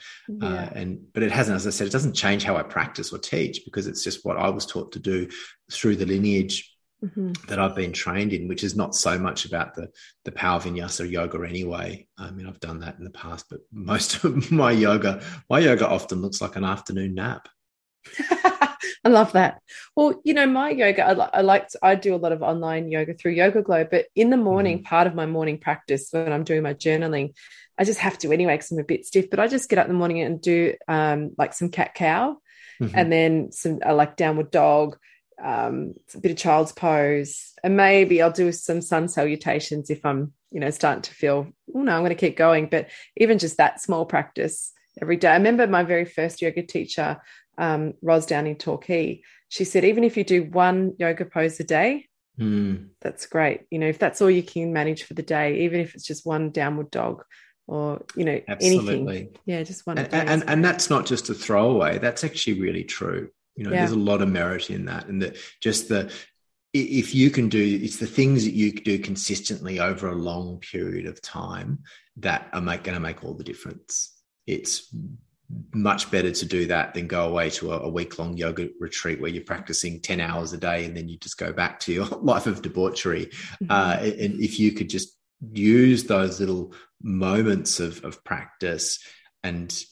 [0.42, 3.18] Uh, and but it hasn't, as I said, it doesn't change how I practice or
[3.18, 5.28] teach because it's just what I was taught to do
[5.70, 6.73] through the lineage
[7.04, 7.48] Mhm.
[7.48, 9.90] that I've been trained in, which is not so much about the
[10.26, 12.08] the power vinyasa yoga anyway.
[12.18, 15.88] I mean, I've done that in the past, but most of my yoga, my yoga
[15.88, 17.50] often looks like an afternoon nap.
[19.06, 19.62] I love that.
[19.96, 22.42] Well, you know, my yoga, I, li- I like, to- I do a lot of
[22.42, 24.86] online yoga through YogaGlo, but in the morning, Mm-hmm.
[24.86, 27.34] part of my morning practice when I'm doing my journaling,
[27.78, 29.88] I just have to anyway because I'm a bit stiff, but I just get up
[29.88, 32.38] in the morning and do um, like some cat cow
[32.82, 32.92] Mhm.
[32.96, 34.98] and then some uh, like downward dog,
[35.44, 40.34] um, a bit of child's pose, and maybe I'll do some sun salutations if I'm,
[40.52, 42.68] you know, starting to feel, oh no, I'm going to keep going.
[42.68, 44.72] But even just that small practice
[45.02, 45.30] every day.
[45.30, 47.22] I remember my very first yoga teacher,
[47.58, 49.22] um, Ros down in Torquay.
[49.50, 52.08] She said, even if you do one yoga pose a day,
[52.40, 52.88] Mm.
[53.00, 53.62] that's great.
[53.70, 56.26] You know, if that's all you can manage for the day, even if it's just
[56.26, 57.24] one downward dog
[57.68, 58.96] or, you know, Absolutely.
[58.96, 59.38] anything.
[59.46, 60.00] Yeah, just one.
[60.00, 62.00] And, and, and that's not just a throwaway.
[62.00, 63.30] That's actually really true.
[63.56, 63.80] You know, Yeah.
[63.80, 65.08] there's a lot of merit in that.
[65.08, 66.12] And that just the,
[66.74, 71.06] if you can do, it's the things that you do consistently over a long period
[71.06, 71.84] of time
[72.18, 74.12] that are make, going to make all the difference.
[74.48, 74.94] It's
[75.74, 79.22] much better to do that than go away to a, a week long yoga retreat
[79.22, 82.06] where you're practicing 10 hours a day and then you just go back to your
[82.22, 83.28] life of debauchery.
[83.62, 83.68] Mm-hmm.
[83.70, 85.16] Uh, and if you could just
[85.52, 89.00] use those little moments of, of practice
[89.44, 89.84] and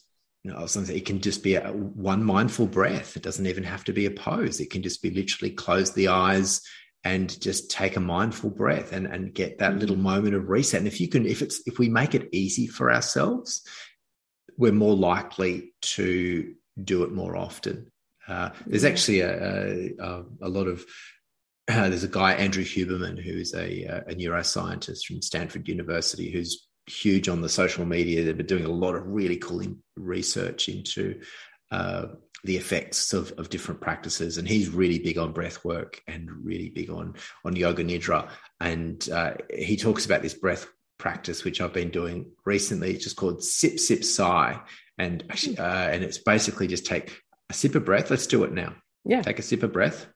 [0.44, 3.16] you know, I was gonna say it can just be a, one mindful breath.
[3.16, 4.60] It doesn't even have to be a pose.
[4.60, 6.62] It can just be literally close the eyes
[7.04, 10.80] and just take a mindful breath and, and get that little moment of reset.
[10.80, 13.66] And if you can, if it's if we make it easy for ourselves,
[14.58, 16.54] we're more likely to
[16.84, 17.92] do it more often.
[18.28, 20.86] Uh, there's actually a, a, a lot of
[21.68, 26.68] uh, there's a guy Andrew Huberman who's a, uh, a neuroscientist from Stanford University who's
[26.88, 28.24] huge on the social media.
[28.24, 29.64] They've been doing a lot of really cool
[29.96, 31.22] research into
[31.72, 32.08] uh,
[32.44, 36.70] the effects of, of different practices, and he's really big on breath work and really
[36.70, 38.30] big on on yoga nidra.
[38.60, 40.68] And uh, he talks about this breath
[40.98, 42.92] practice which I've been doing recently.
[42.92, 44.60] It's just called sip sip sigh,
[44.98, 48.10] and actually, uh, and it's basically just take a sip of breath.
[48.10, 48.76] Let's do it now.
[49.04, 49.22] Yeah.
[49.22, 50.08] Take a sip of breath.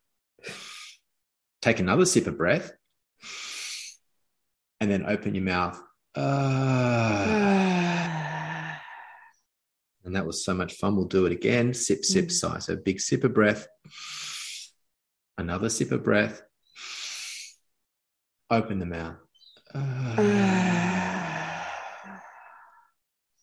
[1.62, 2.72] Take another sip of breath.
[4.82, 5.82] And then open your mouth.
[6.16, 7.52] Ah.
[10.06, 10.96] and that was so much fun.
[10.96, 11.74] We'll do it again.
[11.74, 12.32] Sip, sip, Mm.
[12.32, 12.60] sigh.
[12.60, 13.68] So big sip of breath.
[15.38, 16.42] Another sip of breath.
[18.50, 19.18] Open the mouth.
[19.74, 20.16] Ah.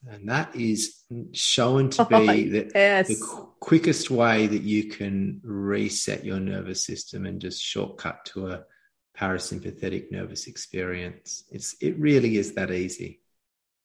[0.09, 0.97] and that is
[1.33, 3.07] shown to be Oh, the, yes.
[3.09, 8.49] the qu- quickest way that you can reset your nervous system and just shortcut to
[8.49, 8.65] a
[9.19, 11.45] parasympathetic nervous experience.
[11.51, 13.21] It's it really is that easy.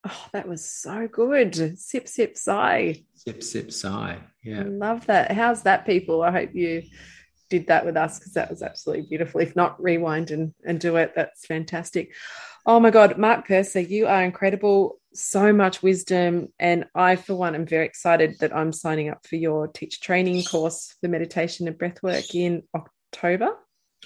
[0.06, 1.78] Oh, that was so good.
[1.78, 3.04] Sip, sip, sigh.
[3.14, 4.18] Sip, sip, sigh.
[4.22, 4.64] I Yeah.
[4.66, 5.32] love that.
[5.32, 6.22] How's that, people?
[6.22, 6.84] I hope you
[7.50, 9.40] did that with us because that was absolutely beautiful.
[9.40, 11.12] If not, rewind and, and do it.
[11.16, 12.14] That's fantastic.
[12.64, 15.00] Oh my God, Mark Purser, you are incredible.
[15.14, 16.48] So much wisdom.
[16.58, 20.44] And I, for one, am very excited that I'm signing up for your teacher training
[20.44, 23.56] course for meditation and breathwork in October.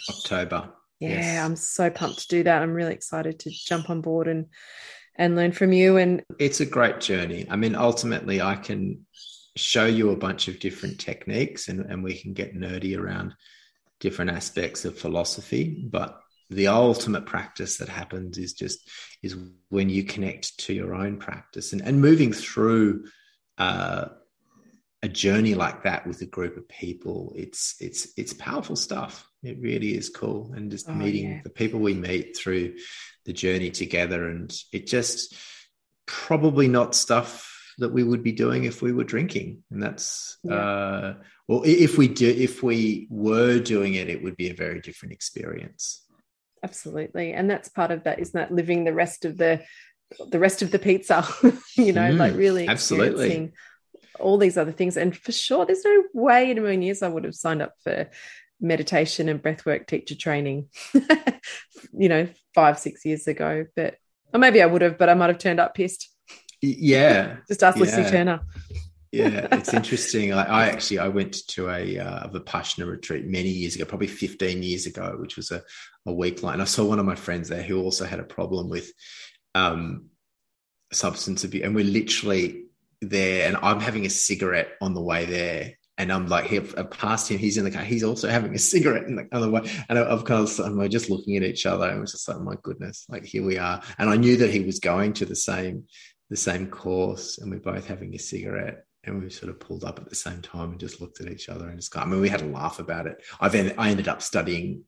[0.09, 0.73] October.
[1.02, 1.44] Yeah, Yes.
[1.44, 2.62] I'm so pumped to do that.
[2.62, 4.46] I'm really excited to jump on board and
[5.16, 5.96] and learn from you.
[5.98, 7.46] And It's a great journey.
[7.50, 9.04] I mean, ultimately, I can
[9.56, 13.34] show you a bunch of different techniques and, and we can get nerdy around
[14.00, 15.86] different aspects of philosophy.
[15.90, 16.18] But
[16.48, 18.88] the ultimate practice that happens is just
[19.22, 19.36] is
[19.68, 23.04] when you connect to your own practice and, and moving through
[23.58, 24.06] uh,
[25.04, 29.58] a journey like that with a group of people it's it's it's powerful stuff it
[29.60, 31.40] really is cool and just Oh, meeting yeah.
[31.42, 32.76] the people we meet through
[33.24, 35.34] the journey together and it just
[36.06, 37.48] probably not stuff
[37.78, 40.54] that we would be doing if we were drinking and that's Yeah.
[40.54, 41.14] uh
[41.48, 45.12] well if we do if we were doing it it would be a very different
[45.14, 46.04] experience
[46.64, 47.32] absolutely.
[47.32, 49.62] And that's part of that, isn't that living the rest of the
[50.30, 51.26] the rest of the pizza,
[51.76, 53.50] you know, Mm, like really absolutely.
[54.23, 54.97] All these other things.
[54.97, 57.74] And for sure, there's no way in a million years I would have signed up
[57.82, 58.11] for
[58.61, 60.69] meditation and breathwork teacher training,
[61.93, 63.66] you know, five, six years ago.
[63.77, 63.97] But
[64.32, 66.09] or maybe I would have, but I might have turned up pissed.
[66.61, 68.40] Yeah Just ask Lucy Turner.
[69.11, 73.74] yeah it's interesting I, I actually i went to a uh, vipassana retreat many years
[73.74, 75.62] ago probably 15 years ago which was a,
[76.07, 78.24] a week long and i saw one of my friends there who also had a
[78.24, 78.93] problem with
[79.55, 80.07] um
[80.93, 82.65] substance abuse and we're literally
[83.02, 86.80] there and i'm having a cigarette on the way there and I'm like, here, I
[86.80, 87.38] uh, passed him.
[87.38, 87.84] He's in the car.
[87.84, 89.70] He's also having a cigarette in the other way.
[89.88, 91.88] And I- I've kind of, we're just looking at each other.
[91.88, 93.82] And we're just like, oh my goodness, like here we are.
[93.98, 95.84] And I knew that he was going to the same,
[96.30, 98.84] the same course, and we're both having a cigarette.
[99.04, 101.48] And we sort of pulled up at the same time and just looked at each
[101.48, 103.22] other and just, I mean, we had a laugh about it.
[103.40, 104.84] I've, I ended up studying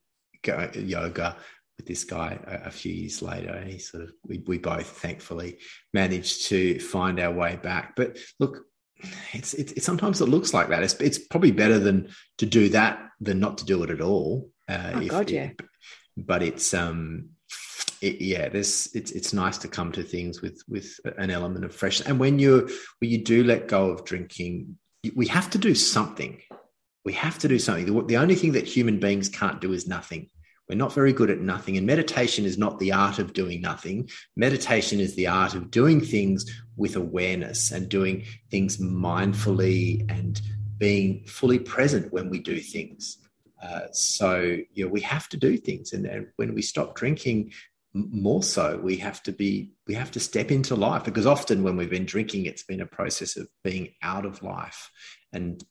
[0.75, 1.37] yoga
[1.77, 3.51] with this guy a, a few years later.
[3.51, 5.59] And he sort of, we, we both thankfully
[5.93, 7.97] managed to find our way back.
[7.97, 8.61] But look,
[9.33, 10.83] it's, it's, it sometimes it looks like that.
[10.83, 14.51] It's, it's probably better than to do that than not to do it at all.
[14.69, 15.51] Uh, Oh, God, yeah.
[16.17, 17.31] But it's um,
[18.01, 21.75] it, yeah, this it's it's nice to come to things with with an element of
[21.75, 22.01] fresh.
[22.01, 22.69] And when you
[23.01, 24.79] when you do let go of drinking,
[25.17, 26.41] we have to do something.
[27.05, 27.87] We have to do something.
[27.87, 30.31] The, the only thing that human beings can't do is nothing.
[30.69, 31.77] We're not very good at nothing.
[31.77, 34.09] And meditation is not the art of doing nothing.
[34.37, 36.47] Meditation is the art of doing things
[36.77, 40.41] with awareness and doing things mindfully and
[40.79, 43.19] being fully present when we do things.
[43.63, 45.93] Uh, so, you know, we have to do things.
[45.93, 47.53] And, and when we stop drinking,
[47.95, 51.77] more so we have to be we have to step into life because often when
[51.77, 54.91] we've been drinking it's been a process of being out of life
[55.33, 55.63] and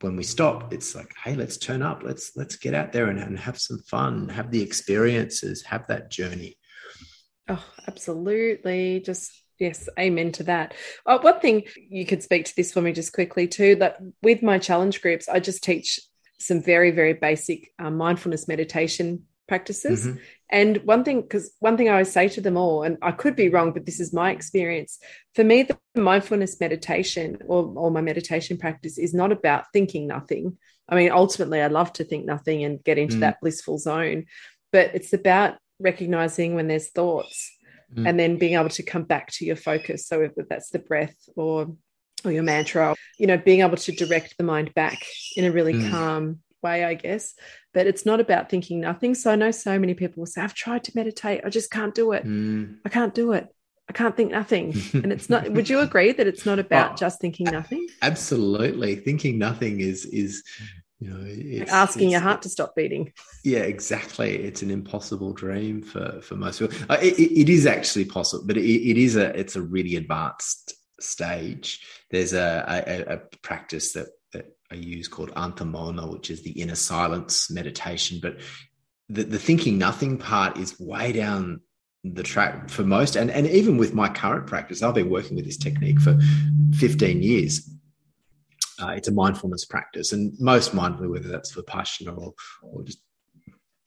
[0.00, 3.18] when we stop it's like hey let's turn up let's let's get out there and,
[3.18, 6.56] and have some fun have the experiences have that journey
[7.48, 10.74] oh absolutely just yes amen to that
[11.06, 14.42] oh, one thing you could speak to this for me just quickly too that with
[14.42, 15.98] my challenge groups i just teach
[16.38, 20.06] some very very basic um, mindfulness meditation practices.
[20.06, 20.18] Mm-hmm.
[20.50, 23.36] And one thing, because one thing I always say to them all, and I could
[23.36, 24.98] be wrong, but this is my experience.
[25.34, 30.56] For me, the mindfulness meditation or, or my meditation practice is not about thinking nothing.
[30.88, 33.20] I mean, ultimately, I love to think nothing and get into mm.
[33.20, 34.24] that blissful zone,
[34.72, 37.54] but it's about recognizing when there's thoughts
[37.94, 38.08] mm.
[38.08, 40.06] and then being able to come back to your focus.
[40.06, 41.76] So if that's the breath or
[42.24, 45.04] or your mantra, you know, being able to direct the mind back
[45.36, 45.88] in a really mm.
[45.88, 47.34] calm way, I guess.
[47.74, 49.14] But it's not about thinking nothing.
[49.14, 51.94] So I know so many people will say, I've tried to meditate, I just can't
[51.94, 52.24] do it.
[52.24, 52.78] Mm.
[52.84, 53.48] I can't do it.
[53.88, 54.74] I can't think nothing.
[54.94, 57.86] And it's not, would you agree that it's not about oh, just thinking nothing?
[58.02, 58.96] Absolutely.
[58.96, 60.44] Thinking nothing is, is,
[61.00, 63.12] you know, it's, asking your heart to stop beating.
[63.44, 64.36] Yeah, exactly.
[64.36, 66.76] It's an impossible dream for, for most people.
[66.90, 70.74] Uh, it, it is actually possible, but it, it is a, it's a really advanced
[71.00, 71.80] stage.
[72.10, 72.64] There's a,
[73.08, 74.08] a, a practice that
[74.70, 78.18] I use called Antar Mouna, which is the inner silence meditation.
[78.20, 78.40] But
[79.08, 81.60] the, the thinking nothing part is way down
[82.04, 83.16] the track for most.
[83.16, 86.18] And, and even with my current practice, I've been working with this technique for
[86.74, 87.68] 15 years.
[88.80, 93.00] Uh, it's a mindfulness practice, and most mindfulness, whether that's Vipassana or, or just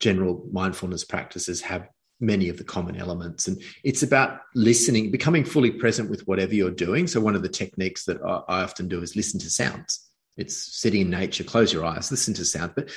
[0.00, 1.88] general mindfulness practices, have
[2.20, 3.48] many of the common elements.
[3.48, 7.06] And it's about listening, becoming fully present with whatever you're doing.
[7.06, 10.11] So, one of the techniques that I often do is listen to sounds.
[10.36, 12.90] It's sitting in nature, close your eyes, listen to sound, but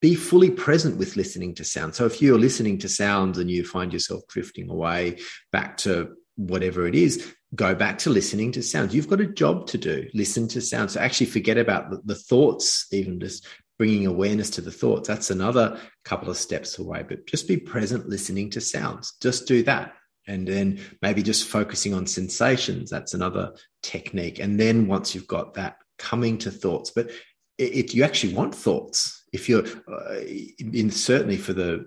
[0.00, 1.94] be fully present with listening to sound.
[1.94, 5.18] So if you're listening to sounds and you find yourself drifting away
[5.52, 8.94] back to whatever it is, go back to listening to sounds.
[8.94, 10.08] You've got a job to do.
[10.12, 10.94] Listen to sounds.
[10.94, 13.46] So actually forget about the, the thoughts, even just
[13.78, 15.08] bringing awareness to the thoughts.
[15.08, 19.14] That's another couple of steps away, but just be present listening to sounds.
[19.20, 19.94] Just do that.
[20.26, 22.90] And then maybe just focusing on sensations.
[22.90, 24.38] That's another technique.
[24.38, 26.90] And then once you've got that coming to thoughts.
[26.90, 27.10] But
[27.58, 30.20] if you actually want thoughts, if you're uh,
[30.58, 31.86] in certainly for the,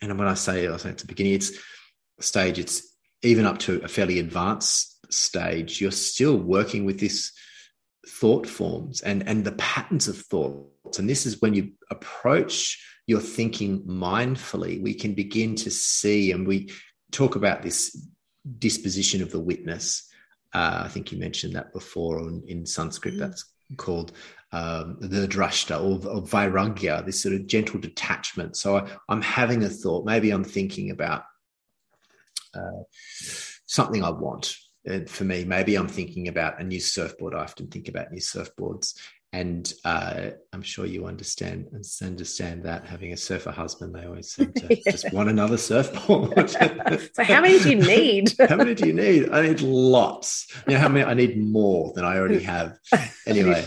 [0.00, 1.52] and when I say I say at the beginning, it's
[2.20, 7.32] stage, it's even up to a fairly advanced stage, you're still working with this
[8.08, 10.98] thought forms and and the patterns of thoughts.
[10.98, 16.46] And this is when you approach your thinking mindfully, we can begin to see, and
[16.46, 16.70] we
[17.10, 17.96] talk about this
[18.58, 20.08] disposition of the witness
[20.54, 23.14] uh, I think you mentioned that before in, in Sanskrit.
[23.14, 23.20] Mm-hmm.
[23.20, 23.44] That's
[23.76, 24.12] called
[24.52, 28.56] um, the drashta or, or vairagya, this sort of gentle detachment.
[28.56, 30.04] So I, am having a thought.
[30.04, 31.24] Maybe I'm thinking about
[32.54, 32.82] uh,
[33.66, 34.56] something I want.
[34.84, 37.34] And for me, maybe I'm thinking about a new surfboard.
[37.34, 38.98] I often think about new surfboards,
[39.32, 41.68] and uh, I'm sure you understand
[42.02, 44.92] understand that having a surfer husband, they always seem to yeah.
[44.92, 46.50] just want another surfboard.
[47.14, 48.34] so how many do you need?
[48.38, 49.30] how many do you need?
[49.30, 50.46] I need lots.
[50.66, 51.04] You know how many?
[51.06, 52.76] I need more than I already have.
[53.26, 53.66] Anyway,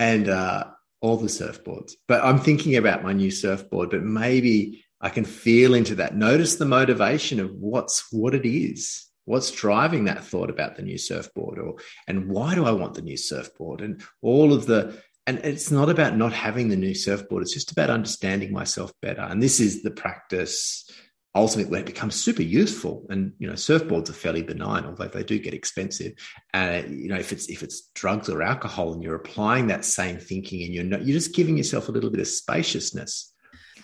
[0.00, 0.64] and uh,
[1.02, 1.92] all the surfboards.
[2.08, 3.90] But I'm thinking about my new surfboard.
[3.90, 6.16] But maybe I can feel into that.
[6.16, 10.98] Notice the motivation of what's what it is what's driving that thought about the new
[10.98, 11.76] surfboard or
[12.06, 13.80] and why do i want the new surfboard?
[13.80, 17.72] And all of the and it's not about not having the new surfboard it's just
[17.72, 19.22] about understanding myself better.
[19.22, 20.90] And this is the practice
[21.34, 23.06] ultimately where it becomes super useful.
[23.08, 26.12] And you know surfboards are fairly benign although they do get expensive.
[26.52, 29.86] And uh, you know if it's if it's drugs or alcohol and you're applying that
[29.86, 33.32] same thinking and you're not you're just giving yourself a little bit of spaciousness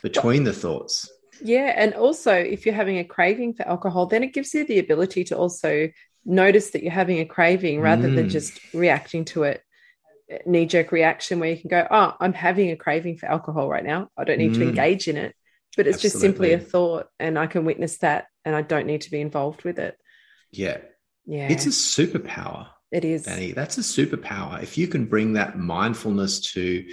[0.03, 1.09] between the thoughts
[1.43, 1.73] yeah.
[1.77, 5.25] And also, if you're having a craving for alcohol, then it gives you the ability
[5.25, 5.89] to also
[6.25, 8.17] notice that you're having a craving rather mm.
[8.17, 9.63] than just reacting to it
[10.47, 13.85] knee jerk reaction where you can go, Oh, I'm having a craving for alcohol right
[13.85, 14.09] now.
[14.17, 14.57] I don't need mm.
[14.57, 15.35] to engage in it.
[15.77, 16.11] But it's Absolutely.
[16.11, 19.21] just simply a thought, and I can witness that, and I don't need to be
[19.21, 19.97] involved with it.
[20.51, 20.79] Yeah.
[21.25, 21.49] Yeah.
[21.49, 22.69] It's a superpower.
[22.91, 23.25] It is.
[23.25, 24.63] Danny, that's a superpower.
[24.63, 26.85] If you can bring that mindfulness to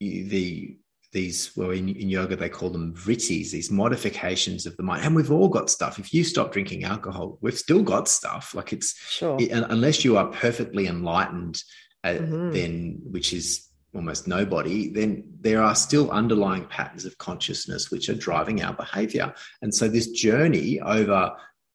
[0.00, 0.76] the
[1.12, 5.14] these well in, in, yoga they call them vrittis these modifications of the mind and
[5.14, 8.98] we've all got stuff if you stop drinking alcohol we've still got stuff like it's
[9.10, 9.36] sure.
[9.38, 11.62] it, unless you are perfectly enlightened
[12.04, 12.50] uh, mm-hmm.
[12.52, 18.14] then which is almost nobody, then there are still underlying patterns of consciousness which are
[18.14, 19.34] driving our behavior.
[19.60, 21.32] And so this journey over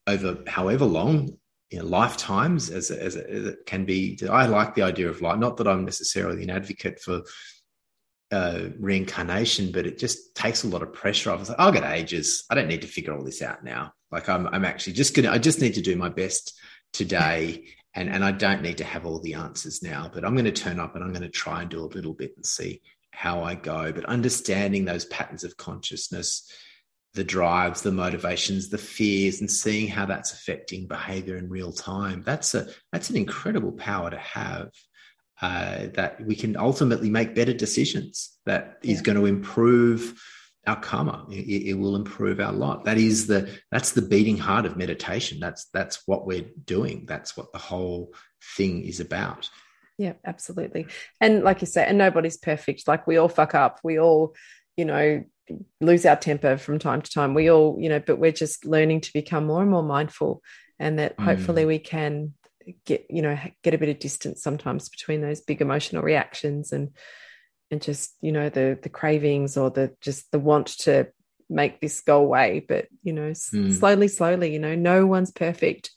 [0.08, 1.38] over however long
[1.70, 4.18] you know, lifetimes as, as, as, it can be.
[4.30, 5.38] I like the idea of life.
[5.38, 7.24] Not that I'm necessarily an advocate for
[8.32, 11.48] uh, reincarnation, but it just takes a lot of pressure off.
[11.48, 12.46] Like, I'll get ages.
[12.50, 13.94] I don't need to figure all this out now.
[14.12, 15.32] Like I'm, I'm actually just gonna.
[15.32, 16.58] I just need to do my best
[16.94, 20.10] today, and and I don't need to have all the answers now.
[20.14, 22.14] But I'm going to turn up and I'm going to try and do a little
[22.14, 22.82] bit and see
[23.12, 23.92] how I go.
[23.92, 26.50] But understanding those patterns of consciousness
[27.18, 32.22] the drives, the motivations, the fears, and seeing how that's affecting behavior in real time.
[32.24, 34.70] That's a that's an incredible power to have.
[35.40, 38.38] Uh, that we can ultimately make better decisions.
[38.48, 38.92] That yeah.
[38.92, 40.20] is going to improve
[40.66, 41.26] our karma.
[41.30, 42.86] It, it, will improve our lot.
[42.86, 45.40] That is the that's the beating heart of meditation.
[45.40, 47.06] That's that's what we're doing.
[47.08, 48.14] That's what the whole
[48.56, 49.50] thing is about.
[49.98, 50.88] Yeah, absolutely.
[51.20, 52.88] And like you say, and nobody's perfect.
[52.88, 53.80] Like we all fuck up.
[53.84, 54.36] We all,
[54.76, 55.24] you know,
[55.82, 57.34] lose our temper from time to time.
[57.34, 60.44] We all, you know, but we're just learning to become more and more mindful,
[60.78, 61.24] and that mm.
[61.24, 62.34] hopefully we can
[62.86, 66.90] get, you know, get a bit of distance sometimes between those big emotional reactions and
[67.70, 71.08] and just you know the the cravings or the just the want to
[71.50, 72.66] make this go away.
[72.68, 73.74] But you know, mm.
[73.74, 75.92] slowly, slowly, you know, no one's perfect.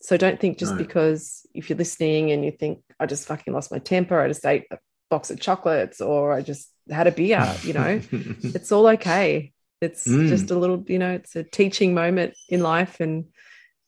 [0.00, 0.78] So don't think just no.
[0.78, 4.44] because if you're listening and you think I just fucking lost my temper, I just
[4.44, 4.78] ate a
[5.10, 9.52] box of chocolates or I just had a beer, you know, it's all okay.
[9.80, 10.28] It's mm.
[10.28, 13.26] just a little, you know, it's a teaching moment in life and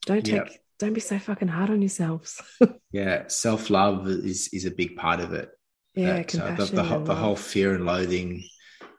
[0.06, 0.52] don't take, yep.
[0.78, 2.40] Don't be so fucking hard on yourselves.
[2.92, 3.28] yeah.
[3.28, 5.50] Self love is, is a big part of it.
[5.94, 6.22] Yeah.
[6.22, 8.44] That, uh, the, the, whole, the whole fear and loathing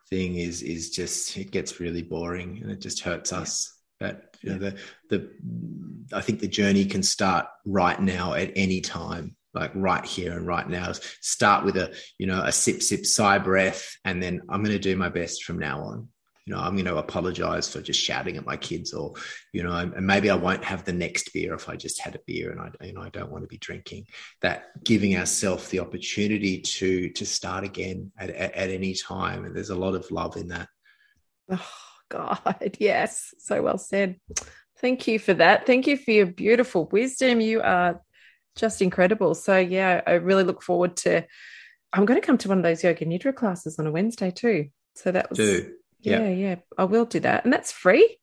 [0.09, 3.39] thing is, is just, it gets really boring and it just hurts yeah.
[3.39, 3.71] us.
[3.99, 4.77] But you know, the,
[5.09, 5.31] the,
[6.13, 10.45] I think the journey can start right now at any time like right here and
[10.45, 10.91] right now.
[11.21, 14.79] Start with a, you know, a sip, sip, sigh breath, and then I'm going to
[14.79, 16.09] do my best from now on.
[16.45, 19.13] You know, I'm going to apologize for just shouting at my kids, or
[19.51, 22.19] you know, and maybe I won't have the next beer if I just had a
[22.27, 24.05] beer and I, you know, I don't want to be drinking.
[24.41, 29.55] That giving ourselves the opportunity to to start again at, at, at any time, and
[29.55, 30.67] there's a lot of love in that.
[31.49, 31.71] Oh
[32.09, 34.19] God, yes, so well said.
[34.79, 35.65] Thank you for that.
[35.65, 37.41] Thank you for your beautiful wisdom.
[37.41, 38.01] You are
[38.55, 39.33] just incredible.
[39.33, 41.25] So yeah, I really look forward to.
[41.91, 44.67] I'm going to come to one of those yoga nidra classes on a Wednesday too.
[44.95, 45.73] So that was do.
[46.05, 46.55] Yeah, yeah, yeah.
[46.77, 48.17] I will do that, and that's free.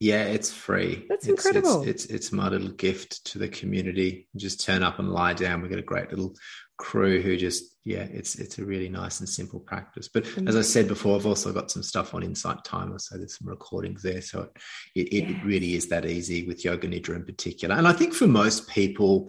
[0.00, 1.06] Yeah, it's free.
[1.08, 1.82] That's it's, incredible.
[1.82, 4.28] It's, it's, it's my little gift to the community.
[4.36, 5.60] Just turn up and lie down.
[5.60, 6.36] We've got a great little
[6.76, 10.08] crew who just yeah, it's it's a really nice and simple practice.
[10.08, 13.38] But as I said before, I've also got some stuff on Insight Timer, so there's
[13.38, 14.22] some recordings there.
[14.22, 14.50] So
[14.94, 17.74] it it, it really is that easy with yoga nidra in particular.
[17.74, 19.28] And I think for most people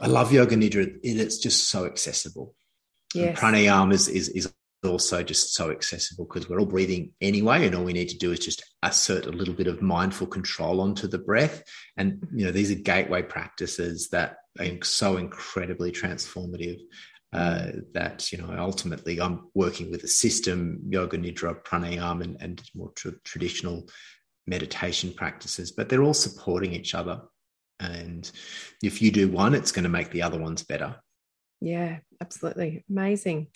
[0.00, 0.98] I love yoga nidra.
[1.02, 2.54] It's just so accessible.
[3.14, 3.38] Yes.
[3.38, 4.52] pranayama is, is, is
[4.84, 8.32] also just so accessible because we're all breathing anyway, and all we need to do
[8.32, 11.62] is just assert a little bit of mindful control onto the breath.
[11.96, 16.78] And you know, these are gateway practices that are so incredibly transformative.
[17.32, 22.62] Uh, that you know, ultimately, I'm working with a system, yoga nidra, pranayama, and, and
[22.74, 23.88] more tra- traditional
[24.46, 27.22] meditation practices, but they're all supporting each other.
[27.80, 28.30] And
[28.82, 30.96] if you do one, it's going to make the other ones better.
[31.60, 32.84] Yeah, absolutely.
[32.90, 33.48] Amazing.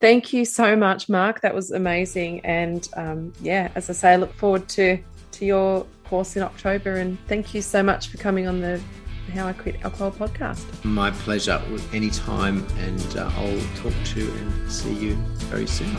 [0.00, 1.42] Thank you so much, Mark.
[1.42, 2.40] That was amazing.
[2.40, 4.98] And um, yeah, as I say, I look forward to,
[5.32, 6.96] to your course in October.
[6.96, 8.80] And thank you so much for coming on the
[9.34, 10.64] How I Quit Alcohol podcast.
[10.84, 11.60] My pleasure.
[11.92, 12.66] Anytime.
[12.78, 15.14] And uh, I'll talk to and see you
[15.50, 15.94] very soon.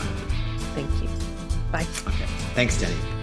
[0.73, 1.09] Thank you.
[1.71, 1.85] Bye.
[2.07, 2.25] Okay.
[2.55, 3.20] Thanks, Danny.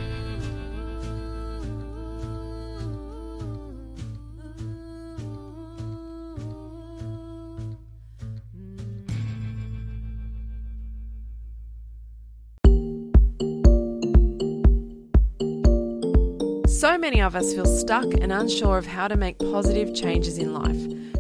[16.89, 20.55] So many of us feel stuck and unsure of how to make positive changes in
[20.55, 20.75] life.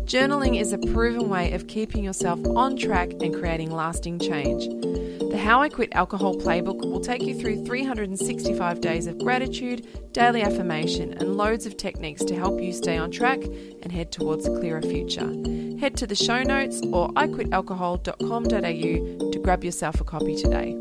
[0.07, 4.66] Journaling is a proven way of keeping yourself on track and creating lasting change.
[5.31, 10.40] The How I Quit Alcohol Playbook will take you through 365 days of gratitude, daily
[10.40, 14.59] affirmation, and loads of techniques to help you stay on track and head towards a
[14.59, 15.31] clearer future.
[15.78, 20.81] Head to the show notes or iquitalcohol.com.au to grab yourself a copy today.